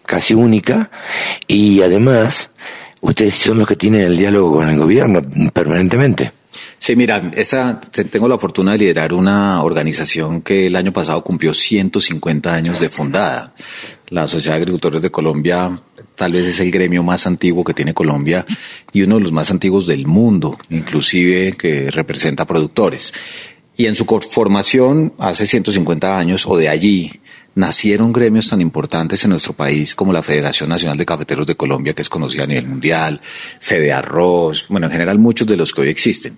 [0.04, 0.90] casi única
[1.46, 2.52] y además
[3.00, 6.32] ustedes son los que tienen el diálogo con el gobierno permanentemente.
[6.80, 11.52] Sí, mira, esa, tengo la fortuna de liderar una organización que el año pasado cumplió
[11.52, 13.52] 150 años de fundada.
[14.08, 15.78] La Sociedad de Agricultores de Colombia
[16.14, 18.46] tal vez es el gremio más antiguo que tiene Colombia
[18.94, 23.12] y uno de los más antiguos del mundo, inclusive que representa productores.
[23.76, 27.10] Y en su formación, hace 150 años o de allí,
[27.54, 31.94] nacieron gremios tan importantes en nuestro país como la Federación Nacional de Cafeteros de Colombia,
[31.94, 33.20] que es conocida a nivel mundial,
[33.60, 36.36] Fede Arroz, bueno, en general muchos de los que hoy existen.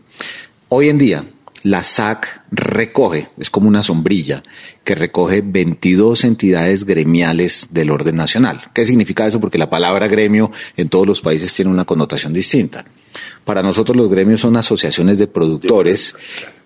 [0.69, 1.25] Hoy en día,
[1.65, 4.43] la SAC recoge, es como una sombrilla,
[4.83, 8.61] que recoge 22 entidades gremiales del orden nacional.
[8.75, 9.39] ¿Qué significa eso?
[9.41, 12.85] Porque la palabra gremio en todos los países tiene una connotación distinta.
[13.45, 16.17] Para nosotros los gremios son asociaciones de productores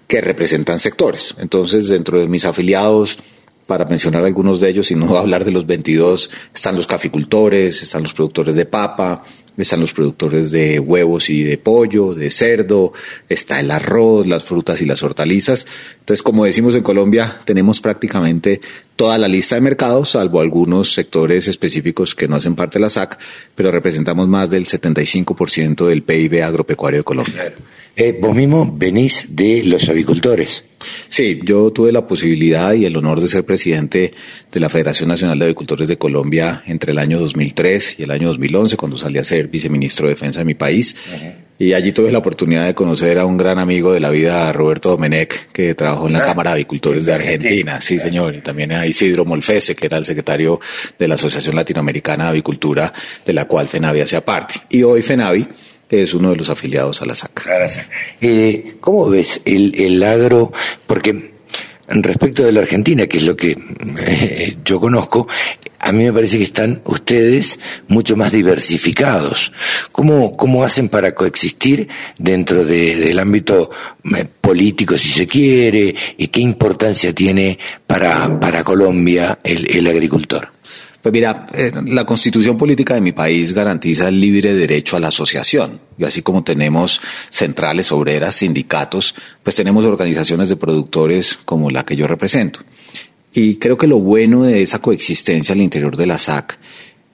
[0.07, 1.35] que representan sectores.
[1.39, 3.19] Entonces, dentro de mis afiliados
[3.67, 8.03] para mencionar algunos de ellos y no hablar de los 22, están los caficultores, están
[8.03, 9.23] los productores de papa,
[9.57, 12.93] están los productores de huevos y de pollo, de cerdo,
[13.29, 15.67] está el arroz, las frutas y las hortalizas.
[15.99, 18.61] Entonces, como decimos en Colombia, tenemos prácticamente
[18.97, 22.91] toda la lista de mercados, salvo algunos sectores específicos que no hacen parte de la
[22.91, 23.19] SAC,
[23.55, 27.55] pero representamos más del 75% del PIB agropecuario de Colombia.
[27.97, 30.65] Eh, vos mismo venís de los avicultores.
[31.09, 34.13] Sí, yo tuve la posibilidad y el honor de ser presidente
[34.51, 38.29] de la Federación Nacional de Avicultores de Colombia entre el año 2003 y el año
[38.29, 40.97] 2011, cuando salí a ser viceministro de Defensa de mi país.
[41.59, 44.91] Y allí tuve la oportunidad de conocer a un gran amigo de la vida, Roberto
[44.91, 47.81] Domenech, que trabajó en la ah, Cámara de Avicultores de Argentina.
[47.81, 48.35] Sí, señor.
[48.35, 50.61] Y también a Isidro Molfese, que era el secretario
[50.99, 52.93] de la Asociación Latinoamericana de Avicultura,
[53.25, 54.55] de la cual FENAVI hacía parte.
[54.69, 55.49] Y hoy FENAVI
[55.89, 57.47] es uno de los afiliados a la SAC.
[58.21, 60.53] Eh, ¿Cómo ves el, el agro?
[60.87, 61.37] Porque
[61.89, 63.57] respecto de la Argentina, que es lo que
[63.99, 65.29] eh, yo conozco,
[65.79, 69.53] a mí me parece que están ustedes mucho más diversificados.
[69.93, 71.89] ¿Cómo, cómo hacen para coexistir
[72.19, 73.71] dentro del ámbito
[74.17, 75.95] eh, político, si se quiere?
[76.17, 80.56] ¿Y qué importancia tiene para, para Colombia el, el agricultor?
[81.07, 85.07] Pues mira, eh, la constitución política de mi país garantiza el libre derecho a la
[85.07, 85.79] asociación.
[85.97, 87.01] Y así como tenemos
[87.31, 92.59] centrales obreras, sindicatos, pues tenemos organizaciones de productores como la que yo represento.
[93.33, 96.59] Y creo que lo bueno de esa coexistencia al interior de la SAC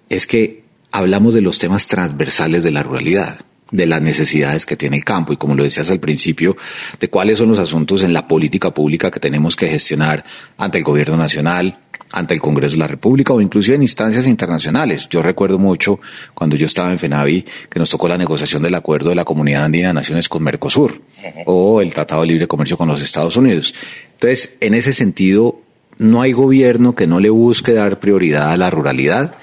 [0.09, 4.99] es que hablamos de los temas transversales de la ruralidad de las necesidades que tiene
[4.99, 6.57] el campo y como lo decías al principio,
[7.01, 10.25] de cuáles son los asuntos en la política pública que tenemos que gestionar
[10.59, 11.79] ante el gobierno nacional,
[12.13, 15.09] ante el Congreso de la República o inclusive en instancias internacionales.
[15.09, 16.01] Yo recuerdo mucho
[16.35, 19.65] cuando yo estaba en FENAVI que nos tocó la negociación del acuerdo de la Comunidad
[19.65, 21.01] Andina de Naciones con Mercosur
[21.47, 23.75] o el Tratado de Libre Comercio con los Estados Unidos.
[24.13, 25.61] Entonces, en ese sentido,
[25.99, 29.37] no hay gobierno que no le busque dar prioridad a la ruralidad,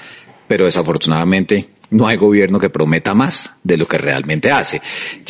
[0.47, 4.81] pero desafortunadamente no hay gobierno que prometa más de lo que realmente hace.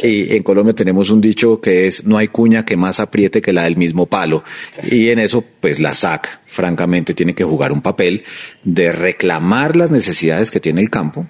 [0.02, 3.54] Y en Colombia tenemos un dicho que es no hay cuña que más apriete que
[3.54, 4.44] la del mismo palo.
[4.92, 8.24] Y en eso, pues la SAC, francamente, tiene que jugar un papel
[8.64, 11.28] de reclamar las necesidades que tiene el campo,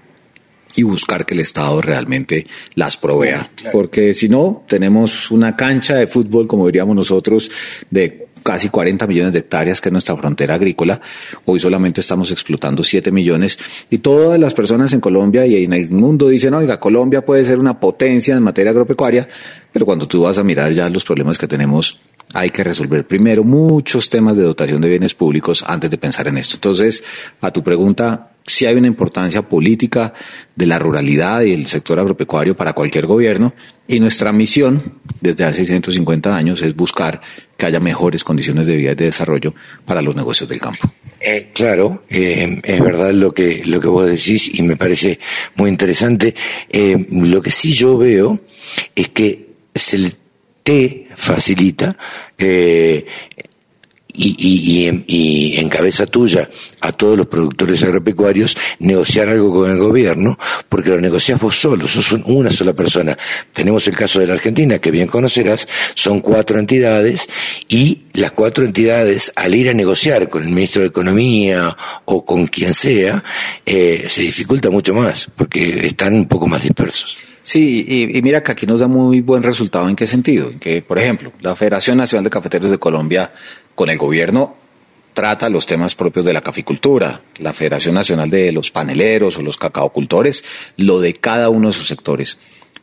[0.76, 3.50] y buscar que el Estado realmente las provea.
[3.72, 7.50] Porque si no, tenemos una cancha de fútbol, como diríamos nosotros,
[7.90, 11.00] de casi 40 millones de hectáreas, que es nuestra frontera agrícola.
[11.46, 13.58] Hoy solamente estamos explotando 7 millones.
[13.90, 17.60] Y todas las personas en Colombia y en el mundo dicen, oiga, Colombia puede ser
[17.60, 19.28] una potencia en materia agropecuaria,
[19.72, 22.00] pero cuando tú vas a mirar ya los problemas que tenemos,
[22.34, 26.38] hay que resolver primero muchos temas de dotación de bienes públicos antes de pensar en
[26.38, 26.56] esto.
[26.56, 27.04] Entonces,
[27.42, 30.14] a tu pregunta, si hay una importancia política
[30.56, 33.54] de la ruralidad y el sector agropecuario para cualquier gobierno
[33.88, 37.22] y nuestra misión desde hace 150 años es buscar
[37.56, 39.54] que haya mejores condiciones de vida y de desarrollo
[39.86, 40.90] para los negocios del campo.
[41.22, 45.20] Eh, claro, eh, es verdad lo que, lo que vos decís y me parece
[45.56, 46.34] muy interesante.
[46.70, 48.40] Eh, lo que sí yo veo
[48.96, 50.14] es que se
[50.64, 51.98] te facilita
[52.38, 53.06] eh,
[54.20, 56.50] y, y, y, en cabeza tuya
[56.82, 60.38] a todos los productores agropecuarios negociar algo con el gobierno,
[60.68, 63.18] porque lo negocias vos solo, sos una sola persona.
[63.54, 67.30] Tenemos el caso de la Argentina, que bien conocerás, son cuatro entidades
[67.70, 72.48] y las cuatro entidades, al ir a negociar con el ministro de Economía o con
[72.48, 73.24] quien sea,
[73.66, 77.20] eh, se dificulta mucho más, porque están un poco más dispersos.
[77.42, 81.00] Sí, y, mira que aquí nos da muy buen resultado en qué sentido, que por
[81.00, 83.32] ejemplo, la Federación Nacional de Cafeteros de Colombia
[83.76, 84.56] con el gobierno
[85.14, 89.58] trata los temas propios de la caficultura, la Federación Nacional de los Paneleros o los
[89.58, 90.44] cacaocultores,
[90.78, 92.38] lo de cada uno de sus sectores.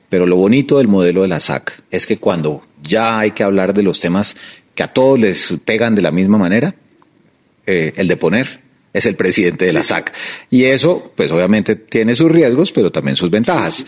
[0.08, 3.74] Pero lo bonito del modelo de la SAC es que cuando ya hay que hablar
[3.74, 4.36] de los temas
[4.74, 6.74] que a todos les pegan de la misma manera,
[7.66, 8.60] eh, el de poner
[8.92, 10.12] es el presidente de la SAC.
[10.50, 13.84] Y eso, pues obviamente tiene sus riesgos, pero también sus ventajas.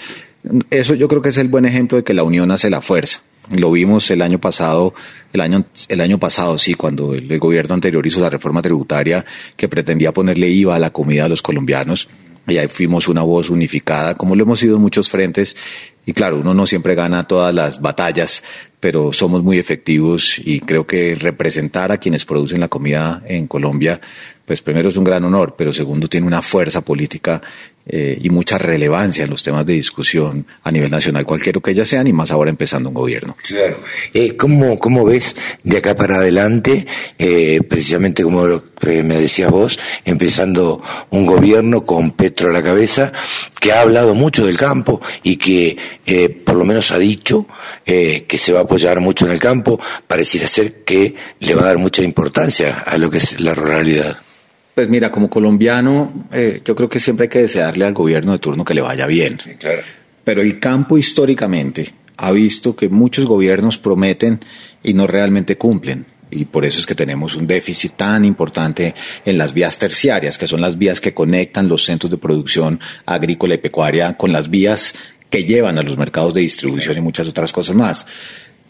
[0.71, 3.23] Eso yo creo que es el buen ejemplo de que la unión hace la fuerza.
[3.57, 4.95] Lo vimos el año pasado,
[5.33, 9.25] el año, el año pasado, sí, cuando el, gobierno anterior hizo la reforma tributaria
[9.57, 12.09] que pretendía ponerle IVA a la comida de los colombianos.
[12.47, 15.57] Y ahí fuimos una voz unificada, como lo hemos sido en muchos frentes.
[16.07, 18.43] Y claro, uno no siempre gana todas las batallas,
[18.81, 24.01] pero somos muy efectivos y creo que representar a quienes producen la comida en Colombia
[24.49, 27.43] pues primero es un gran honor, pero segundo tiene una fuerza política
[27.89, 31.89] eh, y mucha relevancia en los temas de discusión a nivel nacional, cualquiera que ellas
[31.89, 33.37] sean, y más ahora empezando un gobierno.
[33.43, 33.79] Claro.
[34.15, 36.87] Eh, ¿cómo, ¿Cómo ves de acá para adelante,
[37.19, 43.13] eh, precisamente como lo me decías vos, empezando un gobierno con Petro a la cabeza,
[43.61, 47.47] que ha hablado mucho del campo y que eh, por lo menos ha dicho
[47.85, 51.63] eh, que se va a apoyar mucho en el campo, pareciera ser que le va
[51.63, 54.19] a dar mucha importancia a lo que es la ruralidad.
[54.79, 58.39] Pues mira, como colombiano, eh, yo creo que siempre hay que desearle al gobierno de
[58.39, 59.37] turno que le vaya bien.
[59.43, 59.81] Sí, claro.
[60.23, 64.39] Pero el campo históricamente ha visto que muchos gobiernos prometen
[64.85, 66.07] y no realmente cumplen.
[66.31, 68.95] Y por eso es que tenemos un déficit tan importante
[69.25, 73.57] en las vías terciarias, que son las vías que conectan los centros de producción agrícola
[73.57, 74.95] y pecuaria con las vías
[75.29, 78.07] que llevan a los mercados de distribución y muchas otras cosas más.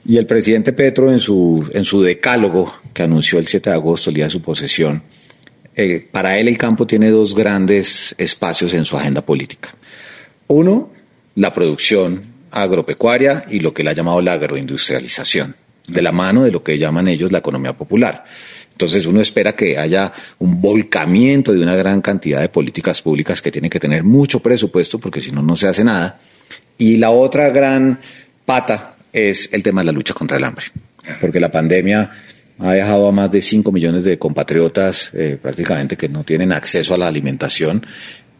[0.06, 4.08] Y el presidente Petro en su, en su decálogo que anunció el 7 de agosto,
[4.08, 5.02] el día de su posesión,
[5.80, 9.68] eh, para él el campo tiene dos grandes espacios en su agenda política.
[10.48, 10.90] Uno,
[11.36, 15.54] la producción agropecuaria y lo que él ha llamado la agroindustrialización
[15.86, 18.24] de la mano de lo que llaman ellos la economía popular.
[18.72, 23.52] Entonces uno espera que haya un volcamiento de una gran cantidad de políticas públicas que
[23.52, 26.18] tienen que tener mucho presupuesto porque si no, no se hace nada.
[26.76, 28.00] Y la otra gran
[28.44, 30.64] pata es el tema de la lucha contra el hambre,
[31.20, 32.10] porque la pandemia
[32.58, 36.94] ha dejado a más de 5 millones de compatriotas eh, prácticamente que no tienen acceso
[36.94, 37.86] a la alimentación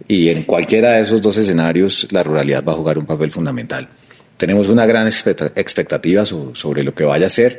[0.07, 3.89] y en cualquiera de esos dos escenarios la ruralidad va a jugar un papel fundamental.
[4.37, 7.59] Tenemos una gran expectativa sobre lo que vaya a ser,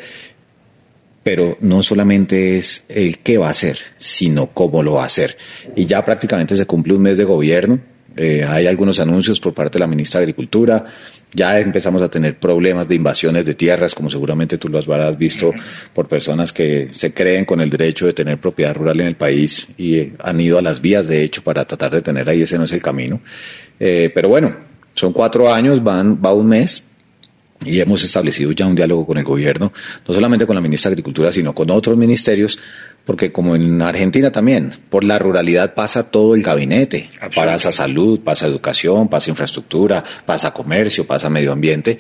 [1.22, 5.38] pero no solamente es el qué va a hacer, sino cómo lo va a hacer.
[5.76, 7.80] Y ya prácticamente se cumple un mes de gobierno.
[8.16, 10.86] Eh, hay algunos anuncios por parte de la ministra de Agricultura.
[11.32, 15.54] Ya empezamos a tener problemas de invasiones de tierras, como seguramente tú lo habrás visto
[15.94, 19.68] por personas que se creen con el derecho de tener propiedad rural en el país
[19.78, 22.42] y han ido a las vías, de hecho, para tratar de tener ahí.
[22.42, 23.22] Ese no es el camino.
[23.80, 24.56] Eh, pero bueno,
[24.96, 26.90] son cuatro años, van, va un mes
[27.64, 29.72] y hemos establecido ya un diálogo con el gobierno,
[30.08, 32.58] no solamente con la ministra de Agricultura, sino con otros ministerios
[33.10, 37.10] porque como en Argentina también, por la ruralidad pasa todo el gabinete.
[37.34, 41.98] Pasa salud, pasa educación, pasa infraestructura, pasa comercio, pasa medio ambiente,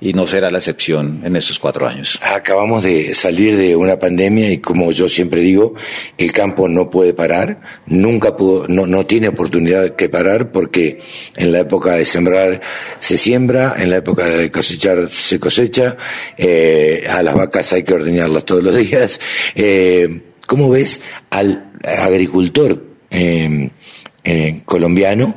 [0.00, 2.16] y no será la excepción en estos cuatro años.
[2.22, 5.74] Acabamos de salir de una pandemia y como yo siempre digo,
[6.16, 11.00] el campo no puede parar, nunca pudo, no, no tiene oportunidad que parar porque
[11.34, 12.60] en la época de sembrar
[13.00, 15.96] se siembra, en la época de cosechar se cosecha,
[16.36, 19.20] eh, a las vacas hay que ordeñarlas todos los días.
[19.56, 21.00] Eh, ¿Cómo ves
[21.30, 23.70] al agricultor eh,
[24.64, 25.34] colombiano?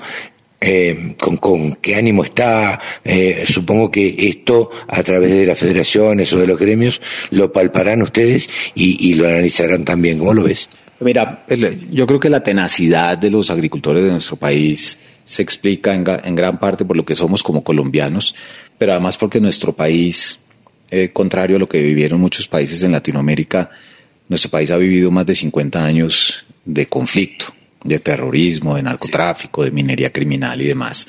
[0.67, 2.79] Em, con, qué ánimo está.
[3.03, 8.01] Eh, supongo que esto a través de las federaciones o de los gremios lo palparán
[8.01, 10.17] ustedes y, lo analizarán también.
[10.17, 10.69] ¿Cómo lo ves?
[11.01, 11.45] Mira,
[11.91, 16.57] yo creo que la tenacidad de los agricultores de nuestro país se explica en, gran
[16.57, 18.33] parte por lo que somos como colombianos,
[18.77, 20.45] pero además porque nuestro país,
[20.89, 23.69] eh, contrario a lo que vivieron muchos países en Latinoamérica,
[24.27, 27.45] nuestro país ha vivido más de 50 años de conflicto,
[27.83, 31.07] de terrorismo, de narcotráfico, de minería criminal y demás.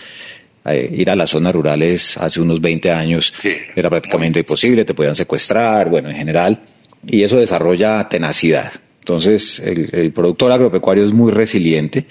[0.65, 3.33] Eh, ir a las zonas rurales hace unos 20 años
[3.75, 6.61] era prácticamente imposible, te podían secuestrar, bueno, en general,
[7.07, 8.73] y eso desarrolla tenacidad.
[8.99, 12.07] Entonces, el, el productor agropecuario es muy resiliente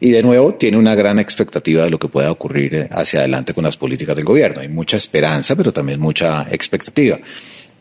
[0.00, 3.54] y de nuevo tiene una gran expectativa de lo que pueda ocurrir eh, hacia adelante
[3.54, 4.60] con las políticas del gobierno.
[4.60, 7.20] Hay mucha esperanza, pero también mucha expectativa.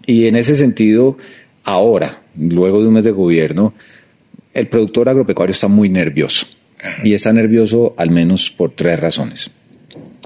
[0.05, 1.17] Y en ese sentido,
[1.63, 3.73] ahora, luego de un mes de gobierno,
[4.53, 6.45] el productor agropecuario está muy nervioso.
[7.03, 9.51] Y está nervioso al menos por tres razones.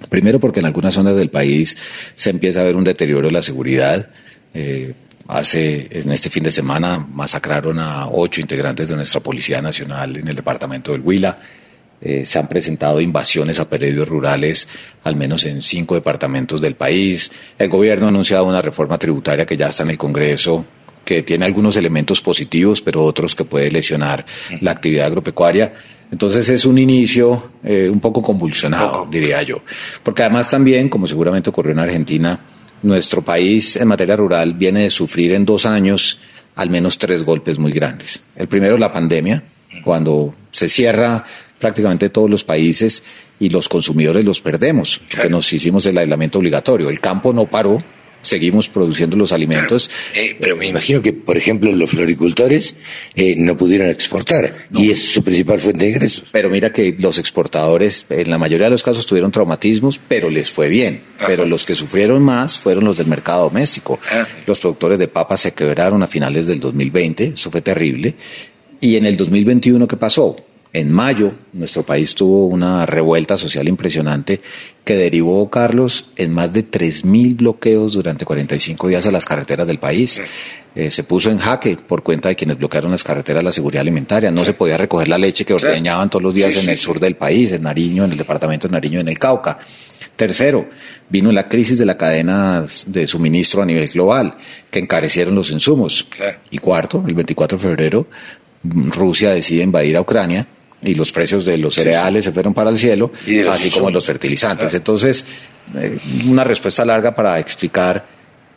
[0.09, 1.77] Primero, porque en algunas zonas del país
[2.15, 4.09] se empieza a ver un deterioro de la seguridad.
[4.53, 4.93] Eh,
[5.27, 10.27] hace, en este fin de semana, masacraron a ocho integrantes de nuestra Policía Nacional en
[10.27, 11.37] el departamento del Huila.
[12.01, 14.67] Eh, se han presentado invasiones a predios rurales,
[15.03, 17.31] al menos en cinco departamentos del país.
[17.57, 20.65] El gobierno ha anunciado una reforma tributaria que ya está en el Congreso
[21.05, 24.25] que tiene algunos elementos positivos, pero otros que puede lesionar
[24.61, 25.71] la actividad agropecuaria.
[26.11, 29.61] Entonces es un inicio eh, un poco convulsionado, diría yo.
[30.03, 32.39] Porque además también, como seguramente ocurrió en Argentina,
[32.83, 36.19] nuestro país en materia rural viene de sufrir en dos años
[36.55, 38.23] al menos tres golpes muy grandes.
[38.35, 39.43] El primero, la pandemia,
[39.83, 41.23] cuando se cierra
[41.59, 43.03] prácticamente todos los países
[43.39, 46.89] y los consumidores los perdemos, porque nos hicimos el aislamiento obligatorio.
[46.89, 47.83] El campo no paró,
[48.25, 49.89] seguimos produciendo los alimentos.
[50.15, 52.75] Eh, pero me imagino que, por ejemplo, los floricultores
[53.15, 56.25] eh, no pudieron exportar y es su principal fuente de ingresos.
[56.31, 60.51] Pero mira que los exportadores, en la mayoría de los casos, tuvieron traumatismos, pero les
[60.51, 61.03] fue bien.
[61.25, 63.99] Pero los que sufrieron más fueron los del mercado doméstico.
[64.45, 68.15] Los productores de papas se quebraron a finales del 2020, eso fue terrible.
[68.81, 70.35] Y en el 2021, ¿qué pasó?
[70.75, 74.41] En mayo, nuestro país tuvo una revuelta social impresionante
[74.83, 79.79] que derivó, Carlos, en más de 3.000 bloqueos durante 45 días a las carreteras del
[79.79, 80.21] país.
[80.75, 84.31] Eh, se puso en jaque por cuenta de quienes bloquearon las carreteras la seguridad alimentaria.
[84.31, 87.15] No se podía recoger la leche que ordeñaban todos los días en el sur del
[87.15, 89.57] país, en Nariño, en el departamento de Nariño, en el Cauca.
[90.17, 90.67] Tercero,
[91.09, 94.35] vino la crisis de la cadena de suministro a nivel global,
[94.69, 96.05] que encarecieron los insumos.
[96.51, 98.07] Y cuarto, el 24 de febrero,
[98.61, 100.45] Rusia decide invadir a Ucrania
[100.85, 103.11] y los precios de los cereales se fueron para el cielo,
[103.51, 104.73] así como los fertilizantes.
[104.73, 104.77] Ah.
[104.77, 105.25] Entonces,
[105.75, 105.97] eh,
[106.27, 108.05] una respuesta larga para explicar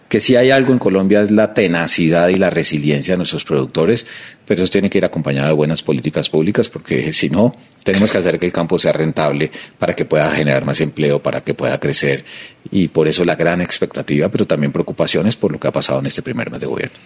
[0.09, 4.07] que si hay algo en Colombia es la tenacidad y la resiliencia de nuestros productores,
[4.47, 7.55] pero eso tiene que ir acompañado de buenas políticas públicas, porque si no,
[7.85, 11.43] tenemos que hacer que el campo sea rentable para que pueda generar más empleo, para
[11.43, 12.25] que pueda crecer,
[12.71, 16.07] y por eso la gran expectativa, pero también preocupaciones por lo que ha pasado en
[16.07, 16.97] este primer mes de gobierno.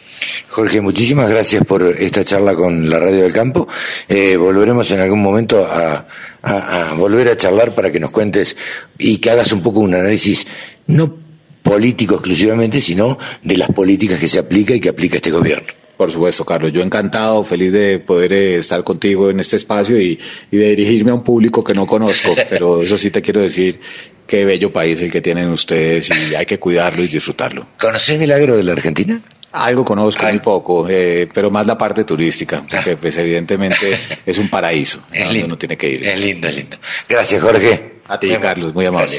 [0.48, 3.66] Jorge, muchísimas gracias por esta charla con la Radio del Campo.
[4.08, 6.06] Eh, volveremos en algún momento a,
[6.42, 8.56] a volver a charlar para que nos cuentes
[8.98, 10.46] y que hagas un poco un análisis,
[10.86, 11.21] no
[11.62, 15.68] político exclusivamente, sino de las políticas que se aplica y que aplica este gobierno.
[15.96, 16.72] Por supuesto, Carlos.
[16.72, 20.18] Yo encantado, feliz de poder eh, estar contigo en este espacio y,
[20.50, 23.78] de dirigirme a un público que no conozco, pero eso sí te quiero decir
[24.26, 27.68] qué bello país el que tienen ustedes y hay que cuidarlo y disfrutarlo.
[27.78, 29.20] ¿Conoces el agro de la Argentina?
[29.52, 34.48] Algo conozco un poco, eh, pero más la parte turística, porque pues evidentemente es un
[34.48, 35.04] paraíso.
[35.12, 35.46] Es lindo.
[35.46, 36.06] Uno tiene que ir.
[36.06, 36.78] Es lindo, es lindo.
[37.08, 37.91] Gracias, Jorge.
[38.08, 39.18] A ti, Carlos, muy amable.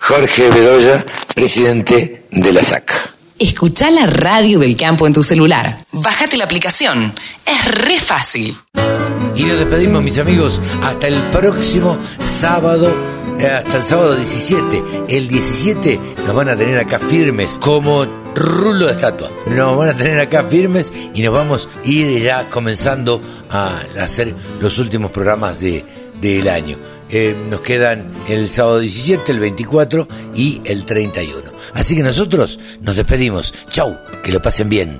[0.00, 1.04] Jorge Bedoya,
[1.34, 3.16] presidente de la SAC.
[3.38, 5.84] Escucha la radio del campo en tu celular.
[5.92, 7.12] Bájate la aplicación.
[7.44, 8.56] Es re fácil.
[9.34, 12.90] Y nos despedimos, mis amigos, hasta el próximo sábado,
[13.38, 14.82] eh, hasta el sábado 17.
[15.08, 19.30] El 17 nos van a tener acá firmes como rulo de estatua.
[19.48, 23.20] Nos van a tener acá firmes y nos vamos a ir ya comenzando
[23.50, 25.84] a hacer los últimos programas de,
[26.22, 26.78] del año.
[27.10, 31.52] Eh, nos quedan el sábado 17, el 24 y el 31.
[31.74, 33.54] Así que nosotros nos despedimos.
[33.68, 34.98] Chau, que lo pasen bien.